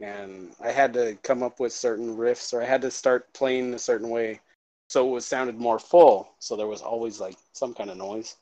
and 0.00 0.54
i 0.60 0.70
had 0.70 0.92
to 0.94 1.16
come 1.22 1.42
up 1.42 1.60
with 1.60 1.72
certain 1.72 2.16
riffs 2.16 2.52
or 2.54 2.62
i 2.62 2.66
had 2.66 2.82
to 2.82 2.90
start 2.90 3.32
playing 3.34 3.74
a 3.74 3.78
certain 3.78 4.08
way 4.10 4.40
so 4.88 5.06
it 5.06 5.10
was 5.12 5.26
sounded 5.26 5.58
more 5.58 5.78
full 5.78 6.28
so 6.38 6.56
there 6.56 6.66
was 6.66 6.82
always 6.82 7.20
like 7.20 7.36
some 7.52 7.74
kind 7.74 7.90
of 7.90 7.96
noise 7.98 8.36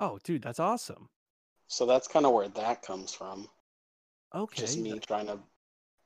Oh, 0.00 0.18
dude, 0.24 0.42
that's 0.42 0.60
awesome. 0.60 1.08
so 1.68 1.86
that's 1.86 2.08
kind 2.08 2.26
of 2.26 2.32
where 2.32 2.48
that 2.48 2.82
comes 2.82 3.12
from 3.14 3.48
Okay. 4.34 4.60
just 4.60 4.78
me 4.78 4.98
trying 4.98 5.26
to 5.26 5.38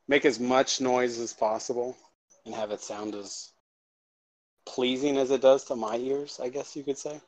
make 0.08 0.24
as 0.24 0.40
much 0.40 0.80
noise 0.80 1.18
as 1.18 1.32
possible 1.32 1.96
and 2.46 2.54
have 2.54 2.70
it 2.70 2.80
sound 2.80 3.14
as 3.14 3.52
pleasing 4.64 5.16
as 5.16 5.30
it 5.30 5.40
does 5.40 5.64
to 5.64 5.76
my 5.76 5.96
ears 5.96 6.40
i 6.42 6.48
guess 6.48 6.76
you 6.76 6.82
could 6.82 6.98
say 6.98 7.20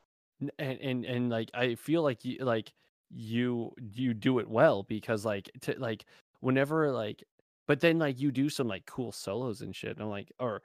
and 0.58 0.80
and 0.80 1.04
and 1.04 1.30
like 1.30 1.50
I 1.54 1.74
feel 1.74 2.02
like 2.02 2.24
you 2.24 2.38
like 2.44 2.72
you 3.10 3.72
you 3.78 4.14
do 4.14 4.38
it 4.38 4.48
well 4.48 4.82
because 4.82 5.24
like 5.24 5.50
to 5.62 5.74
like 5.78 6.04
whenever 6.40 6.90
like 6.90 7.24
but 7.66 7.80
then 7.80 7.98
like 7.98 8.20
you 8.20 8.30
do 8.30 8.48
some 8.48 8.68
like 8.68 8.86
cool 8.86 9.12
solos 9.12 9.60
and 9.60 9.74
shit. 9.74 9.92
And 9.92 10.02
I'm 10.02 10.10
like 10.10 10.32
or 10.38 10.62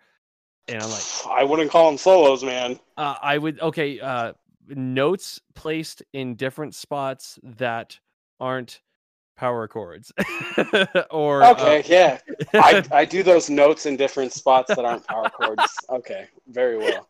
and 0.68 0.82
I'm 0.82 0.90
like 0.90 1.04
i 1.30 1.44
wouldn't 1.44 1.72
call 1.72 1.88
them 1.88 1.98
solos 1.98 2.44
man 2.44 2.80
uh, 2.98 3.16
I 3.22 3.38
would 3.38 3.60
okay 3.62 4.00
uh 4.00 4.34
notes 4.68 5.40
placed 5.56 6.04
in 6.14 6.36
different 6.36 6.76
spots 6.76 7.40
that 7.44 8.00
aren't 8.40 8.82
power 9.40 9.68
chords 9.70 10.12
or 11.12 11.42
uh, 11.42 11.52
okay 11.54 11.84
yeah 11.88 12.20
I, 12.54 12.84
I 12.92 13.06
do 13.06 13.24
those 13.24 13.50
notes 13.50 13.86
in 13.86 13.96
different 13.96 14.34
spots 14.34 14.76
that 14.76 14.86
aren't 14.86 15.06
power 15.08 15.30
chords. 15.30 15.64
Okay, 15.90 16.28
very 16.48 16.78
well. 16.78 17.08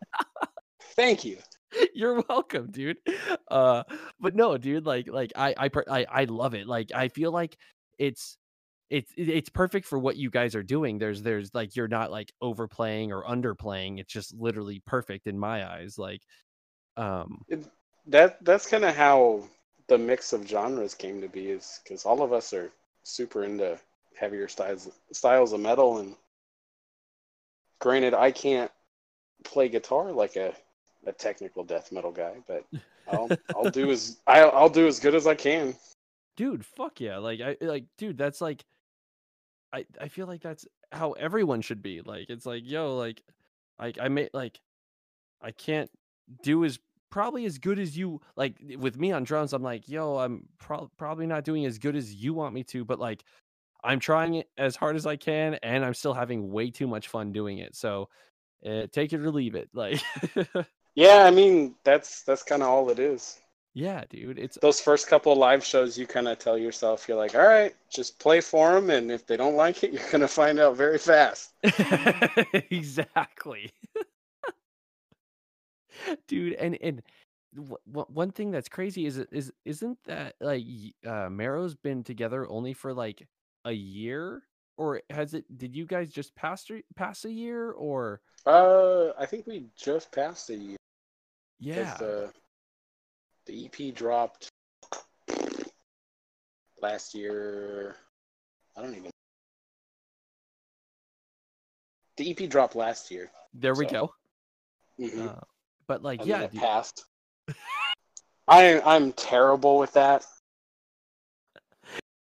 Thank 0.96 1.26
you. 1.26 1.38
You're 1.94 2.24
welcome, 2.28 2.72
dude. 2.72 2.98
Uh, 3.50 3.84
but 4.20 4.36
no, 4.36 4.58
dude, 4.58 4.86
like, 4.86 5.08
like 5.08 5.32
I, 5.36 5.54
I, 5.58 5.70
I, 5.90 6.06
I 6.10 6.24
love 6.26 6.54
it. 6.54 6.68
Like, 6.68 6.92
I 6.94 7.10
feel 7.10 7.32
like 7.32 7.58
it's, 7.98 8.38
it's, 8.90 9.12
it's 9.16 9.50
perfect 9.50 9.86
for 9.86 10.00
what 10.00 10.18
you 10.18 10.30
guys 10.30 10.56
are 10.56 10.64
doing. 10.64 10.98
There's, 10.98 11.22
there's 11.22 11.54
like, 11.54 11.76
you're 11.76 11.88
not 11.88 12.12
like 12.12 12.34
overplaying 12.42 13.12
or 13.12 13.24
underplaying. 13.24 14.00
It's 14.00 14.12
just 14.12 14.34
literally 14.34 14.82
perfect 14.86 15.28
in 15.28 15.38
my 15.38 15.70
eyes. 15.70 15.98
Like, 15.98 16.22
um, 16.98 17.42
That 18.08 18.44
that's 18.44 18.68
kind 18.68 18.84
of 18.84 18.96
how 18.96 19.44
the 19.90 19.98
mix 19.98 20.32
of 20.34 20.48
genres 20.48 20.94
came 20.94 21.20
to 21.22 21.28
be, 21.28 21.50
is 21.50 21.82
because 21.84 22.06
all 22.06 22.22
of 22.22 22.32
us 22.32 22.54
are 22.54 22.72
super 23.04 23.44
into 23.44 23.78
heavier 24.18 24.48
styles 24.48 24.90
styles 25.12 25.54
of 25.54 25.60
metal, 25.60 25.98
and 25.98 26.16
granted, 27.80 28.14
I 28.14 28.32
can't 28.32 28.72
play 29.44 29.70
guitar 29.70 30.12
like 30.12 30.36
a, 30.36 30.54
a 31.06 31.12
technical 31.12 31.64
death 31.64 31.92
metal 31.92 32.12
guy, 32.12 32.36
but 32.48 32.66
I'll 33.12 33.30
I'll 33.56 33.72
do 33.72 33.92
as 33.92 34.18
I'll, 34.28 34.52
I'll 34.52 34.70
do 34.70 34.88
as 34.88 35.00
good 35.00 35.16
as 35.16 35.28
I 35.28 35.36
can. 35.36 35.76
dude, 36.40 36.66
fuck 36.66 37.02
yeah. 37.02 37.18
Like, 37.18 37.42
I, 37.42 37.58
like, 37.60 37.86
dude, 37.98 38.18
that's 38.18 38.40
like, 38.40 38.64
I, 39.74 39.86
I 40.00 40.08
feel 40.08 40.26
like 40.26 40.42
that's 40.42 40.66
how 40.92 41.12
everyone 41.14 41.62
should 41.62 41.82
be. 41.84 42.02
Like, 42.02 42.30
it's 42.30 42.46
like, 42.46 42.64
yo, 42.66 42.96
like, 42.96 43.22
like 43.78 43.98
I 44.00 44.08
may 44.08 44.30
like, 44.34 44.60
I 45.42 45.52
can't 45.52 45.92
do 46.44 46.64
as 46.66 46.80
probably 47.10 47.46
as 47.46 47.58
good 47.58 47.80
as 47.80 47.98
you 47.98 48.22
like 48.36 48.56
with 48.78 48.98
me 49.00 49.12
on 49.12 49.24
drums. 49.24 49.54
I'm 49.54 49.64
like, 49.64 49.90
yo, 49.90 50.18
I'm 50.18 50.48
pro- 50.60 50.90
probably 50.98 51.28
not 51.28 51.44
doing 51.44 51.66
as 51.66 51.78
good 51.78 51.96
as 51.96 52.14
you 52.14 52.34
want 52.34 52.54
me 52.54 52.64
to, 52.66 52.86
but 52.86 53.00
like, 53.00 53.24
I'm 53.84 54.00
trying 54.00 54.36
it 54.36 54.50
as 54.58 54.76
hard 54.76 54.96
as 54.96 55.06
I 55.08 55.16
can, 55.18 55.56
and 55.64 55.86
I'm 55.86 55.94
still 55.94 56.14
having 56.14 56.52
way 56.52 56.72
too 56.72 56.88
much 56.88 57.08
fun 57.10 57.32
doing 57.32 57.60
it. 57.60 57.76
So, 57.76 58.10
uh, 58.66 58.88
take 58.92 59.14
it 59.14 59.22
or 59.22 59.32
leave 59.32 59.56
it. 59.56 59.70
Like, 59.74 60.02
Yeah, 60.94 61.24
I 61.26 61.32
mean 61.32 61.76
that's 61.84 62.22
that's 62.24 62.44
kind 62.44 62.62
of 62.62 62.70
all 62.70 62.90
it 62.92 63.00
is. 63.00 63.40
yeah, 63.74 64.04
dude, 64.10 64.40
it's 64.40 64.58
those 64.62 64.82
first 64.82 65.08
couple 65.08 65.32
of 65.32 65.38
live 65.38 65.64
shows, 65.66 65.98
you 65.98 66.06
kind 66.08 66.28
of 66.28 66.38
tell 66.40 66.58
yourself, 66.58 67.08
you're 67.08 67.18
like, 67.18 67.36
all 67.36 67.48
right, 67.48 67.76
just 67.90 68.20
play 68.20 68.42
for 68.42 68.74
them, 68.74 68.90
and 68.90 69.12
if 69.12 69.26
they 69.26 69.38
don't 69.38 69.56
like 69.56 69.84
it, 69.84 69.92
you're 69.94 70.10
gonna 70.12 70.28
find 70.28 70.60
out 70.60 70.76
very 70.76 70.98
fast. 70.98 71.52
exactly 72.72 73.72
dude 76.28 76.54
and 76.54 76.78
and 76.82 77.02
wh- 77.56 78.10
one 78.10 78.32
thing 78.32 78.52
that's 78.52 78.70
crazy 78.70 79.06
is 79.06 79.18
is 79.32 79.52
isn't 79.66 79.98
that 80.06 80.36
like 80.40 80.64
uh 81.06 81.30
marrow's 81.30 81.76
been 81.76 82.04
together 82.04 82.48
only 82.50 82.74
for 82.74 82.94
like 82.94 83.28
a 83.66 83.72
year 83.72 84.44
or 84.78 85.02
has 85.10 85.34
it 85.34 85.46
did 85.58 85.76
you 85.76 85.86
guys 85.86 86.10
just 86.12 86.34
pass 86.36 86.70
a- 86.72 86.84
pass 86.96 87.26
a 87.26 87.32
year 87.32 87.72
or 87.72 88.22
Uh, 88.46 89.10
I 89.20 89.26
think 89.26 89.46
we 89.48 89.66
just 89.76 90.12
passed 90.12 90.50
a 90.50 90.56
year 90.56 90.78
yeah 91.60 91.98
The, 91.98 92.32
the 93.48 93.66
EP 93.66 93.94
dropped 93.94 94.48
last 96.82 97.14
year. 97.14 97.96
I 98.78 98.82
don't 98.82 98.96
even. 98.96 99.12
The 102.18 102.32
EP 102.32 102.50
dropped 102.50 102.76
last 102.76 103.12
year. 103.12 103.30
there 103.54 103.74
we 103.76 103.86
so, 103.86 103.92
go 103.92 104.14
Mhm. 105.00 105.28
uh, 105.30 105.42
but 105.90 106.02
like 106.02 106.22
and 106.22 106.30
yeah 106.30 106.38
then 106.38 106.46
it 106.46 106.52
dude, 106.54 106.62
passed. 106.62 107.06
I 108.48 108.80
I'm 108.86 109.12
terrible 109.12 109.78
with 109.78 109.92
that 109.94 110.26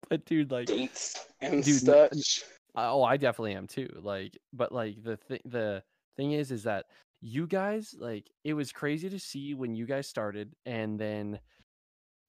but 0.08 0.24
dude 0.26 0.52
like 0.52 0.66
dates 0.66 1.26
and 1.40 1.64
Dude, 1.64 1.80
such. 1.80 2.44
Oh, 2.76 3.02
I 3.02 3.16
definitely 3.16 3.54
am 3.54 3.66
too. 3.66 3.88
Like, 4.00 4.36
but 4.52 4.72
like 4.72 5.02
the 5.02 5.16
thing, 5.16 5.40
the 5.44 5.82
thing 6.16 6.32
is, 6.32 6.50
is 6.50 6.64
that 6.64 6.86
you 7.20 7.46
guys 7.46 7.94
like 7.98 8.30
it 8.44 8.54
was 8.54 8.72
crazy 8.72 9.08
to 9.10 9.18
see 9.18 9.54
when 9.54 9.74
you 9.74 9.86
guys 9.86 10.08
started, 10.08 10.52
and 10.66 10.98
then 10.98 11.38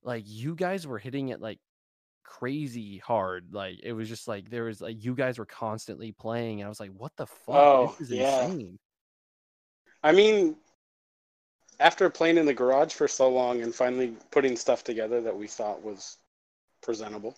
like 0.03 0.23
you 0.25 0.55
guys 0.55 0.85
were 0.85 0.99
hitting 0.99 1.29
it 1.29 1.41
like 1.41 1.59
crazy 2.23 2.97
hard. 2.97 3.47
Like 3.51 3.79
it 3.83 3.93
was 3.93 4.07
just 4.07 4.27
like 4.27 4.49
there 4.49 4.65
was 4.65 4.81
like 4.81 5.03
you 5.03 5.15
guys 5.15 5.37
were 5.37 5.45
constantly 5.45 6.11
playing, 6.11 6.61
and 6.61 6.65
I 6.65 6.69
was 6.69 6.79
like, 6.79 6.91
what 6.91 7.11
the 7.17 7.27
fuck? 7.27 7.55
Oh, 7.55 7.95
this 7.99 8.09
is 8.09 8.17
yeah. 8.17 8.45
insane. 8.45 8.77
I 10.03 10.11
mean, 10.11 10.55
after 11.79 12.09
playing 12.09 12.37
in 12.37 12.45
the 12.45 12.53
garage 12.53 12.93
for 12.93 13.07
so 13.07 13.29
long 13.29 13.61
and 13.61 13.73
finally 13.73 14.15
putting 14.31 14.55
stuff 14.55 14.83
together 14.83 15.21
that 15.21 15.35
we 15.35 15.47
thought 15.47 15.83
was 15.83 16.17
presentable, 16.81 17.37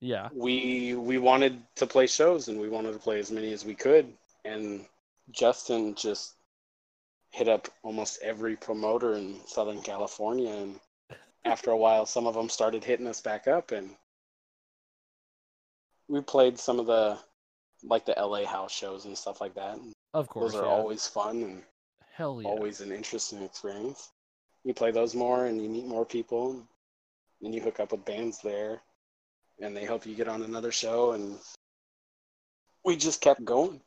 Yeah, 0.00 0.28
we 0.34 0.94
we 0.94 1.18
wanted 1.18 1.62
to 1.76 1.86
play 1.86 2.06
shows 2.06 2.48
and 2.48 2.60
we 2.60 2.68
wanted 2.68 2.92
to 2.92 2.98
play 2.98 3.18
as 3.18 3.30
many 3.30 3.52
as 3.52 3.64
we 3.64 3.74
could. 3.74 4.12
And 4.44 4.86
Justin 5.30 5.94
just 5.94 6.34
hit 7.30 7.48
up 7.48 7.68
almost 7.82 8.20
every 8.22 8.56
promoter 8.56 9.14
in 9.14 9.40
Southern 9.46 9.80
California, 9.82 10.50
and 10.50 10.80
after 11.44 11.70
a 11.70 11.76
while, 11.76 12.06
some 12.06 12.26
of 12.26 12.34
them 12.34 12.48
started 12.48 12.84
hitting 12.84 13.06
us 13.06 13.20
back 13.20 13.48
up, 13.48 13.72
and 13.72 13.90
we 16.08 16.20
played 16.20 16.58
some 16.58 16.78
of 16.78 16.86
the 16.86 17.18
like 17.84 18.04
the 18.04 18.14
LA 18.16 18.44
house 18.44 18.72
shows 18.72 19.06
and 19.06 19.16
stuff 19.16 19.40
like 19.40 19.54
that. 19.54 19.78
Of 20.14 20.28
course, 20.28 20.52
Those 20.52 20.62
are 20.62 20.66
yeah. 20.66 20.72
always 20.72 21.06
fun 21.06 21.42
and 21.42 21.62
hell 22.12 22.40
yeah. 22.42 22.48
always 22.48 22.80
an 22.80 22.92
interesting 22.92 23.42
experience. 23.42 24.10
You 24.64 24.74
play 24.74 24.90
those 24.90 25.14
more 25.14 25.46
and 25.46 25.60
you 25.60 25.68
meet 25.68 25.86
more 25.86 26.04
people 26.04 26.62
and 27.42 27.54
you 27.54 27.60
hook 27.60 27.80
up 27.80 27.92
with 27.92 28.04
bands 28.04 28.38
there 28.42 28.80
and 29.60 29.76
they 29.76 29.84
help 29.84 30.06
you 30.06 30.14
get 30.14 30.28
on 30.28 30.42
another 30.42 30.72
show 30.72 31.12
and 31.12 31.38
we 32.84 32.96
just 32.96 33.20
kept 33.20 33.44
going. 33.44 33.80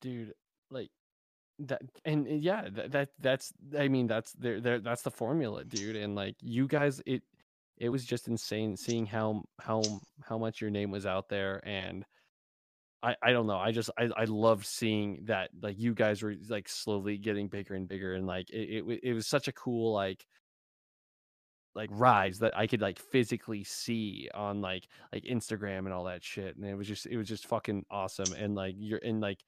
dude 0.00 0.34
like 0.70 0.90
that 1.58 1.80
and 2.04 2.26
and 2.26 2.42
yeah 2.42 2.68
that, 2.70 2.90
that 2.92 3.08
that's 3.20 3.52
i 3.78 3.88
mean 3.88 4.06
that's 4.06 4.32
there 4.32 4.60
there 4.60 4.78
that's 4.78 5.02
the 5.02 5.10
formula 5.10 5.64
dude 5.64 5.96
and 5.96 6.14
like 6.14 6.34
you 6.40 6.66
guys 6.66 7.00
it 7.06 7.22
it 7.78 7.88
was 7.88 8.04
just 8.04 8.28
insane 8.28 8.76
seeing 8.76 9.06
how 9.06 9.42
how 9.60 9.82
how 10.22 10.36
much 10.36 10.60
your 10.60 10.70
name 10.70 10.90
was 10.90 11.06
out 11.06 11.28
there 11.28 11.60
and 11.66 12.04
i 13.02 13.14
i 13.22 13.32
don't 13.32 13.46
know 13.46 13.58
i 13.58 13.70
just 13.70 13.90
i 13.98 14.08
i 14.16 14.24
loved 14.24 14.64
seeing 14.64 15.20
that 15.24 15.50
like 15.62 15.78
you 15.78 15.94
guys 15.94 16.22
were 16.22 16.34
like 16.48 16.68
slowly 16.68 17.18
getting 17.18 17.48
bigger 17.48 17.74
and 17.74 17.88
bigger 17.88 18.14
and 18.14 18.26
like 18.26 18.48
it 18.50 18.84
it, 18.86 19.00
it 19.02 19.12
was 19.12 19.26
such 19.26 19.48
a 19.48 19.52
cool 19.52 19.92
like 19.92 20.26
like 21.76 21.90
rise 21.92 22.38
that 22.38 22.56
I 22.56 22.66
could 22.66 22.80
like 22.80 22.98
physically 22.98 23.62
see 23.62 24.28
on 24.34 24.62
like 24.62 24.88
like 25.12 25.24
Instagram 25.24 25.80
and 25.80 25.92
all 25.92 26.04
that 26.04 26.24
shit. 26.24 26.56
And 26.56 26.64
it 26.64 26.74
was 26.74 26.88
just 26.88 27.06
it 27.06 27.18
was 27.18 27.28
just 27.28 27.46
fucking 27.46 27.84
awesome. 27.90 28.32
And 28.34 28.54
like 28.54 28.74
you're 28.78 28.98
in 28.98 29.20
like 29.20 29.38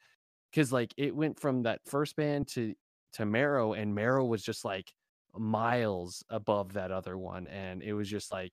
because 0.53 0.71
like 0.73 0.93
it 0.97 1.17
went 1.17 1.41
from 1.41 1.63
that 1.63 1.81
first 1.87 2.15
band 2.17 2.47
to 2.49 2.75
to 3.15 3.25
Marrow, 3.25 3.73
and 3.73 3.95
Marrow 3.95 4.27
was 4.27 4.43
just 4.43 4.65
like 4.65 4.93
miles 5.35 6.23
above 6.29 6.75
that 6.75 6.91
other 6.93 7.17
one, 7.17 7.47
and 7.49 7.83
it 7.83 7.95
was 7.95 8.09
just 8.09 8.31
like 8.31 8.53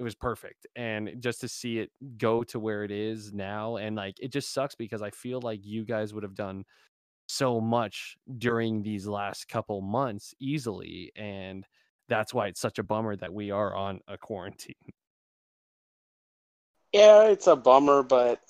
it 0.00 0.02
was 0.02 0.14
perfect. 0.14 0.66
And 0.74 1.16
just 1.20 1.42
to 1.42 1.48
see 1.48 1.78
it 1.78 1.90
go 2.16 2.42
to 2.44 2.58
where 2.58 2.84
it 2.84 2.90
is 2.90 3.34
now, 3.34 3.76
and 3.76 3.96
like 3.96 4.16
it 4.18 4.32
just 4.32 4.54
sucks 4.54 4.74
because 4.74 5.02
I 5.02 5.10
feel 5.10 5.40
like 5.42 5.60
you 5.62 5.84
guys 5.84 6.14
would 6.14 6.22
have 6.22 6.34
done 6.34 6.64
so 7.28 7.60
much 7.60 8.16
during 8.38 8.82
these 8.82 9.06
last 9.06 9.46
couple 9.46 9.82
months 9.82 10.34
easily, 10.40 11.12
and 11.14 11.66
that's 12.08 12.32
why 12.32 12.46
it's 12.46 12.62
such 12.62 12.78
a 12.78 12.82
bummer 12.82 13.14
that 13.14 13.34
we 13.34 13.50
are 13.50 13.74
on 13.74 14.00
a 14.08 14.18
quarantine. 14.18 14.74
Yeah, 16.92 17.28
it's 17.28 17.46
a 17.46 17.54
bummer, 17.54 18.02
but 18.02 18.40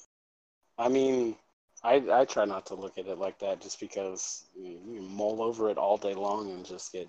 I 0.79 0.89
mean, 0.89 1.37
I 1.85 2.03
I 2.11 2.25
try 2.25 2.47
not 2.47 2.65
to 2.67 2.75
look 2.75 2.97
at 2.97 3.07
it 3.07 3.19
like 3.19 3.39
that 3.41 3.61
just 3.61 3.79
because 3.79 4.47
you, 4.57 4.81
you 4.89 5.03
mull 5.03 5.43
over 5.43 5.69
it 5.69 5.77
all 5.77 5.99
day 5.99 6.15
long 6.15 6.51
and 6.51 6.65
just 6.65 6.91
get 6.91 7.07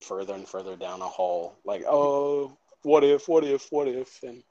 further 0.00 0.34
and 0.34 0.48
further 0.48 0.74
down 0.74 1.00
a 1.00 1.06
hole. 1.06 1.56
Like, 1.64 1.84
oh, 1.88 2.58
what 2.82 3.04
if, 3.04 3.28
what 3.28 3.44
if, 3.44 3.66
what 3.70 3.88
if, 3.88 4.22
and 4.22 4.42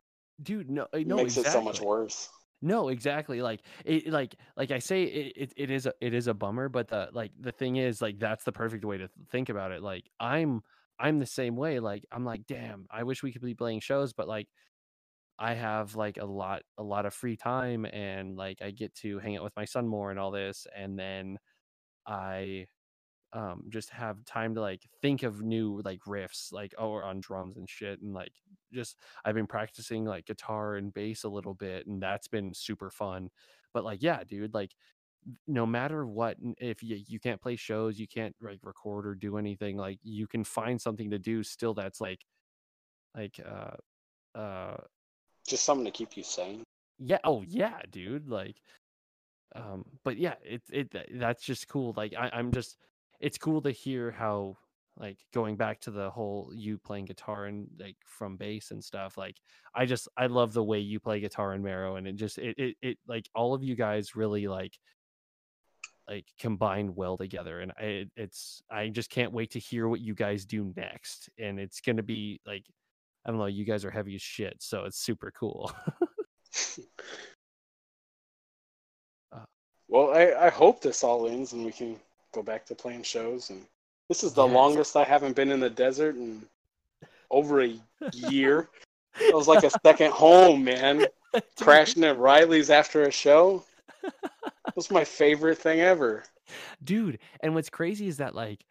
Dude, 0.41 0.69
no, 0.69 0.83
uh, 0.83 0.97
it 0.97 1.07
no, 1.07 1.17
makes 1.17 1.37
exactly. 1.37 1.49
it 1.49 1.53
so 1.53 1.61
much 1.61 1.81
worse. 1.81 2.29
No, 2.61 2.89
exactly. 2.89 3.41
Like 3.41 3.61
it, 3.85 4.07
like 4.07 4.35
like 4.55 4.71
I 4.71 4.79
say, 4.79 5.03
it, 5.03 5.33
it 5.35 5.53
it 5.57 5.71
is 5.71 5.85
a 5.85 5.93
it 5.99 6.13
is 6.13 6.27
a 6.27 6.33
bummer, 6.33 6.69
but 6.69 6.87
the 6.87 7.09
like 7.11 7.31
the 7.39 7.51
thing 7.51 7.77
is, 7.77 8.01
like 8.01 8.19
that's 8.19 8.43
the 8.43 8.51
perfect 8.51 8.85
way 8.85 8.97
to 8.97 9.09
think 9.31 9.49
about 9.49 9.71
it. 9.71 9.81
Like 9.81 10.05
I'm 10.19 10.61
I'm 10.99 11.19
the 11.19 11.25
same 11.25 11.55
way. 11.55 11.79
Like 11.79 12.05
I'm 12.11 12.25
like, 12.25 12.45
damn, 12.47 12.85
I 12.91 13.03
wish 13.03 13.23
we 13.23 13.31
could 13.31 13.41
be 13.41 13.55
playing 13.55 13.79
shows, 13.81 14.13
but 14.13 14.27
like 14.27 14.47
I 15.39 15.53
have 15.55 15.95
like 15.95 16.17
a 16.17 16.25
lot 16.25 16.61
a 16.77 16.83
lot 16.83 17.05
of 17.07 17.13
free 17.13 17.35
time, 17.35 17.85
and 17.85 18.35
like 18.35 18.61
I 18.61 18.71
get 18.71 18.93
to 18.97 19.19
hang 19.19 19.37
out 19.37 19.43
with 19.43 19.55
my 19.55 19.65
son 19.65 19.87
more 19.87 20.11
and 20.11 20.19
all 20.19 20.31
this, 20.31 20.67
and 20.75 20.97
then 20.97 21.39
I 22.05 22.67
um 23.33 23.63
just 23.69 23.89
have 23.89 24.23
time 24.25 24.55
to 24.55 24.61
like 24.61 24.81
think 25.01 25.23
of 25.23 25.41
new 25.41 25.81
like 25.85 26.01
riffs 26.01 26.51
like 26.51 26.73
or 26.77 27.03
on 27.03 27.19
drums 27.21 27.57
and 27.57 27.69
shit 27.69 28.01
and 28.01 28.13
like 28.13 28.33
just 28.73 28.97
I've 29.23 29.35
been 29.35 29.47
practicing 29.47 30.05
like 30.05 30.25
guitar 30.25 30.75
and 30.75 30.93
bass 30.93 31.23
a 31.23 31.29
little 31.29 31.53
bit 31.53 31.87
and 31.87 32.01
that's 32.01 32.27
been 32.27 32.53
super 32.53 32.89
fun. 32.89 33.29
But 33.73 33.83
like 33.83 34.01
yeah, 34.01 34.23
dude, 34.27 34.53
like 34.53 34.71
no 35.47 35.65
matter 35.65 36.05
what 36.05 36.37
if 36.57 36.81
you, 36.81 36.99
you 37.07 37.19
can't 37.19 37.41
play 37.41 37.55
shows, 37.55 37.99
you 37.99 38.07
can't 38.07 38.35
like 38.41 38.59
record 38.63 39.05
or 39.05 39.15
do 39.15 39.37
anything, 39.37 39.77
like 39.77 39.99
you 40.03 40.27
can 40.27 40.43
find 40.43 40.81
something 40.81 41.11
to 41.11 41.19
do 41.19 41.43
still 41.43 41.73
that's 41.73 42.01
like 42.01 42.21
like 43.15 43.39
uh 43.45 44.37
uh 44.39 44.77
Just 45.47 45.63
something 45.65 45.85
to 45.85 45.91
keep 45.91 46.17
you 46.17 46.23
sane. 46.23 46.63
yeah, 46.99 47.19
oh 47.23 47.43
yeah, 47.47 47.79
dude, 47.91 48.27
like 48.27 48.55
um 49.55 49.85
but 50.03 50.17
yeah, 50.17 50.35
it 50.43 50.61
it 50.71 50.95
that's 51.19 51.43
just 51.43 51.67
cool. 51.67 51.93
Like 51.95 52.13
I 52.17 52.29
I'm 52.33 52.51
just 52.51 52.77
it's 53.21 53.37
cool 53.37 53.61
to 53.61 53.71
hear 53.71 54.11
how 54.11 54.57
like 54.97 55.17
going 55.33 55.55
back 55.55 55.79
to 55.79 55.91
the 55.91 56.09
whole 56.09 56.51
you 56.53 56.77
playing 56.77 57.05
guitar 57.05 57.45
and 57.45 57.67
like 57.79 57.95
from 58.05 58.35
bass 58.35 58.71
and 58.71 58.83
stuff 58.83 59.17
like 59.17 59.37
i 59.73 59.85
just 59.85 60.07
i 60.17 60.25
love 60.25 60.53
the 60.53 60.63
way 60.63 60.79
you 60.79 60.99
play 60.99 61.19
guitar 61.19 61.53
and 61.53 61.63
marrow 61.63 61.95
and 61.95 62.07
it 62.07 62.15
just 62.15 62.37
it, 62.37 62.57
it 62.57 62.75
it 62.81 62.97
like 63.07 63.29
all 63.33 63.53
of 63.53 63.63
you 63.63 63.75
guys 63.75 64.15
really 64.15 64.47
like 64.47 64.77
like 66.09 66.25
combine 66.39 66.93
well 66.93 67.15
together 67.17 67.61
and 67.61 67.71
I, 67.79 68.05
it's 68.17 68.61
i 68.69 68.89
just 68.89 69.09
can't 69.09 69.31
wait 69.31 69.51
to 69.51 69.59
hear 69.59 69.87
what 69.87 70.01
you 70.01 70.13
guys 70.13 70.45
do 70.45 70.73
next 70.75 71.29
and 71.39 71.59
it's 71.59 71.79
gonna 71.79 72.03
be 72.03 72.41
like 72.45 72.65
i 73.25 73.29
don't 73.29 73.39
know 73.39 73.45
you 73.45 73.63
guys 73.63 73.85
are 73.85 73.91
heavy 73.91 74.15
as 74.15 74.21
shit 74.21 74.57
so 74.59 74.83
it's 74.83 74.99
super 74.99 75.31
cool. 75.31 75.71
Uh, 79.33 79.45
well, 79.87 80.13
I, 80.13 80.47
I 80.47 80.49
hope 80.49 80.81
this 80.81 81.05
all 81.05 81.25
ends 81.25 81.53
and 81.53 81.63
we 81.63 81.71
can 81.71 81.97
go 82.33 82.41
back 82.43 82.65
to 82.67 82.75
playing 82.75 83.03
shows. 83.03 83.49
And 83.49 83.65
this 84.09 84.23
is 84.23 84.33
the 84.33 84.47
longest 84.47 84.95
I 84.95 85.03
haven't 85.03 85.35
been 85.35 85.51
in 85.51 85.59
the 85.59 85.69
desert 85.69 86.15
in 86.15 86.43
over 87.29 87.63
a 87.63 87.73
year. 88.13 88.69
It 89.19 89.35
was 89.35 89.47
like 89.47 89.63
a 89.63 89.71
second 89.85 90.11
home, 90.11 90.63
man. 90.63 91.05
Crashing 91.59 92.03
at 92.03 92.17
Riley's 92.17 92.69
after 92.69 93.03
a 93.03 93.11
show 93.11 93.63
it 94.03 94.75
was 94.75 94.91
my 94.91 95.03
favorite 95.03 95.57
thing 95.57 95.79
ever. 95.81 96.23
dude 96.83 97.19
and 97.41 97.53
what's 97.53 97.69
crazy 97.69 98.07
is 98.07 98.17
that 98.17 98.35
like 98.35 98.65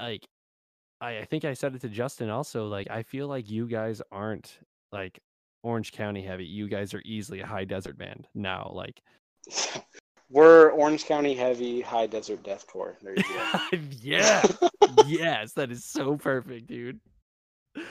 like 0.00 0.26
I, 1.00 1.18
I 1.18 1.24
think 1.24 1.44
i 1.44 1.52
said 1.54 1.74
it 1.74 1.80
to 1.82 1.88
justin 1.88 2.30
also 2.30 2.66
like 2.68 2.88
i 2.90 3.02
feel 3.02 3.28
like 3.28 3.50
you 3.50 3.66
guys 3.66 4.00
aren't 4.10 4.58
like 4.92 5.18
orange 5.62 5.92
county 5.92 6.22
heavy 6.22 6.44
you 6.44 6.68
guys 6.68 6.94
are 6.94 7.02
easily 7.04 7.40
a 7.40 7.46
high 7.46 7.64
desert 7.64 7.98
band 7.98 8.26
now 8.34 8.70
like 8.74 9.02
We're 10.30 10.70
Orange 10.70 11.04
County 11.04 11.34
heavy, 11.34 11.80
high 11.80 12.06
desert 12.06 12.42
deathcore. 12.42 12.94
There 13.02 13.14
you 13.16 13.22
go. 13.22 13.78
yeah 14.00 14.42
yes 15.06 15.52
that 15.52 15.70
is 15.70 15.84
so 15.84 16.16
perfect 16.16 16.66
dude 16.66 17.00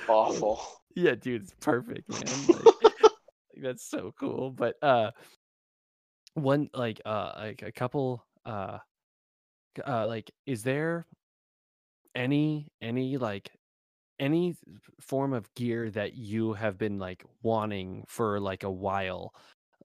Awful. 0.08 0.62
yeah 0.96 1.16
dude 1.16 1.44
it's 1.44 1.54
perfect 1.60 2.10
man 2.10 2.48
like, 2.48 2.66
like, 2.84 3.12
that's 3.62 3.86
so 3.90 4.14
cool 4.20 4.52
but 4.52 4.76
uh 4.82 5.12
one 6.36 6.70
like 6.74 7.02
uh 7.06 7.32
like 7.38 7.62
a 7.62 7.72
couple 7.72 8.26
uh 8.46 8.78
uh 9.86 10.08
like 10.08 10.32
is 10.46 10.64
there 10.64 11.06
any 12.16 12.72
any 12.82 13.18
like 13.18 13.52
any 14.20 14.56
form 15.02 15.34
of 15.34 15.54
gear 15.56 15.90
that 15.90 16.16
you 16.16 16.54
have 16.54 16.78
been 16.78 17.00
like 17.00 17.24
wanting 17.42 18.04
for 18.08 18.40
like 18.40 18.64
a 18.64 18.72
while 18.72 19.34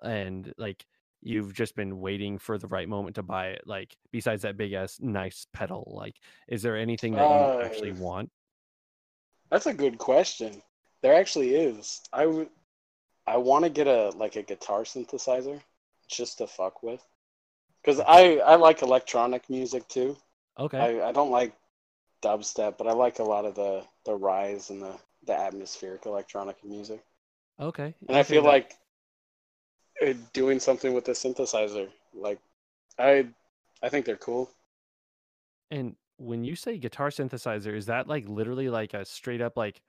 and 0.03 0.53
like 0.59 0.85
you've 1.21 1.53
just 1.53 1.75
been 1.75 1.99
waiting 2.01 2.39
for 2.39 2.59
the 2.59 2.69
right 2.69 2.89
moment 2.89 3.17
to 3.17 3.23
buy 3.23 3.49
it 3.49 3.63
like 3.67 3.97
besides 4.13 4.43
that 4.43 4.57
big 4.57 4.73
ass 4.73 4.99
nice 5.01 5.47
pedal 5.53 5.93
like 5.97 6.17
is 6.49 6.63
there 6.63 6.77
anything 6.77 7.13
that 7.15 7.29
you 7.29 7.63
actually 7.67 7.91
Uh, 7.91 7.97
want 7.97 8.31
That's 9.51 9.67
a 9.67 9.75
good 9.75 9.99
question. 9.99 10.63
There 11.03 11.15
actually 11.15 11.55
is. 11.55 12.01
I 12.13 12.27
would. 12.27 12.51
I 13.27 13.37
want 13.37 13.65
to 13.65 13.71
get 13.71 13.87
a 13.87 14.11
like 14.11 14.37
a 14.37 14.43
guitar 14.43 14.83
synthesizer, 14.85 15.61
just 16.09 16.39
to 16.39 16.47
fuck 16.47 16.83
with, 16.83 17.03
because 17.81 18.01
I 18.01 18.39
I 18.39 18.57
like 18.57 18.83
electronic 18.83 19.49
music 19.49 19.87
too. 19.89 20.17
okay 20.59 20.79
I, 20.79 21.09
I 21.09 21.13
don't 21.13 21.31
like 21.31 21.53
dubstep, 22.23 22.77
but 22.79 22.87
I 22.89 22.93
like 22.93 23.19
a 23.21 23.25
lot 23.25 23.45
of 23.45 23.55
the 23.55 23.85
the 24.05 24.15
rise 24.15 24.71
and 24.71 24.83
the 24.83 24.95
the 25.27 25.35
atmospheric 25.35 26.07
electronic 26.07 26.57
music. 26.65 27.01
okay 27.61 27.95
And 28.09 28.17
I 28.17 28.23
feel 28.23 28.43
that- 28.43 28.49
like 28.49 28.71
uh, 28.73 28.75
doing 30.33 30.61
something 30.61 30.95
with 30.95 31.05
the 31.05 31.13
synthesizer, 31.13 31.89
like 32.15 32.39
I 32.99 33.27
I 33.83 33.89
think 33.89 34.07
they're 34.07 34.17
cool. 34.17 34.51
And 35.71 35.97
when 36.19 36.45
you 36.45 36.57
say 36.57 36.79
guitar 36.79 37.11
synthesizer, 37.11 37.75
is 37.75 37.87
that 37.87 38.09
like 38.09 38.29
literally 38.29 38.69
like 38.71 38.95
a 38.95 39.05
straight 39.05 39.41
up 39.41 39.57
like 39.57 39.81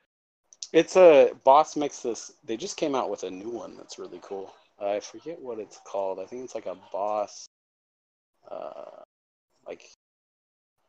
It's 0.73 0.95
a 0.95 1.31
Boss 1.43 1.75
makes 1.75 1.99
this. 2.01 2.31
They 2.45 2.57
just 2.57 2.77
came 2.77 2.95
out 2.95 3.09
with 3.09 3.23
a 3.23 3.31
new 3.31 3.49
one 3.49 3.75
that's 3.77 3.97
really 3.99 4.19
cool. 4.21 4.53
I 4.79 4.99
forget 4.99 5.41
what 5.41 5.59
it's 5.59 5.79
called. 5.85 6.19
I 6.19 6.25
think 6.25 6.43
it's 6.43 6.55
like 6.55 6.67
a 6.67 6.77
Boss, 6.91 7.47
uh, 8.49 9.03
like 9.67 9.83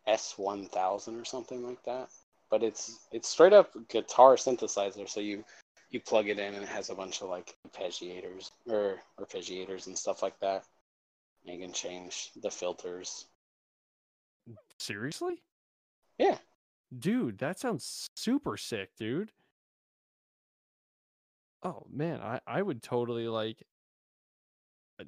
S 0.07 0.35
one 0.37 0.67
thousand 0.67 1.17
or 1.17 1.25
something 1.25 1.67
like 1.67 1.83
that. 1.85 2.09
But 2.51 2.63
it's 2.63 2.99
it's 3.13 3.29
straight 3.29 3.53
up 3.53 3.71
guitar 3.89 4.37
synthesizer. 4.37 5.09
So 5.09 5.21
you 5.21 5.45
you 5.91 6.01
plug 6.01 6.29
it 6.29 6.39
in 6.39 6.55
and 6.55 6.63
it 6.63 6.69
has 6.69 6.89
a 6.91 6.95
bunch 6.95 7.21
of 7.21 7.29
like 7.29 7.57
arpeggiators 7.67 8.51
or 8.69 9.01
arpeggiators 9.19 9.87
and 9.87 9.99
stuff 9.99 10.23
like 10.23 10.39
that. 10.41 10.65
And 11.45 11.55
you 11.55 11.65
can 11.67 11.73
change 11.75 12.31
the 12.43 12.51
filters. 12.51 13.27
seriously? 14.79 15.43
Yeah. 16.19 16.39
Dude, 16.97 17.39
that 17.39 17.59
sounds 17.59 18.09
super 18.15 18.57
sick, 18.57 18.91
dude. 18.97 19.33
Oh 21.63 21.85
man, 21.93 22.21
I 22.21 22.41
I 22.47 22.63
would 22.63 22.83
totally 22.83 23.29
like 23.29 23.63
uh, 25.01 25.05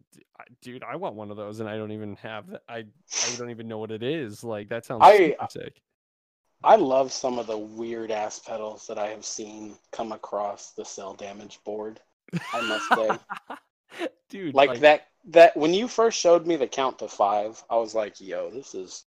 dude, 0.62 0.83
I 0.83 0.97
want 0.97 1.14
one 1.16 1.30
of 1.30 1.37
those 1.37 1.61
and 1.61 1.68
I 1.68 1.76
don't 1.76 1.93
even 1.93 2.16
have 2.16 2.49
that. 2.51 2.62
I 2.68 2.78
I 2.78 3.37
don't 3.39 3.51
even 3.51 3.68
know 3.68 3.78
what 3.78 3.91
it 3.91 4.03
is. 4.03 4.43
Like 4.45 4.68
that 4.68 4.85
sounds 4.85 5.03
I- 5.05 5.37
sick. 5.51 5.80
I 6.65 6.77
love 6.77 7.13
some 7.13 7.39
of 7.39 7.47
the 7.47 7.59
weird 7.59 8.11
ass 8.11 8.39
pedals 8.39 8.87
that 8.87 8.99
I 8.99 9.09
have 9.09 9.25
seen 9.25 9.77
come 9.91 10.13
across 10.13 10.71
the 10.71 10.85
cell 10.85 11.15
damage 11.15 11.59
board. 11.65 12.01
I 12.53 12.61
must 12.63 12.89
say. 12.95 14.07
dude, 14.31 14.55
like, 14.55 14.81
that 14.81 15.09
that 15.27 15.57
when 15.57 15.75
you 15.75 15.87
first 15.89 16.19
showed 16.19 16.47
me 16.47 16.57
the 16.57 16.67
count 16.67 16.99
to 17.01 17.09
five, 17.09 17.63
I 17.71 17.77
was 17.77 17.95
like, 17.95 18.21
yo, 18.21 18.51
this 18.51 18.75
is 18.75 19.05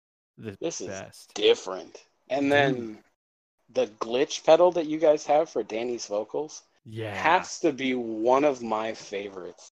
this 0.60 0.80
is 0.80 1.02
different. 1.34 2.04
And 2.30 2.50
then 2.52 2.98
the 3.70 3.86
glitch 4.00 4.44
pedal 4.44 4.70
that 4.72 4.86
you 4.86 4.98
guys 4.98 5.26
have 5.26 5.50
for 5.50 5.62
Danny's 5.62 6.06
vocals 6.06 6.62
Yeah. 6.84 7.14
has 7.14 7.58
to 7.60 7.72
be 7.72 7.94
one 7.94 8.44
of 8.44 8.62
my 8.62 8.94
favorites. 8.94 9.72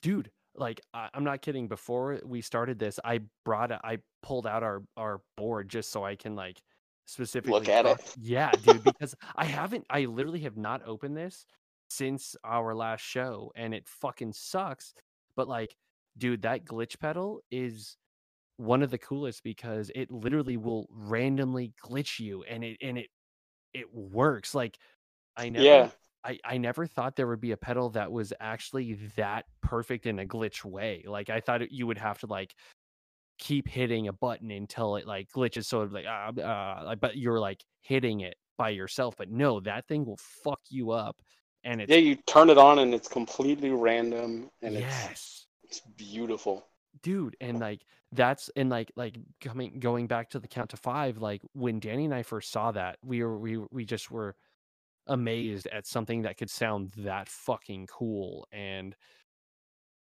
dude 0.00 0.30
like 0.54 0.80
I, 0.92 1.08
i'm 1.14 1.24
not 1.24 1.40
kidding 1.40 1.66
before 1.68 2.20
we 2.24 2.40
started 2.42 2.78
this 2.78 2.98
i 3.04 3.20
brought 3.44 3.70
a, 3.70 3.80
i 3.84 3.98
pulled 4.22 4.46
out 4.46 4.62
our 4.62 4.82
our 4.96 5.20
board 5.36 5.68
just 5.68 5.90
so 5.90 6.04
i 6.04 6.14
can 6.14 6.34
like 6.34 6.60
specifically 7.06 7.72
at 7.72 7.86
it. 7.86 8.14
yeah 8.20 8.50
dude 8.62 8.82
because 8.84 9.14
i 9.36 9.44
haven't 9.44 9.84
i 9.90 10.04
literally 10.04 10.40
have 10.40 10.56
not 10.56 10.80
opened 10.86 11.16
this 11.16 11.46
since 11.90 12.36
our 12.44 12.74
last 12.74 13.02
show 13.02 13.50
and 13.56 13.74
it 13.74 13.86
fucking 13.86 14.32
sucks 14.32 14.94
but 15.36 15.48
like 15.48 15.76
dude 16.16 16.42
that 16.42 16.64
glitch 16.64 16.98
pedal 16.98 17.40
is 17.50 17.96
one 18.56 18.82
of 18.82 18.90
the 18.90 18.98
coolest 18.98 19.42
because 19.42 19.90
it 19.94 20.10
literally 20.10 20.56
will 20.56 20.86
randomly 20.90 21.72
glitch 21.84 22.20
you 22.20 22.42
and 22.44 22.62
it 22.62 22.76
and 22.80 22.98
it 22.98 23.08
it 23.74 23.92
works 23.92 24.54
like 24.54 24.78
i 25.36 25.48
never 25.48 25.64
Yeah. 25.64 25.88
I, 26.24 26.38
I 26.44 26.58
never 26.58 26.86
thought 26.86 27.16
there 27.16 27.26
would 27.26 27.40
be 27.40 27.50
a 27.50 27.56
pedal 27.56 27.90
that 27.90 28.12
was 28.12 28.32
actually 28.40 28.94
that 29.16 29.46
perfect 29.60 30.06
in 30.06 30.20
a 30.20 30.24
glitch 30.24 30.64
way. 30.64 31.02
Like 31.06 31.30
I 31.30 31.40
thought 31.40 31.72
you 31.72 31.86
would 31.86 31.98
have 31.98 32.20
to 32.20 32.26
like 32.26 32.54
keep 33.42 33.68
hitting 33.68 34.06
a 34.06 34.12
button 34.12 34.52
until 34.52 34.94
it 34.96 35.06
like 35.06 35.28
glitches. 35.34 35.64
So 35.64 35.82
it's 35.82 35.92
like, 35.92 36.04
ah, 36.08 36.28
uh, 36.28 36.94
but 36.94 37.16
you're 37.16 37.40
like 37.40 37.64
hitting 37.80 38.20
it 38.20 38.36
by 38.56 38.70
yourself. 38.70 39.16
But 39.18 39.30
no, 39.30 39.58
that 39.60 39.88
thing 39.88 40.04
will 40.04 40.20
fuck 40.44 40.60
you 40.70 40.92
up. 40.92 41.20
And 41.64 41.80
it's 41.80 41.90
Yeah, 41.90 41.96
you 41.96 42.16
turn 42.26 42.50
it 42.50 42.58
on 42.58 42.78
and 42.78 42.94
it's 42.94 43.08
completely 43.08 43.70
random 43.70 44.48
and 44.62 44.76
it's 44.76 44.82
yes, 44.82 45.46
it's 45.64 45.80
beautiful. 45.96 46.64
dude. 47.02 47.36
And 47.40 47.58
like 47.58 47.82
that's 48.12 48.48
and 48.54 48.70
like 48.70 48.92
like 48.94 49.18
coming 49.40 49.80
going 49.80 50.06
back 50.06 50.30
to 50.30 50.38
the 50.38 50.48
count 50.48 50.70
to 50.70 50.76
five. 50.76 51.18
Like 51.18 51.42
when 51.52 51.80
Danny 51.80 52.04
and 52.04 52.14
I 52.14 52.22
first 52.22 52.52
saw 52.52 52.70
that, 52.72 52.98
we 53.04 53.24
were 53.24 53.38
we 53.38 53.58
we 53.72 53.84
just 53.84 54.10
were 54.10 54.36
amazed 55.08 55.66
at 55.72 55.86
something 55.86 56.22
that 56.22 56.36
could 56.36 56.50
sound 56.50 56.92
that 56.98 57.28
fucking 57.28 57.88
cool 57.88 58.46
and 58.52 58.94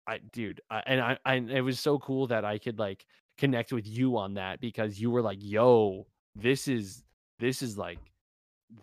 I 0.09 0.19
dude 0.33 0.61
I, 0.69 0.79
and 0.85 0.99
I, 1.01 1.17
I 1.25 1.35
it 1.35 1.61
was 1.61 1.79
so 1.79 1.99
cool 1.99 2.27
that 2.27 2.43
I 2.43 2.57
could 2.57 2.79
like 2.79 3.05
connect 3.37 3.71
with 3.71 3.87
you 3.87 4.17
on 4.17 4.33
that 4.35 4.59
because 4.59 4.99
you 4.99 5.09
were 5.11 5.21
like 5.21 5.39
yo 5.41 6.05
this 6.35 6.67
is 6.67 7.03
this 7.39 7.61
is 7.61 7.77
like 7.77 7.99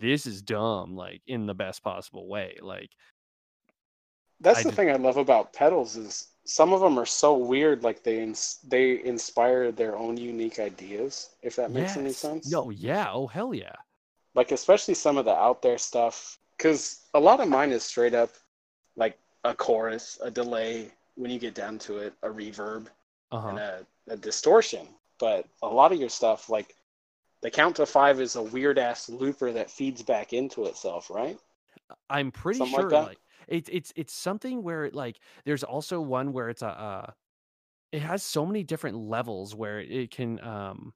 this 0.00 0.26
is 0.26 0.40
dumb 0.42 0.96
like 0.96 1.20
in 1.26 1.46
the 1.46 1.54
best 1.54 1.82
possible 1.82 2.28
way 2.28 2.56
like 2.62 2.90
That's 4.40 4.58
I 4.60 4.62
the 4.62 4.68
just- 4.70 4.76
thing 4.76 4.90
I 4.90 4.96
love 4.96 5.16
about 5.16 5.52
pedals 5.52 5.96
is 5.96 6.28
some 6.44 6.72
of 6.72 6.80
them 6.80 6.96
are 6.98 7.06
so 7.06 7.36
weird 7.36 7.82
like 7.82 8.02
they 8.04 8.22
ins- 8.22 8.58
they 8.66 9.02
inspire 9.04 9.72
their 9.72 9.96
own 9.96 10.16
unique 10.16 10.58
ideas 10.60 11.30
if 11.42 11.56
that 11.56 11.70
makes 11.72 11.96
any 11.96 12.12
sense. 12.12 12.50
no 12.50 12.70
yeah 12.70 13.08
oh 13.12 13.26
hell 13.26 13.52
yeah 13.52 13.74
like 14.34 14.52
especially 14.52 14.94
some 14.94 15.16
of 15.18 15.24
the 15.24 15.34
out 15.34 15.60
there 15.62 15.78
stuff 15.78 16.38
because 16.56 17.00
a 17.14 17.20
lot 17.20 17.40
of 17.40 17.48
mine 17.48 17.72
is 17.72 17.82
straight 17.82 18.14
up 18.14 18.30
like 18.96 19.18
a 19.44 19.54
chorus 19.54 20.18
a 20.22 20.30
delay 20.30 20.90
when 21.16 21.30
you 21.30 21.38
get 21.38 21.54
down 21.54 21.78
to 21.80 21.98
it 21.98 22.14
a 22.22 22.28
reverb 22.28 22.86
uh-huh. 23.32 23.48
and 23.48 23.58
a, 23.58 23.86
a 24.08 24.16
distortion. 24.16 24.86
But 25.18 25.46
a 25.62 25.68
lot 25.68 25.92
of 25.92 25.98
your 25.98 26.10
stuff 26.10 26.48
like 26.48 26.74
the 27.42 27.50
count 27.50 27.76
to 27.76 27.86
five 27.86 28.20
is 28.20 28.36
a 28.36 28.42
weird 28.42 28.78
ass 28.78 29.08
looper 29.08 29.52
that 29.52 29.70
feeds 29.70 30.02
back 30.02 30.32
into 30.32 30.66
itself 30.66 31.10
right? 31.10 31.38
I'm 32.10 32.30
pretty 32.30 32.58
Something 32.58 32.80
sure 32.80 32.90
that? 32.90 33.06
like 33.06 33.18
it's 33.48 33.68
it's 33.72 33.92
it's 33.96 34.12
something 34.12 34.62
where 34.62 34.84
it 34.84 34.94
like 34.94 35.20
there's 35.44 35.64
also 35.64 36.00
one 36.00 36.32
where 36.32 36.48
it's 36.48 36.62
a 36.62 36.68
uh 36.68 37.10
it 37.92 38.02
has 38.02 38.22
so 38.22 38.44
many 38.44 38.62
different 38.62 38.96
levels 38.96 39.54
where 39.54 39.80
it 39.80 40.10
can 40.10 40.40
um 40.42 40.92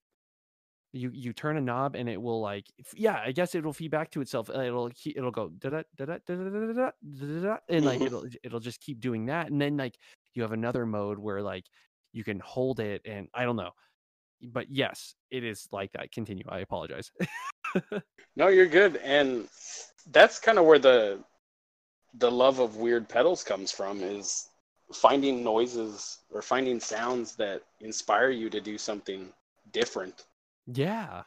you 0.92 1.10
you 1.12 1.32
turn 1.32 1.56
a 1.56 1.60
knob 1.60 1.94
and 1.94 2.08
it 2.08 2.20
will 2.20 2.40
like 2.40 2.66
yeah 2.94 3.20
i 3.24 3.30
guess 3.30 3.54
it'll 3.54 3.72
feed 3.72 3.90
back 3.90 4.10
to 4.10 4.20
itself 4.20 4.50
it'll 4.50 4.90
it'll 5.06 5.30
go 5.30 5.48
da-da, 5.58 5.82
da-da, 5.96 6.18
da-da, 6.26 7.56
and 7.68 7.84
like 7.84 8.00
it'll 8.00 8.24
it'll 8.42 8.60
just 8.60 8.80
keep 8.80 9.00
doing 9.00 9.26
that 9.26 9.50
and 9.50 9.60
then 9.60 9.76
like 9.76 9.96
you 10.34 10.42
have 10.42 10.52
another 10.52 10.84
mode 10.86 11.18
where 11.18 11.42
like 11.42 11.64
you 12.12 12.24
can 12.24 12.40
hold 12.40 12.80
it 12.80 13.02
and 13.04 13.28
i 13.34 13.44
don't 13.44 13.56
know 13.56 13.70
but 14.42 14.66
yes 14.70 15.14
it 15.30 15.44
is 15.44 15.68
like 15.70 15.92
that 15.92 16.10
continue 16.10 16.44
i 16.48 16.58
apologize 16.58 17.12
no 18.36 18.48
you're 18.48 18.66
good 18.66 18.96
and 18.96 19.48
that's 20.10 20.38
kind 20.38 20.58
of 20.58 20.64
where 20.64 20.78
the 20.78 21.18
the 22.14 22.30
love 22.30 22.58
of 22.58 22.76
weird 22.76 23.08
pedals 23.08 23.44
comes 23.44 23.70
from 23.70 24.00
is 24.00 24.48
finding 24.92 25.44
noises 25.44 26.18
or 26.32 26.42
finding 26.42 26.80
sounds 26.80 27.36
that 27.36 27.62
inspire 27.80 28.30
you 28.30 28.50
to 28.50 28.60
do 28.60 28.76
something 28.76 29.28
different 29.72 30.24
yeah 30.72 31.22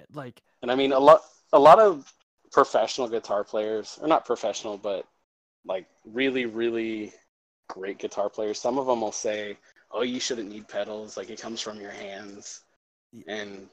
eh, 0.00 0.04
like 0.12 0.42
And 0.62 0.70
I 0.70 0.74
mean, 0.74 0.92
a 0.92 0.98
lot, 0.98 1.22
a 1.52 1.58
lot 1.58 1.78
of 1.78 2.12
professional 2.52 3.08
guitar 3.08 3.44
players, 3.44 3.98
or 4.00 4.08
not 4.08 4.24
professional, 4.24 4.76
but 4.76 5.06
like 5.64 5.86
really, 6.04 6.46
really 6.46 7.12
great 7.68 7.98
guitar 7.98 8.28
players. 8.28 8.60
Some 8.60 8.78
of 8.78 8.86
them 8.86 9.00
will 9.00 9.12
say, 9.12 9.56
"Oh, 9.90 10.02
you 10.02 10.20
shouldn't 10.20 10.48
need 10.50 10.68
pedals. 10.68 11.16
Like 11.16 11.30
it 11.30 11.40
comes 11.40 11.60
from 11.60 11.80
your 11.80 11.90
hands." 11.90 12.62
And 13.26 13.68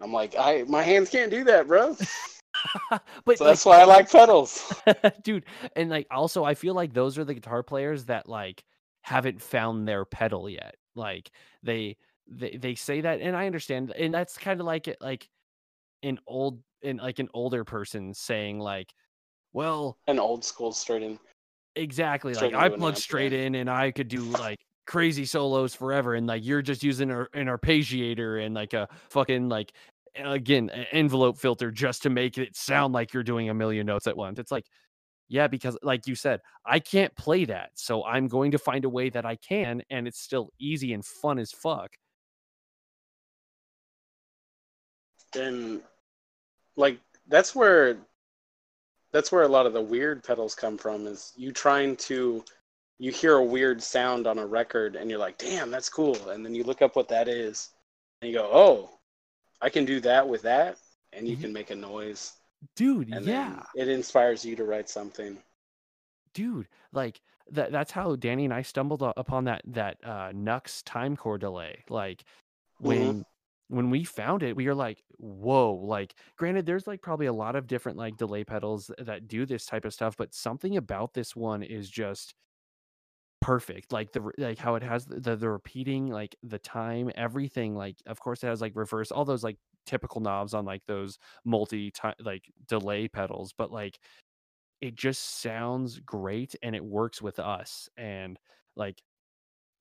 I'm 0.00 0.12
like, 0.12 0.34
I 0.38 0.64
my 0.68 0.82
hands 0.82 1.10
can't 1.10 1.30
do 1.30 1.44
that, 1.44 1.66
bro. 1.66 1.96
but 3.24 3.38
So 3.38 3.44
like, 3.44 3.52
that's 3.52 3.64
why 3.64 3.80
I 3.80 3.84
like 3.84 4.10
pedals. 4.10 4.72
dude 5.22 5.44
and 5.74 5.90
like 5.90 6.06
also 6.10 6.44
i 6.44 6.54
feel 6.54 6.74
like 6.74 6.92
those 6.92 7.18
are 7.18 7.24
the 7.24 7.34
guitar 7.34 7.62
players 7.62 8.06
that 8.06 8.28
like 8.28 8.64
haven't 9.02 9.40
found 9.42 9.86
their 9.86 10.04
pedal 10.04 10.48
yet 10.48 10.76
like 10.94 11.30
they 11.62 11.96
they, 12.28 12.56
they 12.56 12.74
say 12.74 13.00
that 13.00 13.20
and 13.20 13.36
i 13.36 13.46
understand 13.46 13.92
and 13.92 14.12
that's 14.12 14.36
kind 14.36 14.60
of 14.60 14.66
like 14.66 14.88
it 14.88 14.96
like 15.00 15.28
an 16.02 16.18
old 16.26 16.60
in 16.82 16.96
like 16.98 17.18
an 17.18 17.28
older 17.34 17.64
person 17.64 18.12
saying 18.12 18.58
like 18.58 18.92
well 19.52 19.98
An 20.08 20.18
old 20.18 20.44
school 20.44 20.72
straight 20.72 21.02
in. 21.02 21.18
exactly 21.74 22.34
Straight 22.34 22.52
like 22.52 22.60
i 22.60 22.64
into 22.66 22.74
an 22.74 22.80
plug 22.80 22.96
straight 22.96 23.32
in 23.32 23.54
and 23.54 23.70
i 23.70 23.90
could 23.90 24.08
do 24.08 24.20
like 24.22 24.58
crazy 24.86 25.24
solos 25.24 25.74
forever 25.74 26.14
and 26.14 26.26
like 26.26 26.44
you're 26.44 26.62
just 26.62 26.82
using 26.82 27.10
ar- 27.10 27.28
an 27.34 27.46
arpeggiator 27.46 28.44
and 28.44 28.54
like 28.54 28.72
a 28.72 28.88
fucking 29.10 29.48
like 29.48 29.72
again 30.16 30.70
an 30.70 30.86
envelope 30.92 31.36
filter 31.38 31.70
just 31.70 32.02
to 32.02 32.10
make 32.10 32.38
it 32.38 32.56
sound 32.56 32.94
like 32.94 33.12
you're 33.12 33.22
doing 33.22 33.50
a 33.50 33.54
million 33.54 33.86
notes 33.86 34.06
at 34.06 34.16
once 34.16 34.38
it's 34.38 34.52
like 34.52 34.64
yeah 35.28 35.48
because 35.48 35.76
like 35.82 36.06
you 36.06 36.14
said 36.14 36.40
i 36.64 36.78
can't 36.78 37.14
play 37.16 37.44
that 37.44 37.70
so 37.74 38.04
i'm 38.04 38.28
going 38.28 38.52
to 38.52 38.58
find 38.58 38.84
a 38.84 38.88
way 38.88 39.10
that 39.10 39.26
i 39.26 39.34
can 39.36 39.82
and 39.90 40.06
it's 40.06 40.20
still 40.20 40.50
easy 40.60 40.92
and 40.92 41.04
fun 41.04 41.38
as 41.38 41.50
fuck 41.50 41.90
And 45.36 45.82
like 46.76 46.98
that's 47.28 47.54
where 47.54 47.98
that's 49.12 49.32
where 49.32 49.42
a 49.42 49.48
lot 49.48 49.66
of 49.66 49.72
the 49.72 49.80
weird 49.80 50.22
pedals 50.22 50.54
come 50.54 50.76
from 50.76 51.06
is 51.06 51.32
you 51.36 51.52
trying 51.52 51.96
to 51.96 52.44
you 52.98 53.10
hear 53.10 53.36
a 53.36 53.44
weird 53.44 53.82
sound 53.82 54.26
on 54.26 54.38
a 54.38 54.46
record 54.46 54.96
and 54.96 55.10
you're 55.10 55.18
like 55.18 55.38
damn 55.38 55.70
that's 55.70 55.88
cool. 55.88 56.30
And 56.30 56.44
then 56.44 56.54
you 56.54 56.64
look 56.64 56.82
up 56.82 56.96
what 56.96 57.08
that 57.08 57.28
is 57.28 57.70
and 58.20 58.30
you 58.30 58.36
go 58.36 58.48
oh 58.52 58.90
i 59.62 59.68
can 59.70 59.84
do 59.84 60.00
that 60.00 60.26
with 60.28 60.42
that 60.42 60.78
and 61.12 61.26
you 61.26 61.36
Ye- 61.36 61.42
can 61.42 61.52
make 61.52 61.70
a 61.70 61.76
noise. 61.76 62.32
Dude 62.74 63.12
and 63.12 63.26
yeah. 63.26 63.62
it 63.74 63.88
inspires 63.88 64.44
you 64.44 64.56
to 64.56 64.64
write 64.64 64.88
something. 64.88 65.38
Dude 66.34 66.68
like 66.92 67.20
that 67.52 67.70
that's 67.70 67.92
how 67.92 68.16
danny 68.16 68.44
and 68.44 68.52
i 68.52 68.60
stumbled 68.60 69.02
upon 69.16 69.44
that 69.44 69.62
that 69.66 69.98
uh 70.04 70.32
nux 70.34 70.82
time 70.84 71.16
core 71.16 71.38
delay. 71.38 71.84
Like 71.88 72.24
when 72.78 73.24
when 73.68 73.90
we 73.90 74.04
found 74.04 74.42
it 74.42 74.56
we 74.56 74.66
were 74.66 74.74
like 74.74 75.02
whoa 75.18 75.72
like 75.74 76.14
granted 76.36 76.66
there's 76.66 76.86
like 76.86 77.02
probably 77.02 77.26
a 77.26 77.32
lot 77.32 77.56
of 77.56 77.66
different 77.66 77.98
like 77.98 78.16
delay 78.16 78.44
pedals 78.44 78.90
that 78.98 79.26
do 79.28 79.44
this 79.46 79.66
type 79.66 79.84
of 79.84 79.92
stuff 79.94 80.16
but 80.16 80.34
something 80.34 80.76
about 80.76 81.14
this 81.14 81.34
one 81.34 81.62
is 81.62 81.90
just 81.90 82.34
perfect 83.40 83.92
like 83.92 84.12
the 84.12 84.30
like 84.38 84.58
how 84.58 84.74
it 84.74 84.82
has 84.82 85.04
the, 85.06 85.36
the 85.36 85.48
repeating 85.48 86.08
like 86.08 86.34
the 86.42 86.58
time 86.58 87.10
everything 87.14 87.76
like 87.76 87.96
of 88.06 88.18
course 88.18 88.42
it 88.42 88.46
has 88.46 88.60
like 88.60 88.72
reverse 88.74 89.12
all 89.12 89.24
those 89.24 89.44
like 89.44 89.58
typical 89.84 90.20
knobs 90.20 90.54
on 90.54 90.64
like 90.64 90.82
those 90.86 91.18
multi 91.44 91.90
time 91.90 92.14
like 92.20 92.50
delay 92.66 93.06
pedals 93.06 93.52
but 93.56 93.70
like 93.70 93.98
it 94.80 94.94
just 94.96 95.40
sounds 95.40 96.00
great 96.00 96.56
and 96.62 96.76
it 96.76 96.84
works 96.84 97.22
with 97.22 97.38
us 97.38 97.88
and 97.96 98.38
like 98.76 99.02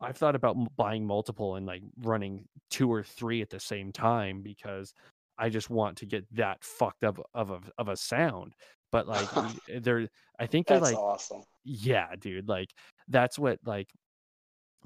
i've 0.02 0.18
thought 0.18 0.36
about 0.36 0.56
buying 0.76 1.06
multiple 1.06 1.56
and 1.56 1.66
like 1.66 1.84
running 2.02 2.46
two 2.70 2.92
or 2.92 3.04
three 3.04 3.42
at 3.42 3.50
the 3.50 3.60
same 3.60 3.92
time 3.92 4.42
because 4.42 4.94
i 5.38 5.50
just 5.50 5.70
want 5.70 5.98
to 5.98 6.06
get 6.06 6.26
that 6.34 6.64
fucked 6.64 7.04
up 7.04 7.20
of 7.34 7.52
a, 7.52 7.60
of 7.78 7.88
a 7.88 7.96
sound 7.96 8.56
but 8.92 9.08
like 9.08 9.28
eh, 9.70 9.80
they're 9.82 10.08
I 10.40 10.48
think 10.48 10.68
they're 10.68 10.80
That's 10.80 10.94
like 10.94 11.02
awesome. 11.02 11.44
yeah, 11.64 12.16
dude, 12.18 12.48
like 12.48 12.74
that's 13.08 13.40
what 13.40 13.60
like 13.66 13.90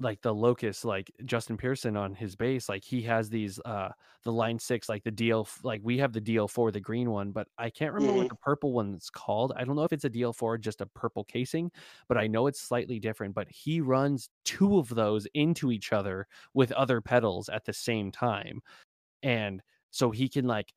like 0.00 0.20
the 0.22 0.32
locust 0.34 0.84
like 0.84 1.10
justin 1.26 1.56
pearson 1.56 1.96
on 1.96 2.14
his 2.14 2.34
bass 2.34 2.68
like 2.68 2.82
he 2.82 3.02
has 3.02 3.28
these 3.28 3.60
uh 3.66 3.90
the 4.24 4.32
line 4.32 4.58
six 4.58 4.88
like 4.88 5.02
the 5.04 5.12
dl 5.12 5.42
f- 5.44 5.60
like 5.62 5.80
we 5.84 5.98
have 5.98 6.12
the 6.12 6.20
dl4 6.20 6.72
the 6.72 6.80
green 6.80 7.10
one 7.10 7.30
but 7.32 7.46
i 7.58 7.68
can't 7.68 7.92
remember 7.92 8.16
what 8.16 8.26
Mhm. 8.26 8.30
the 8.30 8.36
purple 8.36 8.72
one's 8.72 9.10
called 9.10 9.52
i 9.56 9.64
don't 9.64 9.76
know 9.76 9.84
if 9.84 9.92
it's 9.92 10.04
a 10.06 10.10
dl4 10.10 10.58
just 10.58 10.80
a 10.80 10.86
purple 10.86 11.22
casing 11.24 11.70
but 12.08 12.16
i 12.16 12.26
know 12.26 12.46
it's 12.46 12.60
slightly 12.60 12.98
different 12.98 13.34
but 13.34 13.48
he 13.50 13.80
runs 13.82 14.30
two 14.44 14.78
of 14.78 14.88
those 14.88 15.26
into 15.34 15.70
each 15.70 15.92
other 15.92 16.26
with 16.54 16.72
other 16.72 17.00
pedals 17.02 17.48
at 17.50 17.64
the 17.66 17.72
same 17.72 18.10
time 18.10 18.60
and 19.22 19.62
so 19.90 20.10
he 20.10 20.28
can 20.28 20.46
like 20.46 20.72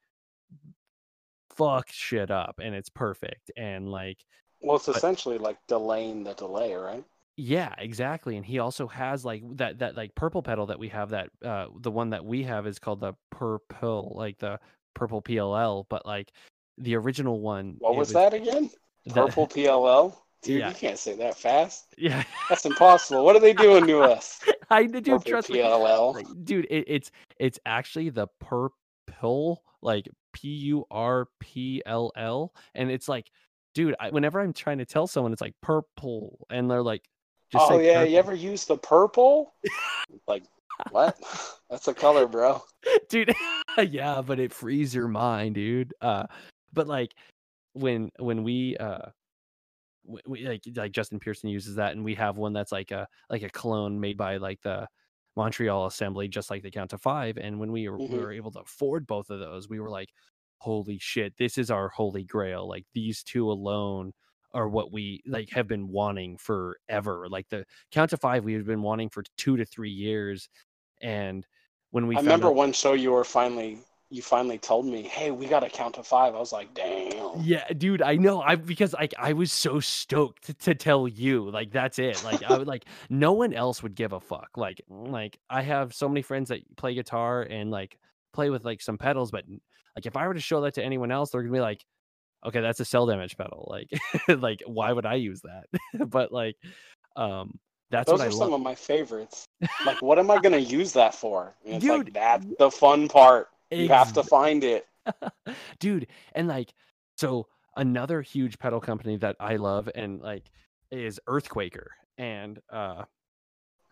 fuck 1.55 1.89
shit 1.91 2.31
up 2.31 2.59
and 2.61 2.73
it's 2.75 2.89
perfect 2.89 3.51
and 3.55 3.89
like 3.89 4.17
Well, 4.61 4.77
it's 4.77 4.87
But- 4.87 4.97
essentially 4.97 5.37
like 5.37 5.57
delaying 5.67 6.23
the 6.23 6.33
delay, 6.33 6.73
right? 6.73 7.03
Yeah, 7.35 7.73
exactly. 7.77 8.37
And 8.37 8.45
he 8.45 8.59
also 8.59 8.87
has 8.87 9.25
like 9.25 9.41
that 9.57 9.79
that 9.79 9.97
like 9.97 10.13
purple 10.15 10.43
pedal 10.43 10.67
that 10.67 10.77
we 10.79 10.89
have 10.89 11.09
that 11.09 11.29
uh 11.43 11.67
the 11.79 11.89
one 11.91 12.11
that 12.11 12.23
we 12.23 12.43
have 12.43 12.67
is 12.67 12.77
called 12.79 12.99
the 12.99 13.13
purple 13.31 14.13
like 14.15 14.37
the 14.37 14.59
purple 14.93 15.21
PLL, 15.21 15.85
but 15.89 16.05
like 16.05 16.31
the 16.77 16.95
original 16.95 17.39
one 17.41 17.75
What 17.79 17.93
it 17.93 17.97
was, 17.97 18.13
that 18.13 18.33
again? 18.33 18.69
the- 19.05 19.13
Purple 19.13 19.47
PLL? 19.47 20.15
Dude, 20.43 20.59
Yeah. 20.59 20.69
you 20.69 20.75
can't 20.75 20.99
say 20.99 21.15
that 21.15 21.37
fast. 21.37 21.85
Yeah. 21.97 22.23
That's 22.49 22.65
impossible. 22.65 23.23
what 23.23 23.35
are 23.35 23.39
they 23.39 23.53
doing 23.53 23.87
to 23.87 24.01
us? 24.01 24.39
I 24.69 24.87
Purple 24.87 25.19
trust 25.21 25.49
me. 25.49 25.59
PLL. 25.59 26.13
Like, 26.15 26.27
dude, 26.43 26.65
it, 26.69 26.83
it's 26.87 27.11
it's 27.39 27.59
actually 27.65 28.09
the 28.09 28.27
purple 28.39 29.63
like 29.81 30.07
P 30.33 30.47
U 30.49 30.85
R 30.91 31.27
P 31.39 31.81
L 31.85 32.11
L 32.15 32.53
and 32.75 32.91
it's 32.91 33.07
like 33.07 33.29
dude, 33.73 33.95
I, 33.99 34.09
whenever 34.11 34.39
I'm 34.39 34.53
trying 34.53 34.77
to 34.79 34.85
tell 34.85 35.07
someone 35.07 35.33
it's 35.33 35.41
like 35.41 35.55
purple 35.61 36.45
and 36.51 36.69
they're 36.69 36.83
like 36.83 37.03
just 37.53 37.71
oh 37.71 37.77
yeah, 37.79 38.03
you 38.03 38.17
ever 38.17 38.33
use 38.33 38.65
the 38.65 38.77
purple? 38.77 39.53
like 40.27 40.43
what? 40.91 41.17
That's 41.69 41.87
a 41.87 41.93
color, 41.93 42.27
bro. 42.27 42.61
dude 43.09 43.33
yeah 43.89 44.21
but 44.21 44.39
it 44.39 44.53
frees 44.53 44.93
your 44.93 45.07
mind 45.07 45.55
dude 45.55 45.93
uh 46.01 46.25
but 46.73 46.85
like 46.85 47.13
when 47.73 48.11
when 48.19 48.43
we 48.43 48.75
uh 48.77 49.05
we, 50.05 50.45
like 50.47 50.61
like 50.75 50.91
justin 50.91 51.17
pearson 51.19 51.49
uses 51.49 51.75
that 51.75 51.93
and 51.93 52.03
we 52.03 52.13
have 52.13 52.35
one 52.37 52.51
that's 52.53 52.71
like 52.73 52.91
a 52.91 53.07
like 53.29 53.41
a 53.41 53.49
clone 53.49 53.99
made 53.99 54.17
by 54.17 54.35
like 54.37 54.61
the 54.63 54.85
montreal 55.37 55.85
assembly 55.85 56.27
just 56.27 56.49
like 56.51 56.61
the 56.61 56.69
count 56.69 56.89
to 56.89 56.97
five 56.97 57.37
and 57.37 57.57
when 57.57 57.71
we 57.71 57.87
were, 57.87 57.97
we 57.97 58.05
Mhm. 58.05 58.11
were 58.19 58.31
able 58.33 58.51
to 58.51 58.59
afford 58.59 59.07
both 59.07 59.29
of 59.29 59.39
those 59.39 59.69
we 59.69 59.79
were 59.79 59.89
like 59.89 60.09
holy 60.57 60.99
shit 60.99 61.33
this 61.37 61.57
is 61.57 61.71
our 61.71 61.89
holy 61.89 62.23
grail 62.25 62.67
like 62.67 62.85
these 62.93 63.23
two 63.23 63.49
alone 63.49 64.11
are 64.53 64.67
what 64.67 64.91
we 64.91 65.21
like 65.25 65.49
have 65.49 65.67
been 65.67 65.87
wanting 65.87 66.37
forever 66.37 67.27
like 67.29 67.47
the 67.49 67.65
count 67.91 68.09
to 68.09 68.17
five 68.17 68.43
we've 68.43 68.65
been 68.65 68.81
wanting 68.81 69.09
for 69.09 69.23
two 69.37 69.57
to 69.57 69.65
three 69.65 69.89
years 69.89 70.49
and 71.01 71.45
when 71.91 72.07
we 72.07 72.15
I 72.15 72.19
remember 72.19 72.47
out- 72.47 72.55
one 72.55 72.73
show 72.73 72.93
you 72.93 73.11
were 73.11 73.23
finally 73.23 73.79
you 74.13 74.21
finally 74.21 74.59
told 74.59 74.85
me, 74.85 75.01
"Hey, 75.01 75.31
we 75.31 75.47
got 75.47 75.61
to 75.61 75.69
count 75.69 75.95
to 75.95 76.03
five. 76.03 76.35
I 76.35 76.39
was 76.39 76.51
like, 76.51 76.71
"Damn." 76.75 77.41
Yeah, 77.41 77.65
dude, 77.75 78.03
I 78.03 78.15
know. 78.15 78.41
I 78.41 78.55
because 78.55 78.93
like 78.93 79.15
I 79.17 79.33
was 79.33 79.51
so 79.51 79.79
stoked 79.79 80.45
to, 80.45 80.53
to 80.53 80.75
tell 80.75 81.07
you, 81.07 81.49
like 81.49 81.71
that's 81.71 81.97
it. 81.97 82.23
Like 82.23 82.43
I 82.43 82.55
would 82.55 82.67
like 82.67 82.85
no 83.09 83.33
one 83.33 83.53
else 83.53 83.81
would 83.81 83.95
give 83.95 84.13
a 84.13 84.19
fuck. 84.19 84.49
Like 84.55 84.81
like 84.87 85.39
I 85.49 85.63
have 85.63 85.95
so 85.95 86.07
many 86.07 86.21
friends 86.21 86.49
that 86.49 86.59
play 86.77 86.93
guitar 86.93 87.41
and 87.41 87.71
like 87.71 87.97
play 88.33 88.51
with 88.51 88.63
like 88.63 88.81
some 88.81 88.99
pedals, 88.99 89.31
but 89.31 89.45
like 89.95 90.05
if 90.05 90.15
I 90.15 90.27
were 90.27 90.35
to 90.35 90.39
show 90.39 90.61
that 90.61 90.75
to 90.75 90.83
anyone 90.83 91.11
else, 91.11 91.31
they're 91.31 91.41
gonna 91.41 91.51
be 91.51 91.59
like, 91.59 91.83
okay, 92.45 92.61
that's 92.61 92.79
a 92.79 92.85
cell 92.85 93.05
damage 93.05 93.37
pedal. 93.37 93.67
Like 93.69 93.89
like 94.41 94.61
why 94.65 94.91
would 94.91 95.05
I 95.05 95.15
use 95.15 95.41
that? 95.41 95.65
but 96.09 96.31
like 96.31 96.55
um 97.15 97.59
that's 97.91 98.09
Those 98.09 98.21
are 98.21 98.31
some 98.31 98.39
love. 98.51 98.53
of 98.53 98.61
my 98.61 98.73
favorites. 98.75 99.45
Like, 99.85 100.01
what 100.01 100.17
am 100.17 100.31
I 100.31 100.39
gonna 100.39 100.57
use 100.57 100.93
that 100.93 101.13
for? 101.13 101.53
And 101.65 101.75
it's 101.75 101.85
Dude, 101.85 102.05
like 102.07 102.13
that's 102.13 102.45
the 102.57 102.71
fun 102.71 103.07
part. 103.07 103.49
You 103.71 103.87
have 103.89 104.13
to 104.13 104.23
find 104.23 104.63
it. 104.63 104.87
dude 105.79 106.07
and 106.33 106.47
like 106.47 106.73
so 107.17 107.45
another 107.75 108.21
huge 108.21 108.57
pedal 108.57 108.79
company 108.79 109.17
that 109.17 109.35
i 109.41 109.57
love 109.57 109.89
and 109.95 110.21
like 110.21 110.49
is 110.91 111.19
earthquaker 111.27 111.87
and 112.17 112.59
uh 112.71 113.03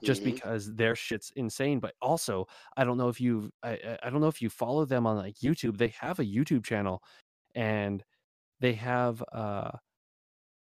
just 0.02 0.22
Mhm. 0.22 0.26
because 0.26 0.74
their 0.74 0.96
shit's 0.96 1.32
insane 1.36 1.80
but 1.82 1.94
also 2.02 2.48
i 2.78 2.86
don't 2.86 2.98
know 2.98 3.10
if 3.10 3.20
you 3.20 3.52
I- 3.62 3.98
I 4.02 4.10
don't 4.10 4.22
know 4.22 4.28
if 4.30 4.42
you 4.42 4.50
follow 4.50 4.86
them 4.86 5.06
on 5.06 5.18
like 5.18 5.36
youtube 5.44 5.76
they 5.78 5.90
have 6.00 6.20
a 6.20 6.24
youtube 6.26 6.64
channel 6.64 7.04
and 7.54 8.02
they 8.62 8.74
have 8.74 9.22
uh 9.34 9.72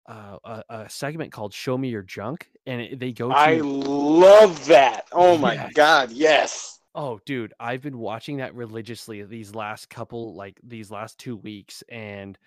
uh, 0.07 0.37
a, 0.45 0.63
a 0.69 0.91
segment 0.91 1.33
called 1.33 1.55
"Show 1.55 1.79
Me 1.79 1.89
Your 1.89 2.03
Junk," 2.03 2.51
and 2.67 2.81
it, 2.81 2.99
they 3.01 3.13
go 3.13 3.29
to. 3.29 3.35
I 3.35 3.55
love 3.63 4.67
that. 4.67 5.07
Oh 5.13 5.39
my 5.39 5.55
Yes. 5.55 5.73
god, 5.75 6.11
yes. 6.13 6.81
Oh, 6.95 7.19
dude, 7.27 7.55
I've 7.59 7.83
been 7.83 7.99
watching 7.99 8.37
that 8.37 8.55
religiously 8.55 9.23
these 9.25 9.55
last 9.55 9.89
couple, 9.91 10.35
like 10.35 10.61
these 10.63 10.91
last 10.91 11.19
two 11.19 11.37
weeks, 11.37 11.83
and 11.89 12.39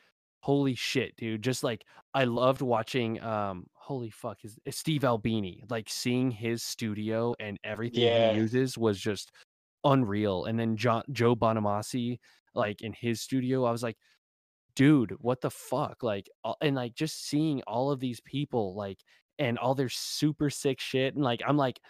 holy 0.42 0.76
shit, 0.76 1.16
dude! 1.18 1.42
Just 1.42 1.64
like 1.64 1.84
I 2.14 2.26
loved 2.26 2.62
watching. 2.62 3.22
Um, 3.24 3.66
holy 3.74 4.12
fuck, 4.12 4.38
is 4.44 4.58
is 4.66 4.78
Steve 4.78 5.04
Albini? 5.04 5.64
Like 5.70 5.90
seeing 5.90 6.30
his 6.30 6.62
studio 6.62 7.34
and 7.40 7.58
everything 7.64 8.04
Yeah. 8.04 8.34
he 8.34 8.38
uses 8.38 8.78
was 8.78 9.00
just 9.00 9.32
unreal. 9.84 10.46
And 10.46 10.60
then 10.60 10.78
John, 10.78 11.04
Joe 11.12 11.36
Bonamassa, 11.36 12.20
like 12.54 12.82
in 12.82 12.94
his 12.94 13.22
studio, 13.22 13.64
I 13.64 13.72
was 13.72 13.82
like, 13.84 13.98
dude, 14.78 15.16
what 15.20 15.42
the 15.42 15.50
fuck? 15.50 16.04
Like, 16.04 16.30
and 16.62 16.76
like 16.76 16.94
just 16.94 17.28
seeing 17.28 17.64
all 17.64 17.92
of 17.92 18.00
these 18.00 18.22
people, 18.22 18.76
like, 18.76 19.00
and 19.40 19.58
all 19.58 19.76
their 19.76 19.90
super 19.90 20.50
sick 20.50 20.80
shit, 20.80 21.16
and 21.16 21.24
like, 21.24 21.42
I'm 21.46 21.58
like 21.58 21.82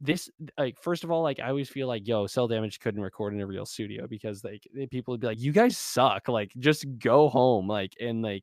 this 0.00 0.28
like 0.58 0.76
first 0.82 1.04
of 1.04 1.12
all 1.12 1.22
like 1.22 1.38
i 1.38 1.48
always 1.48 1.68
feel 1.68 1.86
like 1.86 2.08
yo 2.08 2.26
cell 2.26 2.48
damage 2.48 2.80
couldn't 2.80 3.00
record 3.00 3.32
in 3.32 3.40
a 3.40 3.46
real 3.46 3.64
studio 3.64 4.04
because 4.08 4.42
like 4.42 4.66
people 4.90 5.12
would 5.12 5.20
be 5.20 5.28
like 5.28 5.40
you 5.40 5.52
guys 5.52 5.78
suck 5.78 6.26
like 6.26 6.50
just 6.58 6.84
go 6.98 7.28
home 7.28 7.68
like 7.68 7.92
and 8.00 8.20
like 8.20 8.42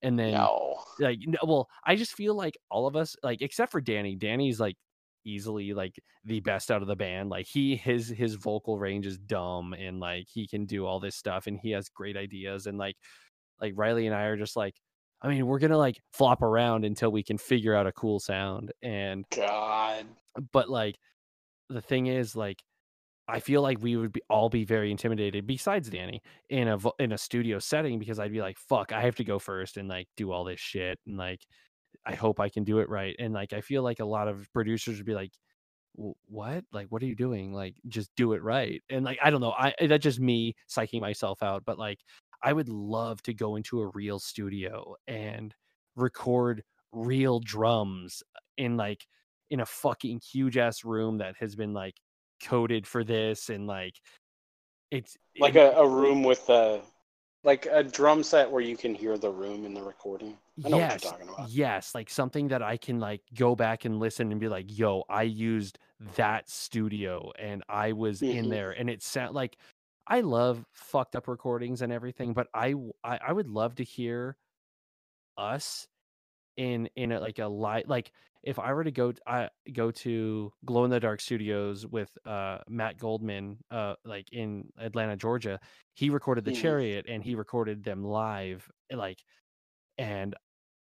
and 0.00 0.18
then 0.18 0.32
No. 0.32 0.78
like 0.98 1.18
no, 1.26 1.38
well 1.44 1.68
i 1.84 1.96
just 1.96 2.14
feel 2.14 2.34
like 2.34 2.56
all 2.70 2.86
of 2.86 2.96
us 2.96 3.14
like 3.22 3.42
except 3.42 3.72
for 3.72 3.80
danny 3.82 4.14
danny's 4.16 4.58
like 4.58 4.76
easily 5.26 5.74
like 5.74 5.98
the 6.24 6.40
best 6.40 6.70
out 6.70 6.82
of 6.82 6.88
the 6.88 6.96
band 6.96 7.28
like 7.28 7.46
he 7.46 7.76
his 7.76 8.08
his 8.08 8.34
vocal 8.34 8.78
range 8.78 9.06
is 9.06 9.18
dumb 9.18 9.74
and 9.74 10.00
like 10.00 10.26
he 10.32 10.46
can 10.46 10.64
do 10.64 10.86
all 10.86 11.00
this 11.00 11.16
stuff 11.16 11.46
and 11.46 11.58
he 11.60 11.70
has 11.70 11.88
great 11.88 12.16
ideas 12.16 12.66
and 12.66 12.78
like 12.78 12.96
like 13.60 13.72
riley 13.76 14.06
and 14.06 14.14
i 14.14 14.22
are 14.22 14.36
just 14.36 14.56
like 14.56 14.74
i 15.22 15.28
mean 15.28 15.46
we're 15.46 15.58
gonna 15.58 15.76
like 15.76 16.00
flop 16.12 16.42
around 16.42 16.84
until 16.84 17.10
we 17.10 17.22
can 17.22 17.36
figure 17.36 17.74
out 17.74 17.86
a 17.86 17.92
cool 17.92 18.20
sound 18.20 18.72
and 18.82 19.24
God. 19.34 20.06
but 20.52 20.70
like 20.70 20.96
the 21.68 21.82
thing 21.82 22.06
is 22.06 22.36
like 22.36 22.62
I 23.28 23.40
feel 23.40 23.60
like 23.60 23.82
we 23.82 23.96
would 23.96 24.12
be 24.12 24.22
all 24.30 24.48
be 24.48 24.64
very 24.64 24.90
intimidated 24.90 25.46
besides 25.46 25.90
Danny 25.90 26.22
in 26.48 26.68
a 26.68 26.78
in 27.00 27.10
a 27.10 27.18
studio 27.18 27.58
setting 27.58 27.98
because 27.98 28.20
I'd 28.20 28.32
be 28.32 28.40
like 28.40 28.56
fuck 28.56 28.92
I 28.92 29.02
have 29.02 29.16
to 29.16 29.24
go 29.24 29.38
first 29.40 29.76
and 29.76 29.88
like 29.88 30.06
do 30.16 30.30
all 30.30 30.44
this 30.44 30.60
shit 30.60 30.98
and 31.06 31.16
like 31.16 31.40
I 32.06 32.14
hope 32.14 32.38
I 32.40 32.48
can 32.48 32.64
do 32.64 32.78
it 32.78 32.88
right 32.88 33.16
and 33.18 33.34
like 33.34 33.52
I 33.52 33.60
feel 33.60 33.82
like 33.82 34.00
a 34.00 34.04
lot 34.04 34.28
of 34.28 34.50
producers 34.52 34.96
would 34.98 35.06
be 35.06 35.14
like 35.14 35.32
what 36.26 36.64
like 36.72 36.86
what 36.88 37.02
are 37.02 37.06
you 37.06 37.16
doing 37.16 37.52
like 37.52 37.74
just 37.88 38.10
do 38.16 38.32
it 38.34 38.42
right 38.42 38.82
and 38.90 39.04
like 39.04 39.18
I 39.22 39.30
don't 39.30 39.40
know 39.40 39.52
I 39.58 39.74
that's 39.86 40.02
just 40.02 40.20
me 40.20 40.54
psyching 40.70 41.00
myself 41.00 41.42
out 41.42 41.64
but 41.64 41.78
like 41.78 41.98
I 42.42 42.52
would 42.52 42.68
love 42.68 43.22
to 43.22 43.34
go 43.34 43.56
into 43.56 43.80
a 43.80 43.88
real 43.88 44.18
studio 44.18 44.94
and 45.08 45.54
record 45.96 46.62
real 46.92 47.40
drums 47.40 48.22
in 48.58 48.76
like 48.76 49.06
in 49.50 49.60
a 49.60 49.66
fucking 49.66 50.20
huge 50.20 50.56
ass 50.58 50.84
room 50.84 51.18
that 51.18 51.34
has 51.38 51.56
been 51.56 51.72
like 51.72 51.94
coded 52.42 52.86
for 52.86 53.02
this 53.02 53.48
and 53.48 53.66
like 53.66 53.94
it's 54.90 55.16
Like 55.38 55.54
it- 55.54 55.60
a, 55.74 55.78
a 55.78 55.88
room 55.88 56.22
with 56.22 56.48
a 56.50 56.82
like 57.42 57.66
a 57.70 57.82
drum 57.82 58.22
set 58.22 58.50
where 58.50 58.62
you 58.62 58.76
can 58.76 58.94
hear 58.94 59.16
the 59.16 59.30
room 59.30 59.64
in 59.64 59.72
the 59.72 59.82
recording. 59.82 60.36
I 60.64 60.68
yes 60.68 60.80
what 60.80 61.02
you're 61.04 61.12
talking 61.12 61.28
about. 61.28 61.48
yes 61.48 61.94
like 61.94 62.08
something 62.08 62.48
that 62.48 62.62
i 62.62 62.76
can 62.76 62.98
like 62.98 63.22
go 63.34 63.54
back 63.54 63.84
and 63.84 63.98
listen 64.00 64.30
and 64.32 64.40
be 64.40 64.48
like 64.48 64.66
yo 64.68 65.04
i 65.10 65.22
used 65.22 65.78
that 66.16 66.48
studio 66.48 67.30
and 67.38 67.62
i 67.68 67.92
was 67.92 68.22
in 68.22 68.48
Mhm. 68.48 68.50
there 68.50 68.70
and 68.70 68.88
it 68.88 69.02
sound 69.02 69.34
like 69.34 69.58
i 70.06 70.20
love 70.20 70.64
fucked 70.72 71.14
up 71.14 71.28
recordings 71.28 71.82
and 71.82 71.92
everything 71.92 72.32
but 72.32 72.48
I 72.54 72.74
I 73.04 73.32
would 73.32 73.48
love 73.48 73.74
to 73.76 73.84
hear 73.84 74.36
us 75.36 75.86
in 76.56 76.88
in 76.96 77.12
a, 77.12 77.20
like 77.20 77.38
a 77.40 77.46
light 77.46 77.88
like 77.88 78.12
if 78.44 78.58
i 78.58 78.72
were 78.72 78.84
to 78.84 78.92
go 78.92 79.12
I 79.26 79.50
go 79.72 79.90
to 79.92 80.52
glow 80.66 80.84
in 80.84 80.90
the 80.90 81.00
dark 81.00 81.20
studios 81.20 81.86
with 81.86 82.16
uh 82.26 82.58
matt 82.68 82.98
goldman 82.98 83.58
uh 83.70 83.96
like 84.04 84.32
in 84.32 84.70
atlanta 84.78 85.16
georgia 85.16 85.60
he 85.94 86.10
recorded 86.10 86.44
the 86.44 86.52
Mhm. 86.52 86.52
chariot 86.52 87.06
and 87.08 87.24
he 87.24 87.34
recorded 87.36 87.84
them 87.84 88.04
live 88.04 88.70
like 88.92 89.22
and 89.98 90.34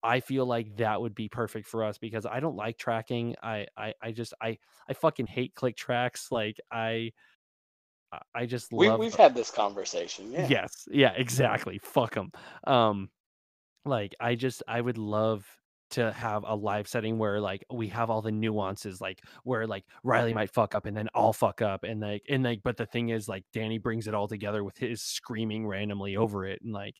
i 0.03 0.19
feel 0.19 0.45
like 0.45 0.75
that 0.77 0.99
would 1.01 1.15
be 1.15 1.29
perfect 1.29 1.67
for 1.67 1.83
us 1.83 1.97
because 1.97 2.25
i 2.25 2.39
don't 2.39 2.55
like 2.55 2.77
tracking 2.77 3.35
i 3.43 3.65
i, 3.77 3.93
I 4.01 4.11
just 4.11 4.33
i 4.41 4.57
i 4.89 4.93
fucking 4.93 5.27
hate 5.27 5.53
click 5.55 5.75
tracks 5.75 6.31
like 6.31 6.59
i 6.71 7.11
I- 8.35 8.45
just 8.45 8.73
We 8.73 8.89
love 8.89 8.99
we've 8.99 9.15
had 9.15 9.33
this 9.33 9.49
conversation. 9.51 10.33
Yeah. 10.33 10.45
Yes. 10.49 10.85
Yeah, 10.91 11.13
exactly. 11.15 11.77
Fuck 11.77 12.15
them. 12.15 12.31
Um 12.65 13.09
like 13.85 14.13
I 14.19 14.35
just 14.35 14.63
I 14.67 14.81
would 14.81 14.97
love 14.97 15.45
to 15.91 16.11
have 16.11 16.43
a 16.45 16.53
live 16.55 16.87
setting 16.89 17.17
where 17.17 17.39
like 17.39 17.63
we 17.71 17.87
have 17.87 18.09
all 18.09 18.21
the 18.21 18.31
nuances 18.31 18.99
like 18.99 19.21
where 19.43 19.65
like 19.65 19.85
Riley 20.03 20.33
might 20.33 20.49
fuck 20.53 20.75
up 20.75 20.85
and 20.85 20.95
then 20.95 21.07
I'll 21.15 21.31
fuck 21.33 21.61
up 21.61 21.83
and 21.85 22.01
like 22.01 22.23
and 22.29 22.43
like 22.43 22.59
but 22.63 22.75
the 22.75 22.85
thing 22.85 23.09
is 23.09 23.29
like 23.29 23.43
Danny 23.53 23.77
brings 23.77 24.07
it 24.07 24.13
all 24.13 24.27
together 24.27 24.63
with 24.63 24.77
his 24.77 25.01
screaming 25.01 25.65
randomly 25.65 26.17
over 26.17 26.45
it 26.45 26.61
and 26.61 26.73
like 26.73 26.95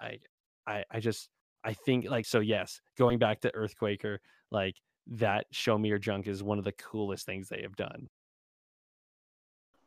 I 0.00 0.18
I 0.66 0.84
I 0.90 0.98
just 1.00 1.28
I 1.64 1.72
think 1.74 2.08
like 2.08 2.26
so 2.26 2.40
yes 2.40 2.80
going 2.98 3.18
back 3.18 3.40
to 3.40 3.50
Earthquaker 3.52 4.18
like 4.50 4.76
that 5.06 5.46
show 5.50 5.76
me 5.78 5.88
your 5.88 5.98
junk 5.98 6.26
is 6.26 6.42
one 6.42 6.58
of 6.58 6.64
the 6.64 6.72
coolest 6.72 7.26
things 7.26 7.48
they 7.48 7.62
have 7.62 7.76
done 7.76 8.08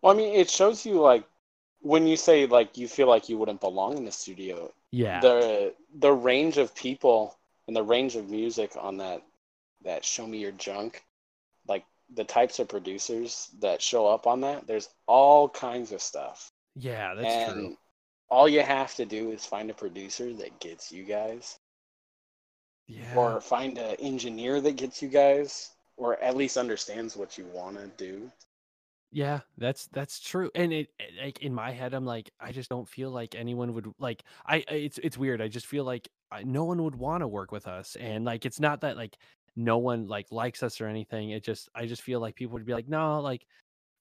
Well, 0.01 0.13
I 0.13 0.17
mean, 0.17 0.35
it 0.35 0.49
shows 0.49 0.85
you 0.85 0.99
like 0.99 1.23
when 1.81 2.07
you 2.07 2.17
say 2.17 2.45
like 2.45 2.77
you 2.77 2.87
feel 2.87 3.07
like 3.07 3.29
you 3.29 3.37
wouldn't 3.37 3.61
belong 3.61 3.97
in 3.97 4.05
the 4.05 4.11
studio. 4.11 4.73
yeah 4.91 5.19
The 5.19 5.75
the 5.95 6.11
range 6.13 6.57
of 6.57 6.73
people 6.75 7.37
and 7.67 7.75
the 7.75 7.83
range 7.83 8.15
of 8.15 8.29
music 8.29 8.71
on 8.77 8.97
that 8.97 9.21
that 9.83 10.03
show 10.05 10.25
me 10.27 10.39
your 10.39 10.51
junk, 10.51 11.03
like 11.67 11.85
the 12.13 12.23
types 12.23 12.59
of 12.59 12.67
producers 12.69 13.49
that 13.59 13.81
show 13.81 14.07
up 14.07 14.27
on 14.27 14.41
that. 14.41 14.67
There's 14.67 14.89
all 15.07 15.49
kinds 15.49 15.91
of 15.91 16.01
stuff, 16.01 16.51
yeah 16.75 17.13
that's 17.15 17.27
and 17.27 17.53
true 17.53 17.77
all 18.29 18.47
you 18.49 18.61
have 18.61 18.93
to 18.95 19.05
do 19.05 19.31
is 19.31 19.45
find 19.45 19.69
a 19.69 19.73
producer 19.73 20.33
that 20.33 20.59
gets 20.59 20.91
you 20.91 21.03
guys, 21.03 21.59
yeah 22.87 23.13
or 23.13 23.41
find 23.41 23.77
an 23.77 23.95
engineer 23.99 24.61
that 24.61 24.75
gets 24.77 25.01
you 25.01 25.09
guys, 25.09 25.71
or 25.97 26.19
at 26.21 26.37
least 26.37 26.57
understands 26.57 27.15
what 27.17 27.37
you 27.37 27.45
want 27.47 27.77
to 27.77 27.87
do. 27.97 28.31
Yeah, 29.11 29.39
that's 29.57 29.87
that's 29.87 30.19
true. 30.19 30.51
And 30.53 30.73
it 30.73 30.89
it- 30.99 31.13
like 31.23 31.41
in 31.41 31.53
my 31.53 31.71
head, 31.71 31.93
I'm 31.93 32.05
like, 32.05 32.29
I 32.39 32.51
just 32.51 32.69
don't 32.69 32.87
feel 32.87 33.09
like 33.11 33.35
anyone 33.35 33.73
would 33.73 33.87
like. 33.99 34.23
I 34.45 34.57
I- 34.69 34.73
it's 34.73 34.97
it's 34.99 35.17
weird. 35.17 35.41
I 35.41 35.47
just 35.47 35.65
feel 35.65 35.85
like 35.85 36.09
I, 36.31 36.43
no 36.43 36.65
one 36.65 36.83
would 36.83 36.95
want 36.95 37.21
to 37.21 37.27
work 37.27 37.51
with 37.51 37.67
us, 37.67 37.95
and 37.95 38.25
like 38.25 38.45
it's 38.45 38.59
not 38.59 38.81
that 38.81 38.97
like 38.97 39.17
no 39.55 39.77
one 39.77 40.07
like 40.07 40.31
likes 40.31 40.61
us 40.61 40.81
or 40.81 40.87
anything. 40.87 41.29
It 41.31 41.43
just 41.43 41.69
I 41.73 41.85
just 41.85 42.01
feel 42.01 42.19
like 42.19 42.35
people 42.35 42.53
would 42.53 42.65
be 42.65 42.73
like, 42.73 42.87
no, 42.89 43.21
like 43.21 43.45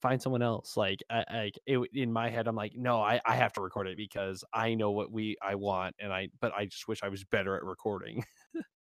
find 0.03 0.21
someone 0.23 0.43
else. 0.43 0.77
Like 0.77 1.03
I 1.11 1.25
like 1.33 1.59
it 1.67 1.79
in 1.95 2.13
my 2.13 2.29
head, 2.31 2.49
I'm 2.49 2.57
like, 2.57 2.77
no, 2.77 3.01
I 3.03 3.21
I 3.25 3.37
have 3.37 3.53
to 3.55 3.61
record 3.63 3.87
it 3.89 3.97
because 3.97 4.45
I 4.53 4.75
know 4.75 4.91
what 4.93 5.13
we 5.13 5.37
I 5.43 5.55
want, 5.57 5.97
and 6.01 6.13
I 6.13 6.29
but 6.41 6.53
I 6.57 6.67
just 6.67 6.89
wish 6.89 7.03
I 7.05 7.09
was 7.11 7.25
better 7.25 7.57
at 7.57 7.65
recording. 7.65 8.25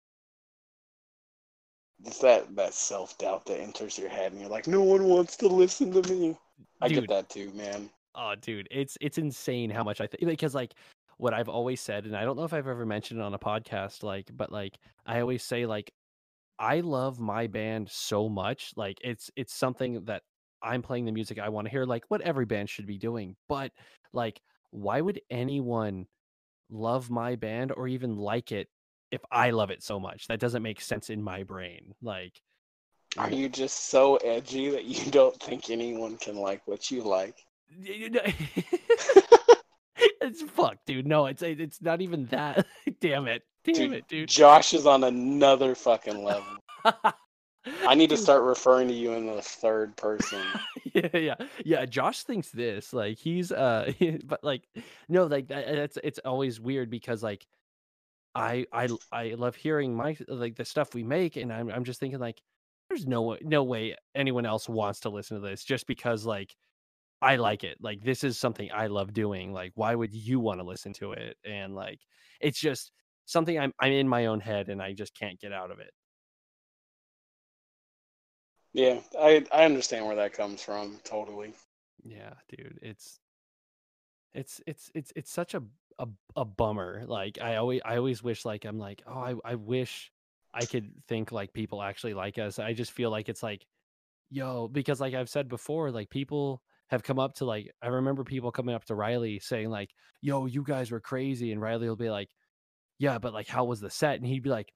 It's 2.03 2.19
that 2.19 2.55
that 2.55 2.73
self 2.73 3.17
doubt 3.17 3.45
that 3.45 3.59
enters 3.59 3.97
your 3.97 4.09
head, 4.09 4.31
and 4.31 4.41
you're 4.41 4.49
like, 4.49 4.67
no 4.67 4.81
one 4.81 5.05
wants 5.05 5.35
to 5.37 5.47
listen 5.47 5.91
to 5.91 6.13
me. 6.13 6.37
I 6.81 6.87
Dude, 6.87 6.99
get 7.01 7.09
that 7.09 7.29
too, 7.29 7.51
man. 7.53 7.89
Oh, 8.15 8.33
dude, 8.39 8.67
it's 8.71 8.97
it's 9.01 9.17
insane 9.17 9.69
how 9.69 9.83
much 9.83 10.01
I 10.01 10.07
think 10.07 10.25
because 10.25 10.55
like 10.55 10.73
what 11.17 11.33
I've 11.33 11.49
always 11.49 11.79
said, 11.79 12.05
and 12.05 12.15
I 12.15 12.25
don't 12.25 12.35
know 12.35 12.43
if 12.43 12.53
I've 12.53 12.67
ever 12.67 12.85
mentioned 12.85 13.19
it 13.19 13.23
on 13.23 13.33
a 13.33 13.39
podcast, 13.39 14.03
like, 14.03 14.29
but 14.33 14.51
like 14.51 14.77
I 15.05 15.21
always 15.21 15.43
say, 15.43 15.65
like, 15.65 15.91
I 16.59 16.81
love 16.81 17.19
my 17.19 17.47
band 17.47 17.89
so 17.89 18.29
much, 18.29 18.71
like 18.75 18.97
it's 19.01 19.29
it's 19.35 19.53
something 19.53 20.03
that 20.05 20.23
I'm 20.61 20.81
playing 20.81 21.05
the 21.05 21.11
music 21.11 21.39
I 21.39 21.49
want 21.49 21.65
to 21.65 21.71
hear, 21.71 21.85
like 21.85 22.03
what 22.09 22.21
every 22.21 22.45
band 22.45 22.69
should 22.69 22.87
be 22.87 22.97
doing. 22.97 23.35
But 23.47 23.71
like, 24.13 24.41
why 24.71 25.01
would 25.01 25.21
anyone 25.29 26.07
love 26.69 27.09
my 27.09 27.35
band 27.35 27.71
or 27.75 27.87
even 27.87 28.17
like 28.17 28.51
it 28.51 28.67
if 29.11 29.21
I 29.31 29.51
love 29.51 29.69
it 29.69 29.83
so 29.83 29.99
much? 29.99 30.27
That 30.27 30.39
doesn't 30.39 30.63
make 30.63 30.81
sense 30.81 31.09
in 31.09 31.21
my 31.21 31.43
brain. 31.43 31.93
Like, 32.01 32.41
Are 33.17 33.31
you 33.31 33.49
just 33.49 33.89
so 33.89 34.17
edgy 34.17 34.69
that 34.69 34.85
you 34.85 35.11
don't 35.11 35.39
think 35.41 35.69
anyone 35.69 36.17
can 36.17 36.35
like 36.35 36.61
what 36.65 36.91
you 36.91 37.01
like? 37.01 37.37
it's 40.21 40.41
fuck, 40.43 40.77
dude. 40.85 41.07
No, 41.07 41.25
it's 41.25 41.41
it's 41.41 41.81
not 41.81 42.01
even 42.01 42.25
that. 42.27 42.65
Damn 43.01 43.27
it, 43.27 43.43
damn 43.63 43.75
Dude, 43.75 43.93
it, 43.93 44.07
dude. 44.07 44.29
Josh 44.29 44.73
is 44.73 44.85
on 44.85 45.03
another 45.03 45.75
fucking 45.75 46.23
level. 46.23 46.57
I 47.87 47.95
need 47.95 48.11
to 48.11 48.17
start 48.17 48.43
referring 48.43 48.87
to 48.89 48.93
you 48.93 49.13
in 49.13 49.25
the 49.25 49.41
third 49.41 49.97
person. 49.97 50.39
Yeah, 50.93 51.17
yeah, 51.17 51.35
yeah. 51.65 51.85
Josh 51.85 52.23
thinks 52.23 52.51
this 52.51 52.93
like 52.93 53.17
he's 53.17 53.51
uh, 53.51 53.91
but 54.25 54.43
like 54.43 54.61
no, 55.09 55.25
like 55.25 55.47
that, 55.47 55.65
that's 55.75 55.97
it's 56.03 56.19
always 56.23 56.59
weird 56.59 56.89
because 56.89 57.23
like 57.23 57.45
I 58.35 58.65
I 58.73 58.89
I 59.11 59.35
love 59.37 59.55
hearing 59.55 59.95
my 59.95 60.17
like 60.27 60.55
the 60.55 60.65
stuff 60.65 60.93
we 60.93 61.03
make, 61.03 61.37
and 61.37 61.51
I'm 61.51 61.69
I'm 61.69 61.85
just 61.85 61.99
thinking 61.99 62.19
like 62.19 62.41
there's 62.89 63.07
no 63.07 63.21
way 63.23 63.39
no 63.41 63.63
way 63.63 63.95
anyone 64.13 64.45
else 64.45 64.67
wants 64.69 64.99
to 65.01 65.09
listen 65.09 65.41
to 65.41 65.47
this 65.47 65.63
just 65.63 65.87
because 65.87 66.25
like 66.25 66.55
I 67.21 67.37
like 67.37 67.63
it. 67.63 67.77
Like 67.81 68.03
this 68.03 68.23
is 68.23 68.37
something 68.37 68.69
I 68.73 68.87
love 68.87 69.13
doing. 69.13 69.53
Like 69.53 69.71
why 69.75 69.95
would 69.95 70.13
you 70.13 70.39
want 70.39 70.59
to 70.59 70.65
listen 70.65 70.93
to 70.93 71.13
it? 71.13 71.37
And 71.45 71.73
like 71.73 72.01
it's 72.41 72.59
just 72.59 72.91
something 73.25 73.57
I'm 73.57 73.73
I'm 73.79 73.93
in 73.93 74.07
my 74.07 74.25
own 74.27 74.41
head 74.41 74.69
and 74.69 74.81
I 74.81 74.93
just 74.93 75.17
can't 75.17 75.39
get 75.39 75.53
out 75.53 75.71
of 75.71 75.79
it. 75.79 75.91
Yeah, 78.73 78.99
I 79.17 79.45
I 79.53 79.63
understand 79.63 80.05
where 80.05 80.17
that 80.17 80.33
comes 80.33 80.61
from. 80.61 80.99
Totally. 81.05 81.53
Yeah, 82.03 82.33
dude, 82.49 82.79
it's 82.81 83.19
it's 84.33 84.59
it's 84.67 84.91
it's 84.93 85.13
it's 85.15 85.31
such 85.31 85.53
a 85.53 85.63
a, 85.99 86.07
a 86.35 86.45
bummer. 86.45 87.03
Like 87.07 87.39
I 87.41 87.55
always 87.55 87.81
I 87.85 87.97
always 87.97 88.23
wish 88.23 88.45
like 88.45 88.65
I'm 88.65 88.77
like, 88.79 89.03
oh, 89.07 89.13
I 89.19 89.35
I 89.43 89.55
wish 89.55 90.11
I 90.53 90.65
could 90.65 90.91
think 91.07 91.31
like 91.31 91.53
people 91.53 91.81
actually 91.81 92.13
like 92.13 92.37
us. 92.37 92.59
I 92.59 92.73
just 92.73 92.91
feel 92.91 93.09
like 93.11 93.29
it's 93.29 93.43
like, 93.43 93.65
yo, 94.29 94.67
because 94.67 95.01
like 95.01 95.13
I've 95.13 95.29
said 95.29 95.47
before, 95.49 95.91
like 95.91 96.09
people 96.09 96.61
have 96.89 97.03
come 97.03 97.19
up 97.19 97.35
to 97.35 97.45
like 97.45 97.71
I 97.81 97.87
remember 97.87 98.23
people 98.23 98.51
coming 98.51 98.75
up 98.75 98.85
to 98.85 98.95
Riley 98.95 99.39
saying 99.39 99.69
like, 99.69 99.91
yo, 100.21 100.45
you 100.45 100.63
guys 100.63 100.91
were 100.91 101.01
crazy, 101.01 101.51
and 101.51 101.61
Riley 101.61 101.89
will 101.89 101.95
be 101.95 102.09
like, 102.09 102.29
yeah, 102.99 103.17
but 103.19 103.33
like 103.33 103.47
how 103.47 103.65
was 103.65 103.79
the 103.81 103.89
set? 103.89 104.17
And 104.17 104.25
he'd 104.25 104.43
be 104.43 104.49
like, 104.49 104.71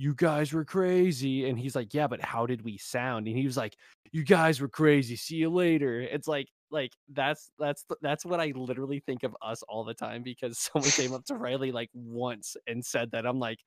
you 0.00 0.14
guys 0.14 0.52
were 0.52 0.64
crazy. 0.64 1.46
And 1.46 1.58
he's 1.58 1.76
like, 1.76 1.92
yeah, 1.92 2.06
but 2.06 2.22
how 2.22 2.46
did 2.46 2.62
we 2.64 2.78
sound? 2.78 3.26
And 3.26 3.36
he 3.36 3.44
was 3.44 3.56
like, 3.58 3.76
you 4.12 4.24
guys 4.24 4.58
were 4.58 4.68
crazy. 4.68 5.14
See 5.14 5.36
you 5.36 5.50
later. 5.50 6.00
It's 6.00 6.26
like, 6.26 6.48
like 6.70 6.92
that's 7.12 7.50
that's 7.58 7.84
that's 8.00 8.24
what 8.24 8.40
I 8.40 8.52
literally 8.54 9.00
think 9.00 9.22
of 9.22 9.36
us 9.42 9.62
all 9.68 9.84
the 9.84 9.94
time 9.94 10.22
because 10.22 10.58
someone 10.72 10.90
came 10.90 11.12
up 11.12 11.24
to 11.26 11.34
Riley 11.36 11.72
like 11.72 11.90
once 11.94 12.56
and 12.66 12.84
said 12.84 13.10
that. 13.12 13.26
I'm 13.26 13.38
like, 13.38 13.58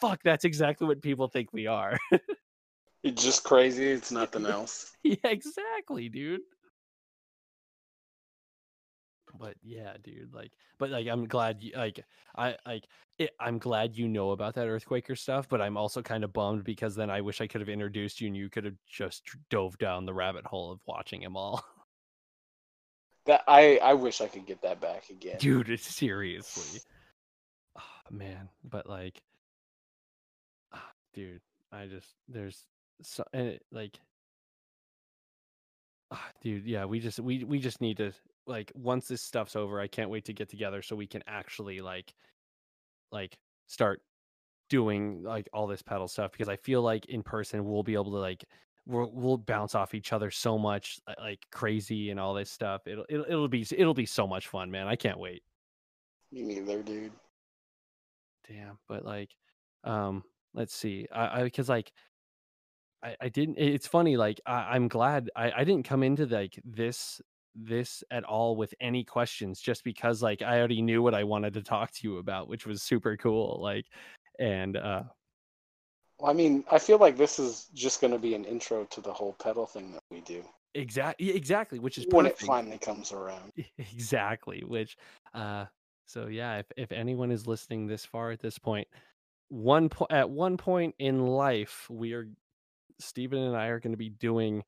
fuck, 0.00 0.20
that's 0.24 0.44
exactly 0.44 0.86
what 0.86 1.02
people 1.02 1.28
think 1.28 1.52
we 1.52 1.66
are. 1.66 1.98
You're 3.02 3.14
just 3.14 3.44
crazy. 3.44 3.88
It's 3.88 4.10
nothing 4.10 4.46
else. 4.46 4.92
yeah, 5.04 5.14
exactly, 5.24 6.08
dude. 6.08 6.40
But 9.38 9.54
yeah, 9.62 9.92
dude, 10.02 10.32
like, 10.32 10.50
but 10.78 10.90
like, 10.90 11.06
I'm 11.06 11.26
glad 11.26 11.62
you 11.62 11.72
like, 11.76 12.02
I 12.36 12.56
like, 12.66 12.84
it, 13.18 13.30
I'm 13.38 13.58
glad 13.58 13.96
you 13.96 14.08
know 14.08 14.30
about 14.30 14.54
that 14.54 14.66
Earthquaker 14.66 15.16
stuff. 15.16 15.48
But 15.48 15.60
I'm 15.60 15.76
also 15.76 16.00
kind 16.02 16.24
of 16.24 16.32
bummed 16.32 16.64
because 16.64 16.96
then 16.96 17.10
I 17.10 17.20
wish 17.20 17.40
I 17.40 17.46
could 17.46 17.60
have 17.60 17.68
introduced 17.68 18.20
you 18.20 18.28
and 18.28 18.36
you 18.36 18.48
could 18.48 18.64
have 18.64 18.76
just 18.88 19.22
dove 19.50 19.76
down 19.78 20.06
the 20.06 20.14
rabbit 20.14 20.46
hole 20.46 20.72
of 20.72 20.80
watching 20.86 21.20
them 21.20 21.36
all, 21.36 21.62
That 23.26 23.42
I 23.48 23.78
I 23.78 23.94
wish 23.94 24.20
I 24.20 24.28
could 24.28 24.46
get 24.46 24.62
that 24.62 24.80
back 24.80 25.10
again. 25.10 25.36
dude. 25.38 25.80
Seriously, 25.80 26.80
oh, 27.76 28.10
man. 28.10 28.48
But 28.64 28.88
like, 28.88 29.20
ah, 30.72 30.90
dude, 31.14 31.40
I 31.72 31.86
just 31.86 32.08
there's 32.28 32.64
so 33.02 33.24
and 33.32 33.48
it, 33.48 33.62
like 33.72 33.98
Ah, 36.12 36.30
dude 36.40 36.66
yeah 36.66 36.84
we 36.84 37.00
just 37.00 37.18
we 37.18 37.42
we 37.42 37.58
just 37.58 37.80
need 37.80 37.96
to 37.96 38.12
like 38.46 38.70
once 38.76 39.08
this 39.08 39.20
stuff's 39.20 39.56
over 39.56 39.80
i 39.80 39.88
can't 39.88 40.08
wait 40.08 40.24
to 40.26 40.32
get 40.32 40.48
together 40.48 40.80
so 40.80 40.94
we 40.94 41.06
can 41.06 41.22
actually 41.26 41.80
like 41.80 42.14
like 43.10 43.36
start 43.66 44.00
doing 44.70 45.24
like 45.24 45.48
all 45.52 45.66
this 45.66 45.82
pedal 45.82 46.06
stuff 46.06 46.30
because 46.30 46.48
i 46.48 46.54
feel 46.54 46.80
like 46.80 47.06
in 47.06 47.24
person 47.24 47.64
we'll 47.64 47.82
be 47.82 47.94
able 47.94 48.12
to 48.12 48.18
like 48.18 48.44
we'll, 48.86 49.10
we'll 49.12 49.36
bounce 49.36 49.74
off 49.74 49.94
each 49.94 50.12
other 50.12 50.30
so 50.30 50.56
much 50.56 50.98
like 51.20 51.40
crazy 51.50 52.10
and 52.10 52.20
all 52.20 52.34
this 52.34 52.50
stuff 52.50 52.86
it'll, 52.86 53.04
it'll 53.08 53.26
it'll 53.26 53.48
be 53.48 53.66
it'll 53.76 53.94
be 53.94 54.06
so 54.06 54.26
much 54.26 54.48
fun 54.48 54.70
man 54.70 54.86
i 54.86 54.96
can't 54.96 55.18
wait 55.18 55.42
Me 56.32 56.42
neither, 56.42 56.82
dude. 56.82 57.12
damn 58.48 58.78
but 58.88 59.04
like 59.04 59.30
um 59.84 60.22
let's 60.54 60.74
see 60.74 61.06
i 61.12 61.40
i 61.40 61.44
because 61.44 61.68
like 61.68 61.92
I, 63.02 63.16
I 63.20 63.28
didn't 63.28 63.58
it's 63.58 63.86
funny 63.86 64.16
like 64.16 64.40
I, 64.46 64.74
i'm 64.74 64.88
glad 64.88 65.30
I, 65.36 65.52
I 65.58 65.64
didn't 65.64 65.84
come 65.84 66.02
into 66.02 66.26
like 66.26 66.58
this 66.64 67.20
this 67.54 68.04
at 68.10 68.24
all 68.24 68.56
with 68.56 68.74
any 68.80 69.02
questions 69.02 69.60
just 69.60 69.82
because 69.82 70.22
like 70.22 70.42
i 70.42 70.58
already 70.58 70.82
knew 70.82 71.02
what 71.02 71.14
i 71.14 71.24
wanted 71.24 71.54
to 71.54 71.62
talk 71.62 71.90
to 71.92 72.00
you 72.08 72.18
about 72.18 72.48
which 72.48 72.66
was 72.66 72.82
super 72.82 73.16
cool 73.16 73.58
like 73.62 73.86
and 74.38 74.76
uh 74.76 75.02
Well, 76.18 76.30
I 76.30 76.34
mean, 76.34 76.64
I 76.70 76.78
feel 76.78 76.98
like 76.98 77.16
this 77.16 77.38
is 77.38 77.66
just 77.74 78.00
going 78.00 78.12
to 78.12 78.18
be 78.18 78.34
an 78.34 78.44
intro 78.44 78.84
to 78.84 79.00
the 79.00 79.12
whole 79.12 79.34
pedal 79.34 79.66
thing 79.66 79.92
that 79.92 80.02
we 80.10 80.20
do. 80.20 80.42
Exactly 80.74 81.34
exactly 81.34 81.78
which 81.78 81.96
is 81.96 82.04
when 82.10 82.26
it 82.26 82.38
finally 82.38 82.76
comes 82.76 83.10
around. 83.10 83.50
exactly 83.78 84.62
which 84.66 84.98
uh 85.32 85.64
so 86.04 86.26
yeah 86.26 86.58
if, 86.58 86.66
if 86.76 86.92
anyone 86.92 87.30
is 87.30 87.46
listening 87.46 87.86
this 87.86 88.04
far 88.04 88.30
at 88.30 88.40
this 88.40 88.58
point 88.58 88.86
one 89.48 89.88
po- 89.88 90.06
at 90.10 90.28
one 90.28 90.58
point 90.58 90.94
in 90.98 91.26
life 91.26 91.86
we 91.88 92.12
are 92.12 92.28
Stephen 92.98 93.38
and 93.38 93.56
I 93.56 93.68
are 93.68 93.80
going 93.80 93.92
to 93.92 93.98
be 93.98 94.10
doing 94.10 94.62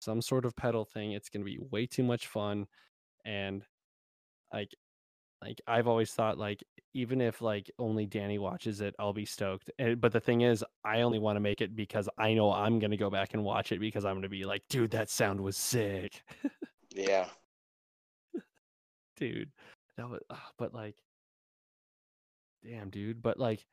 some 0.00 0.20
sort 0.20 0.44
of 0.44 0.54
pedal 0.56 0.84
thing. 0.84 1.12
It's 1.12 1.28
going 1.28 1.44
to 1.44 1.50
be 1.50 1.58
way 1.70 1.86
too 1.86 2.02
much 2.02 2.26
fun 2.26 2.66
and 3.24 3.64
like 4.52 4.74
like 5.42 5.60
I've 5.66 5.88
always 5.88 6.12
thought 6.12 6.38
like 6.38 6.62
even 6.94 7.20
if 7.20 7.42
like 7.42 7.70
only 7.78 8.06
Danny 8.06 8.38
watches 8.38 8.80
it, 8.80 8.94
I'll 8.98 9.12
be 9.12 9.24
stoked. 9.26 9.70
And, 9.78 10.00
but 10.00 10.12
the 10.12 10.20
thing 10.20 10.42
is, 10.42 10.64
I 10.84 11.02
only 11.02 11.18
want 11.18 11.36
to 11.36 11.40
make 11.40 11.60
it 11.60 11.74
because 11.76 12.08
I 12.18 12.34
know 12.34 12.52
I'm 12.52 12.78
gonna 12.78 12.96
go 12.96 13.10
back 13.10 13.34
and 13.34 13.44
watch 13.44 13.72
it 13.72 13.80
because 13.80 14.04
I'm 14.04 14.14
gonna 14.14 14.28
be 14.28 14.44
like, 14.44 14.62
dude, 14.68 14.92
that 14.92 15.10
sound 15.10 15.40
was 15.40 15.56
sick, 15.56 16.22
Yeah. 16.94 17.28
dude. 19.16 19.50
That 19.96 20.08
was, 20.08 20.20
ah, 20.30 20.50
but 20.58 20.72
like, 20.74 20.96
damn, 22.64 22.90
dude. 22.90 23.22
But 23.22 23.38
like, 23.38 23.66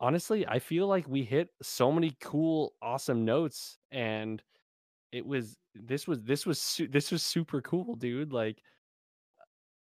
honestly, 0.00 0.46
I 0.46 0.58
feel 0.58 0.86
like 0.86 1.06
we 1.08 1.22
hit 1.24 1.48
so 1.62 1.92
many 1.92 2.16
cool, 2.20 2.74
awesome 2.82 3.24
notes, 3.24 3.78
and 3.90 4.42
it 5.12 5.24
was 5.24 5.56
this 5.74 6.06
was 6.08 6.22
this 6.22 6.46
was 6.46 6.60
su- 6.60 6.88
this 6.88 7.10
was 7.12 7.22
super 7.22 7.60
cool, 7.60 7.94
dude. 7.96 8.32
Like, 8.32 8.62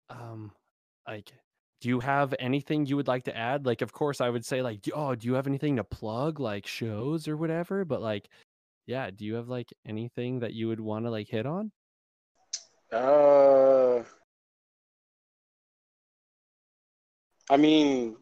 um, 0.10 0.52
like 1.08 1.32
do 1.82 1.90
you 1.90 2.00
have 2.00 2.34
anything 2.40 2.86
you 2.86 2.96
would 2.96 3.08
like 3.08 3.24
to 3.24 3.36
add 3.36 3.66
like 3.66 3.82
of 3.82 3.92
course 3.92 4.22
i 4.22 4.30
would 4.30 4.46
say 4.46 4.62
like 4.62 4.80
oh 4.96 5.16
do 5.16 5.28
you 5.28 5.34
have 5.34 5.48
anything 5.48 5.76
to 5.76 5.84
plug 5.84 6.40
like 6.40 6.66
shows 6.68 7.28
or 7.28 7.36
whatever 7.36 7.84
but 7.84 8.02
like 8.02 8.30
yeah 8.86 9.10
do 9.12 9.26
you 9.26 9.36
have 9.36 9.50
like 9.50 9.74
anything 9.86 10.40
that 10.40 10.54
you 10.54 10.68
would 10.68 10.80
want 10.80 11.06
to 11.06 11.10
like 11.12 11.28
hit 11.28 11.46
on 11.46 11.72
Uh, 12.94 14.04
I 17.50 17.58
mean, 17.58 18.18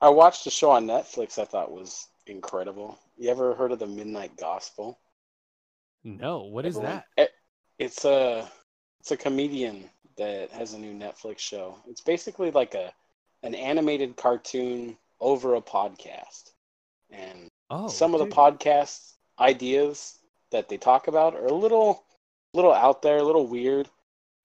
I 0.00 0.08
watched 0.08 0.46
a 0.46 0.50
show 0.50 0.70
on 0.70 0.86
Netflix 0.86 1.38
I 1.38 1.44
thought 1.44 1.70
was 1.72 2.08
incredible. 2.26 2.98
You 3.16 3.30
ever 3.30 3.54
heard 3.54 3.72
of 3.72 3.78
the 3.78 3.86
Midnight 3.86 4.36
Gospel? 4.36 4.98
no 6.02 6.44
what 6.44 6.64
is 6.64 6.76
Everyone- 6.76 7.02
that 7.16 7.22
it- 7.24 7.34
It's 7.78 8.04
a 8.04 8.50
it's 9.00 9.10
a 9.10 9.16
comedian 9.16 9.88
that 10.20 10.52
has 10.52 10.74
a 10.74 10.78
new 10.80 10.94
Netflix 10.94 11.40
show. 11.40 11.78
It's 11.88 12.02
basically 12.02 12.52
like 12.52 12.76
a 12.76 12.94
an 13.44 13.56
animated 13.56 14.16
cartoon 14.16 14.98
over 15.20 15.56
a 15.56 15.62
podcast. 15.62 16.52
And 17.10 17.50
oh 17.70 17.88
some 17.88 18.14
of 18.14 18.20
the 18.20 18.28
podcast 18.28 19.14
ideas 19.40 20.18
that 20.52 20.68
they 20.68 20.78
talk 20.78 21.08
about 21.08 21.34
are 21.36 21.46
a 21.46 21.54
little 21.54 22.04
little 22.54 22.74
out 22.74 23.02
there, 23.02 23.18
a 23.18 23.24
little 23.24 23.48
weird. 23.48 23.88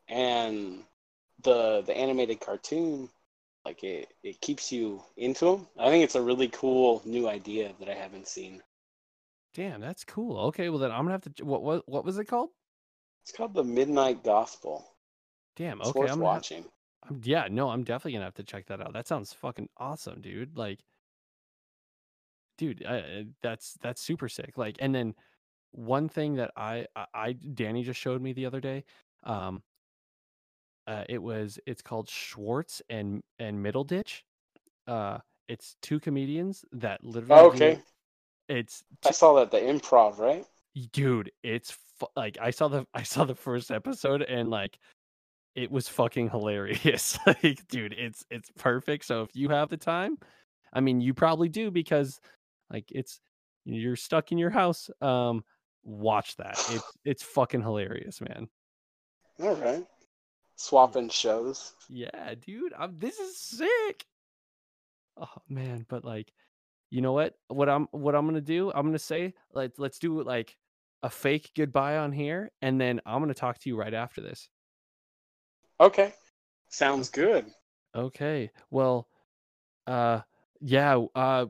And 0.10 0.84
the 1.44 1.84
the 1.86 1.98
animated 1.98 2.42
cartoon 2.42 3.10
like 3.66 3.84
it, 3.84 4.14
it 4.24 4.42
keeps 4.42 4.72
you 4.72 5.04
into 5.18 5.46
them. 5.46 5.68
I 5.80 5.90
think 5.90 6.04
it's 6.04 6.16
a 6.16 6.22
really 6.24 6.50
cool 6.50 7.02
new 7.06 7.28
idea 7.30 7.74
that 7.80 7.90
I 7.90 7.96
haven't 7.96 8.28
seen. 8.28 8.64
damn 9.54 9.82
that's 9.82 10.04
cool 10.04 10.38
okay 10.48 10.70
well 10.70 10.80
then 10.80 10.92
i'm 10.92 11.06
gonna 11.06 11.12
have 11.14 11.36
to 11.36 11.46
what 11.46 11.64
what, 11.64 11.88
what 11.90 12.06
was 12.06 12.18
it 12.20 12.26
called 12.26 12.50
It's 13.24 13.32
called 13.32 13.54
the 13.54 13.64
Midnight 13.64 14.24
Gospel. 14.24 14.95
Damn 15.56 15.80
It's 15.80 15.90
okay 15.90 16.02
i'm 16.02 16.08
gonna 16.08 16.24
watching. 16.24 16.66
I'm, 17.10 17.22
yeah 17.24 17.48
no 17.50 17.70
i'm 17.70 17.84
definitely 17.84 18.14
gonna 18.14 18.26
have 18.26 18.34
to 18.36 18.44
check 18.44 18.66
that 18.68 18.82
out 18.82 18.94
that 18.94 19.08
sounds 19.08 19.32
fucking 19.34 19.70
awesome 19.78 20.22
dude 20.22 20.58
like 20.58 20.80
dude 22.58 22.86
I, 22.86 23.26
that's 23.42 23.76
that's 23.82 24.02
super 24.02 24.30
sick 24.30 24.58
like 24.58 24.78
and 24.80 24.94
then 24.94 25.14
one 25.72 26.08
thing 26.10 26.36
that 26.36 26.52
I, 26.56 26.88
I 26.96 27.06
i 27.14 27.34
danny 27.34 27.84
just 27.84 28.00
showed 28.00 28.22
me 28.22 28.34
the 28.34 28.46
other 28.46 28.62
day 28.62 28.84
um 29.24 29.62
uh 30.88 31.04
it 31.10 31.22
was 31.22 31.60
it's 31.66 31.82
called 31.82 32.10
schwartz 32.10 32.82
and 32.90 33.22
and 33.40 33.64
Middleditch 33.64 34.22
uh 34.88 35.18
it's 35.48 35.76
two 35.82 36.00
comedians 36.00 36.64
that 36.72 37.04
literally 37.04 37.42
Oh, 37.42 37.50
do- 37.50 37.56
okay. 37.56 37.80
it's 38.48 38.84
I 39.06 39.12
saw 39.12 39.34
that 39.36 39.52
the 39.52 39.58
improv, 39.60 40.18
right? 40.18 40.46
dude 40.92 41.32
it's 41.42 41.72
fu- 41.98 42.08
like 42.18 42.38
i 42.42 42.52
saw 42.52 42.68
the 42.68 42.86
i 42.94 43.02
saw 43.02 43.24
the 43.24 43.34
first 43.36 43.72
episode 43.72 44.22
and 44.22 44.50
like 44.50 44.78
it 45.56 45.72
was 45.72 45.88
fucking 45.88 46.30
hilarious. 46.30 47.18
Like 47.26 47.68
dude 47.68 47.94
it's 47.94 48.24
it's 48.30 48.52
perfect. 48.58 49.06
So 49.06 49.22
if 49.24 49.36
you 49.36 49.50
have 49.50 49.70
the 49.70 49.78
time 49.78 50.18
i 50.74 50.82
mean 50.82 51.00
you 51.00 51.14
probably 51.14 51.48
do 51.50 51.72
because 51.72 52.20
like 52.70 52.86
it's 52.90 53.20
you're 53.64 53.96
stuck 53.96 54.32
in 54.32 54.38
your 54.38 54.50
house 54.50 54.90
um 55.02 55.44
watch 55.84 56.36
that. 56.38 56.58
It's 56.72 56.92
it's 57.06 57.24
fucking 57.24 57.62
hilarious 57.62 58.22
man. 58.22 58.48
All 59.42 59.56
right. 59.56 59.86
Swapping 60.58 61.10
shows. 61.10 61.74
yeah 61.90 62.34
dude 62.46 62.74
I'm, 62.78 62.98
this 62.98 63.20
is 63.20 63.38
sick. 63.38 64.06
Oh 65.18 65.42
man 65.50 65.86
but 65.90 66.04
like 66.04 66.32
you 66.92 67.02
know 67.02 67.14
what? 67.14 67.34
What 67.48 67.70
i'm 67.70 67.88
what 67.92 68.16
i'm 68.16 68.26
gonna 68.26 68.42
do 68.42 68.72
i'm 68.74 68.86
gonna 68.86 69.00
say 69.00 69.34
like 69.54 69.74
let's 69.78 70.00
do 70.00 70.22
like 70.24 70.56
a 71.04 71.10
fake 71.10 71.52
goodbye 71.56 71.98
on 71.98 72.12
here 72.12 72.52
and 72.62 72.80
then 72.80 73.02
i'm 73.06 73.20
gonna 73.20 73.34
talk 73.34 73.60
to 73.60 73.70
you 73.70 73.78
right 73.78 73.94
after 73.94 74.22
this 74.22 74.50
Okay. 75.80 76.14
Sounds 76.70 77.10
good. 77.10 77.46
okay 77.96 78.52
well 78.70 79.08
uh 79.88 80.20
yeah 80.60 81.00
uh 81.16 81.46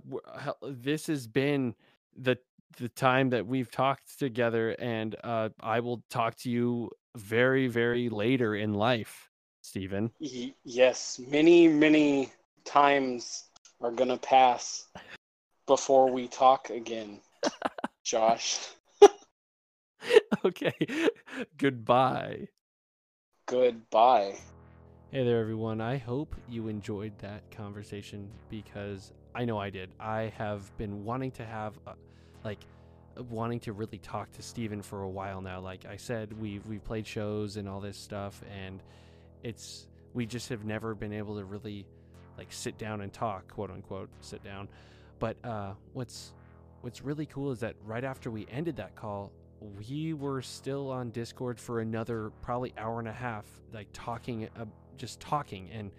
this 0.62 1.08
has 1.08 1.26
been 1.26 1.74
the 2.16 2.38
the 2.78 2.90
time 2.90 3.30
that 3.30 3.48
we've 3.48 3.72
talked 3.72 4.20
together 4.20 4.76
and 4.78 5.16
uh 5.24 5.50
i 5.62 5.80
will 5.80 6.04
talk 6.10 6.36
to 6.36 6.50
you 6.50 6.92
very 7.16 7.68
very 7.68 8.10
later 8.10 8.56
in 8.56 8.74
life 8.74 9.32
stephen 9.62 10.12
yes, 10.64 11.20
many, 11.30 11.68
many 11.68 12.32
times 12.64 13.46
are 13.82 13.92
going 13.92 14.10
to 14.10 14.18
pass 14.18 14.88
before 15.68 16.12
we 16.12 16.28
talk 16.28 16.70
again, 16.70 17.20
Josh. 18.04 18.60
okay 20.46 20.76
goodbye 21.58 22.48
Goodbye. 23.48 24.40
Hey 25.12 25.24
there, 25.24 25.40
everyone. 25.40 25.80
I 25.80 25.98
hope 25.98 26.36
you 26.50 26.68
enjoyed 26.68 27.16
that 27.20 27.44
conversation 27.52 28.28
because 28.50 29.14
I 29.36 29.46
know 29.46 29.60
I 29.60 29.70
did. 29.70 29.92
I 30.00 30.34
have 30.36 30.76
been 30.78 31.06
wanting 31.06 31.30
to 31.34 31.46
have, 31.46 31.78
uh, 31.86 31.94
like, 32.44 32.58
wanting 33.30 33.60
to 33.62 33.74
really 33.74 34.00
talk 34.00 34.32
to 34.32 34.42
Steven 34.42 34.82
for 34.82 35.04
a 35.04 35.10
while 35.10 35.42
now. 35.42 35.60
Like 35.60 35.86
I 35.86 35.96
said, 35.96 36.34
we've 36.34 36.66
we've 36.66 36.84
played 36.84 37.06
shows 37.06 37.58
and 37.58 37.70
all 37.70 37.80
this 37.80 37.98
stuff, 37.98 38.42
and 38.52 38.82
it's 39.44 39.86
we 40.16 40.26
just 40.26 40.50
have 40.50 40.66
never 40.66 40.96
been 40.96 41.14
able 41.14 41.38
to 41.38 41.46
really 41.46 41.86
like 42.40 42.48
sit 42.50 42.80
down 42.80 43.02
and 43.02 43.14
talk, 43.14 43.48
quote 43.52 43.70
unquote, 43.70 44.10
sit 44.22 44.44
down. 44.44 44.68
But 45.20 45.38
uh, 45.44 45.74
what's 45.94 46.34
what's 46.82 47.04
really 47.04 47.28
cool 47.28 47.52
is 47.52 47.60
that 47.60 47.76
right 47.86 48.04
after 48.04 48.32
we 48.32 48.48
ended 48.50 48.78
that 48.78 48.96
call, 48.96 49.32
we 49.78 50.14
were 50.14 50.42
still 50.42 50.92
on 50.92 51.12
Discord 51.12 51.60
for 51.60 51.80
another 51.80 52.32
probably 52.42 52.74
hour 52.78 53.00
and 53.00 53.08
a 53.08 53.14
half, 53.14 53.46
like 53.74 53.88
talking, 53.94 54.50
uh, 54.60 54.66
just 54.98 55.20
talking, 55.20 55.70
and 55.72 55.92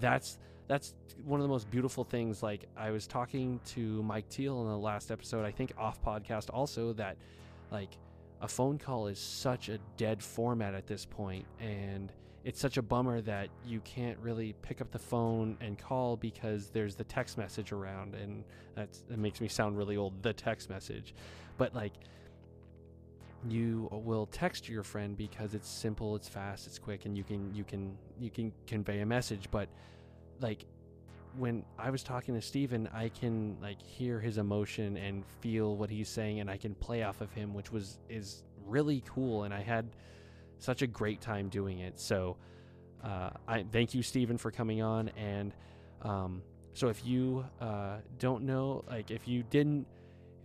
that's 0.00 0.38
that's 0.68 0.94
one 1.24 1.40
of 1.40 1.44
the 1.44 1.48
most 1.48 1.70
beautiful 1.70 2.04
things. 2.04 2.42
Like 2.42 2.66
I 2.76 2.90
was 2.90 3.06
talking 3.06 3.60
to 3.66 4.02
Mike 4.02 4.28
Teal 4.28 4.62
in 4.62 4.68
the 4.68 4.78
last 4.78 5.10
episode, 5.10 5.44
I 5.44 5.50
think 5.50 5.72
off 5.78 6.02
podcast 6.02 6.50
also 6.52 6.92
that 6.94 7.16
like 7.70 7.96
a 8.40 8.48
phone 8.48 8.78
call 8.78 9.06
is 9.06 9.18
such 9.18 9.68
a 9.68 9.78
dead 9.96 10.22
format 10.22 10.74
at 10.74 10.86
this 10.86 11.04
point, 11.04 11.46
and 11.60 12.12
it's 12.44 12.60
such 12.60 12.76
a 12.76 12.82
bummer 12.82 13.20
that 13.22 13.48
you 13.66 13.80
can't 13.80 14.18
really 14.18 14.54
pick 14.62 14.80
up 14.80 14.90
the 14.92 14.98
phone 14.98 15.56
and 15.60 15.78
call 15.78 16.16
because 16.16 16.70
there's 16.70 16.94
the 16.94 17.04
text 17.04 17.38
message 17.38 17.72
around, 17.72 18.14
and 18.14 18.44
that's 18.74 19.02
that 19.08 19.18
makes 19.18 19.40
me 19.40 19.48
sound 19.48 19.76
really 19.76 19.96
old. 19.96 20.22
The 20.22 20.32
text 20.32 20.68
message, 20.68 21.14
but 21.58 21.74
like 21.74 21.92
you 23.50 23.88
will 23.92 24.26
text 24.26 24.68
your 24.68 24.82
friend 24.82 25.16
because 25.16 25.54
it's 25.54 25.68
simple 25.68 26.16
it's 26.16 26.28
fast 26.28 26.66
it's 26.66 26.78
quick 26.78 27.04
and 27.04 27.16
you 27.16 27.24
can 27.24 27.54
you 27.54 27.64
can 27.64 27.96
you 28.18 28.30
can 28.30 28.52
convey 28.66 29.00
a 29.00 29.06
message. 29.06 29.48
But 29.50 29.68
like 30.40 30.66
when 31.38 31.62
i 31.78 31.90
was 31.90 32.02
talking 32.02 32.34
to 32.34 32.40
steven 32.40 32.88
i 32.94 33.10
can 33.10 33.58
like 33.60 33.80
hear 33.82 34.18
his 34.18 34.38
emotion 34.38 34.96
and 34.96 35.22
feel 35.40 35.76
what 35.76 35.90
he's 35.90 36.08
saying 36.08 36.40
and 36.40 36.50
i 36.50 36.56
can 36.56 36.74
play 36.76 37.02
off 37.02 37.20
of 37.20 37.30
him 37.32 37.52
which 37.52 37.70
was 37.70 37.98
is 38.08 38.42
really 38.64 39.02
cool 39.06 39.44
and 39.44 39.52
i 39.52 39.60
had 39.60 39.86
such 40.58 40.82
a 40.82 40.86
great 40.86 41.20
time 41.20 41.48
doing 41.48 41.80
it. 41.80 41.98
So 41.98 42.36
uh, 43.04 43.30
i 43.46 43.64
thank 43.70 43.94
you 43.94 44.02
steven 44.02 44.38
for 44.38 44.50
coming 44.50 44.82
on 44.82 45.10
and 45.10 45.52
um, 46.02 46.42
so 46.74 46.88
if 46.88 47.04
you 47.04 47.44
uh, 47.60 47.98
don't 48.18 48.42
know 48.44 48.84
like 48.88 49.10
if 49.10 49.28
you 49.28 49.42
didn't 49.44 49.86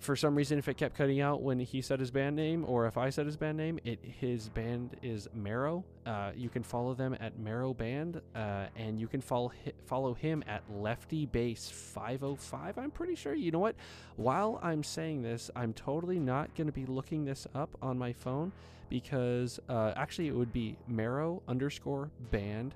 for 0.02 0.16
some 0.16 0.34
reason 0.34 0.58
if 0.58 0.68
it 0.68 0.78
kept 0.78 0.96
cutting 0.98 1.22
out 1.22 1.44
when 1.44 1.60
he 1.60 1.80
said 1.80 2.00
his 2.00 2.10
band 2.10 2.36
name 2.36 2.66
or 2.68 2.88
if 2.88 2.98
I 2.98 3.12
said 3.12 3.28
his 3.28 3.38
band 3.38 3.58
name, 3.58 3.80
it 3.86 4.00
his 4.02 4.50
band 4.50 4.98
is 5.04 5.28
Marrow. 5.34 5.86
Uh, 6.08 6.32
you 6.36 6.50
can 6.50 6.64
follow 6.64 6.96
them 6.96 7.16
at 7.20 7.38
Marrow 7.38 7.72
Band, 7.72 8.20
uh, 8.36 8.66
and 8.76 9.00
you 9.00 9.08
can 9.08 9.22
follow 9.22 9.52
follow 9.86 10.16
him 10.16 10.44
at 10.48 10.64
Lefty 10.72 11.28
Bass 11.28 11.70
505. 11.70 12.80
I'm 12.80 12.90
pretty 12.90 13.14
sure. 13.14 13.36
You 13.36 13.52
know 13.52 13.60
what? 13.60 13.76
While 14.16 14.60
I'm 14.64 14.84
saying 14.84 15.22
this, 15.22 15.52
I'm 15.56 15.72
totally 15.72 16.20
not 16.20 16.54
going 16.56 16.68
to 16.68 16.74
be 16.74 16.88
looking 16.88 17.24
this 17.24 17.46
up 17.54 17.78
on 17.82 18.00
my 18.00 18.12
phone 18.12 18.52
because 18.90 19.60
uh, 19.70 19.94
actually 19.96 20.28
it 20.28 20.36
would 20.36 20.52
be 20.52 20.78
Marrow 20.88 21.44
underscore 21.48 22.10
band, 22.32 22.74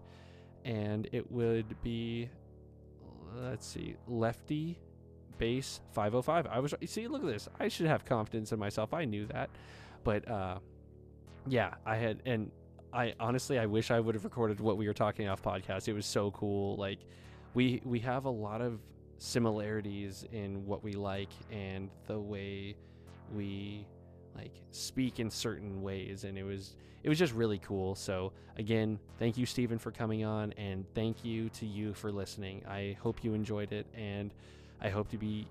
and 0.64 1.10
it 1.12 1.30
would 1.32 1.76
be 1.82 2.30
let's 3.36 3.66
see, 3.66 3.96
Lefty 4.08 4.78
Bass 5.38 5.82
505 5.94 6.48
i 6.48 6.60
was 6.60 6.74
see 6.86 7.08
look 7.08 7.22
at 7.22 7.28
this. 7.28 7.50
I 7.60 7.68
should 7.68 7.88
have 7.88 8.06
confidence 8.06 8.52
in 8.52 8.60
myself. 8.60 8.94
I 8.94 9.06
knew 9.06 9.26
that. 9.28 9.50
But 10.04 10.30
uh 10.30 10.60
yeah 11.48 11.76
i 11.86 11.96
had 11.96 12.22
and 12.26 12.50
i 12.92 13.14
honestly 13.20 13.60
i 13.60 13.68
wish 13.68 13.92
i 13.92 14.00
would 14.00 14.16
have 14.16 14.24
recorded 14.24 14.60
what 14.60 14.78
we 14.78 14.88
were 14.88 14.94
talking 14.94 15.28
off 15.28 15.42
podcast. 15.42 15.88
It 15.88 15.94
was 15.94 16.06
so 16.06 16.32
cool. 16.32 16.76
Like 16.78 17.00
we 17.54 17.82
we 17.86 18.00
have 18.00 18.26
a 18.26 18.30
lot 18.30 18.62
of 18.62 18.80
similarities 19.18 20.26
in 20.32 20.66
what 20.66 20.84
we 20.84 20.94
like 20.94 21.30
and 21.52 21.90
the 22.08 22.20
way 22.20 22.76
we 23.34 23.88
like 24.36 24.52
speak 24.72 25.20
in 25.20 25.30
certain 25.30 25.82
ways. 25.82 26.24
And 26.26 26.38
it 26.38 26.44
was 26.44 26.76
it 27.04 27.10
was 27.10 27.18
just 27.20 27.34
really 27.34 27.60
cool. 27.60 27.96
So 27.96 28.34
again 28.58 29.00
thank 29.20 29.38
you 29.38 29.46
stephen 29.46 29.78
for 29.78 29.92
coming 29.92 30.24
on. 30.26 30.54
And 30.54 30.86
thank 30.94 31.24
you 31.24 31.50
to 31.50 31.66
you 31.66 31.94
for 31.94 32.12
listening. 32.12 32.64
I 32.68 32.98
hope 33.02 33.24
you 33.24 33.34
enjoyed 33.34 33.72
it. 33.72 33.88
And 33.94 34.34
i 34.82 34.90
hope 34.90 35.10
to 35.10 35.18
be 35.18 35.48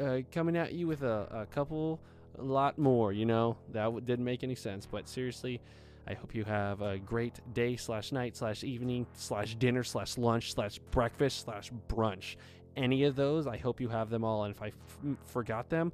uh, 0.00 0.18
coming 0.32 0.56
at 0.56 0.72
you 0.72 0.86
with 0.86 1.02
a, 1.02 1.26
a 1.30 1.46
couple 1.46 2.00
a 2.38 2.42
lot 2.42 2.78
more 2.78 3.12
you 3.12 3.24
know 3.26 3.56
that 3.72 3.84
w- 3.84 4.04
didn't 4.04 4.24
make 4.24 4.42
any 4.44 4.54
sense 4.54 4.86
but 4.86 5.08
seriously 5.08 5.60
i 6.06 6.14
hope 6.14 6.34
you 6.34 6.44
have 6.44 6.80
a 6.82 6.98
great 6.98 7.40
day 7.54 7.76
slash 7.76 8.12
night 8.12 8.36
slash 8.36 8.62
evening 8.64 9.06
slash 9.14 9.54
dinner 9.56 9.82
slash 9.82 10.16
lunch 10.18 10.54
slash 10.54 10.78
breakfast 10.90 11.40
slash 11.44 11.72
brunch 11.88 12.36
any 12.76 13.04
of 13.04 13.16
those 13.16 13.46
i 13.46 13.56
hope 13.56 13.80
you 13.80 13.88
have 13.88 14.08
them 14.10 14.22
all 14.24 14.44
and 14.44 14.54
if 14.54 14.62
i 14.62 14.68
f- 14.68 14.98
forgot 15.26 15.68
them 15.68 15.92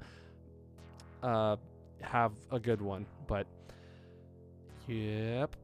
uh 1.23 1.55
have 2.01 2.33
a 2.51 2.59
good 2.59 2.81
one. 2.81 3.05
But 3.27 3.47
yep, 4.87 5.55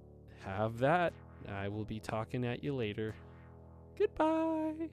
have 0.44 0.80
that. 0.80 1.14
I 1.48 1.68
will 1.68 1.86
be 1.86 2.00
talking 2.00 2.46
at 2.46 2.64
you 2.64 2.74
later. 2.76 3.14
Goodbye. 3.98 4.90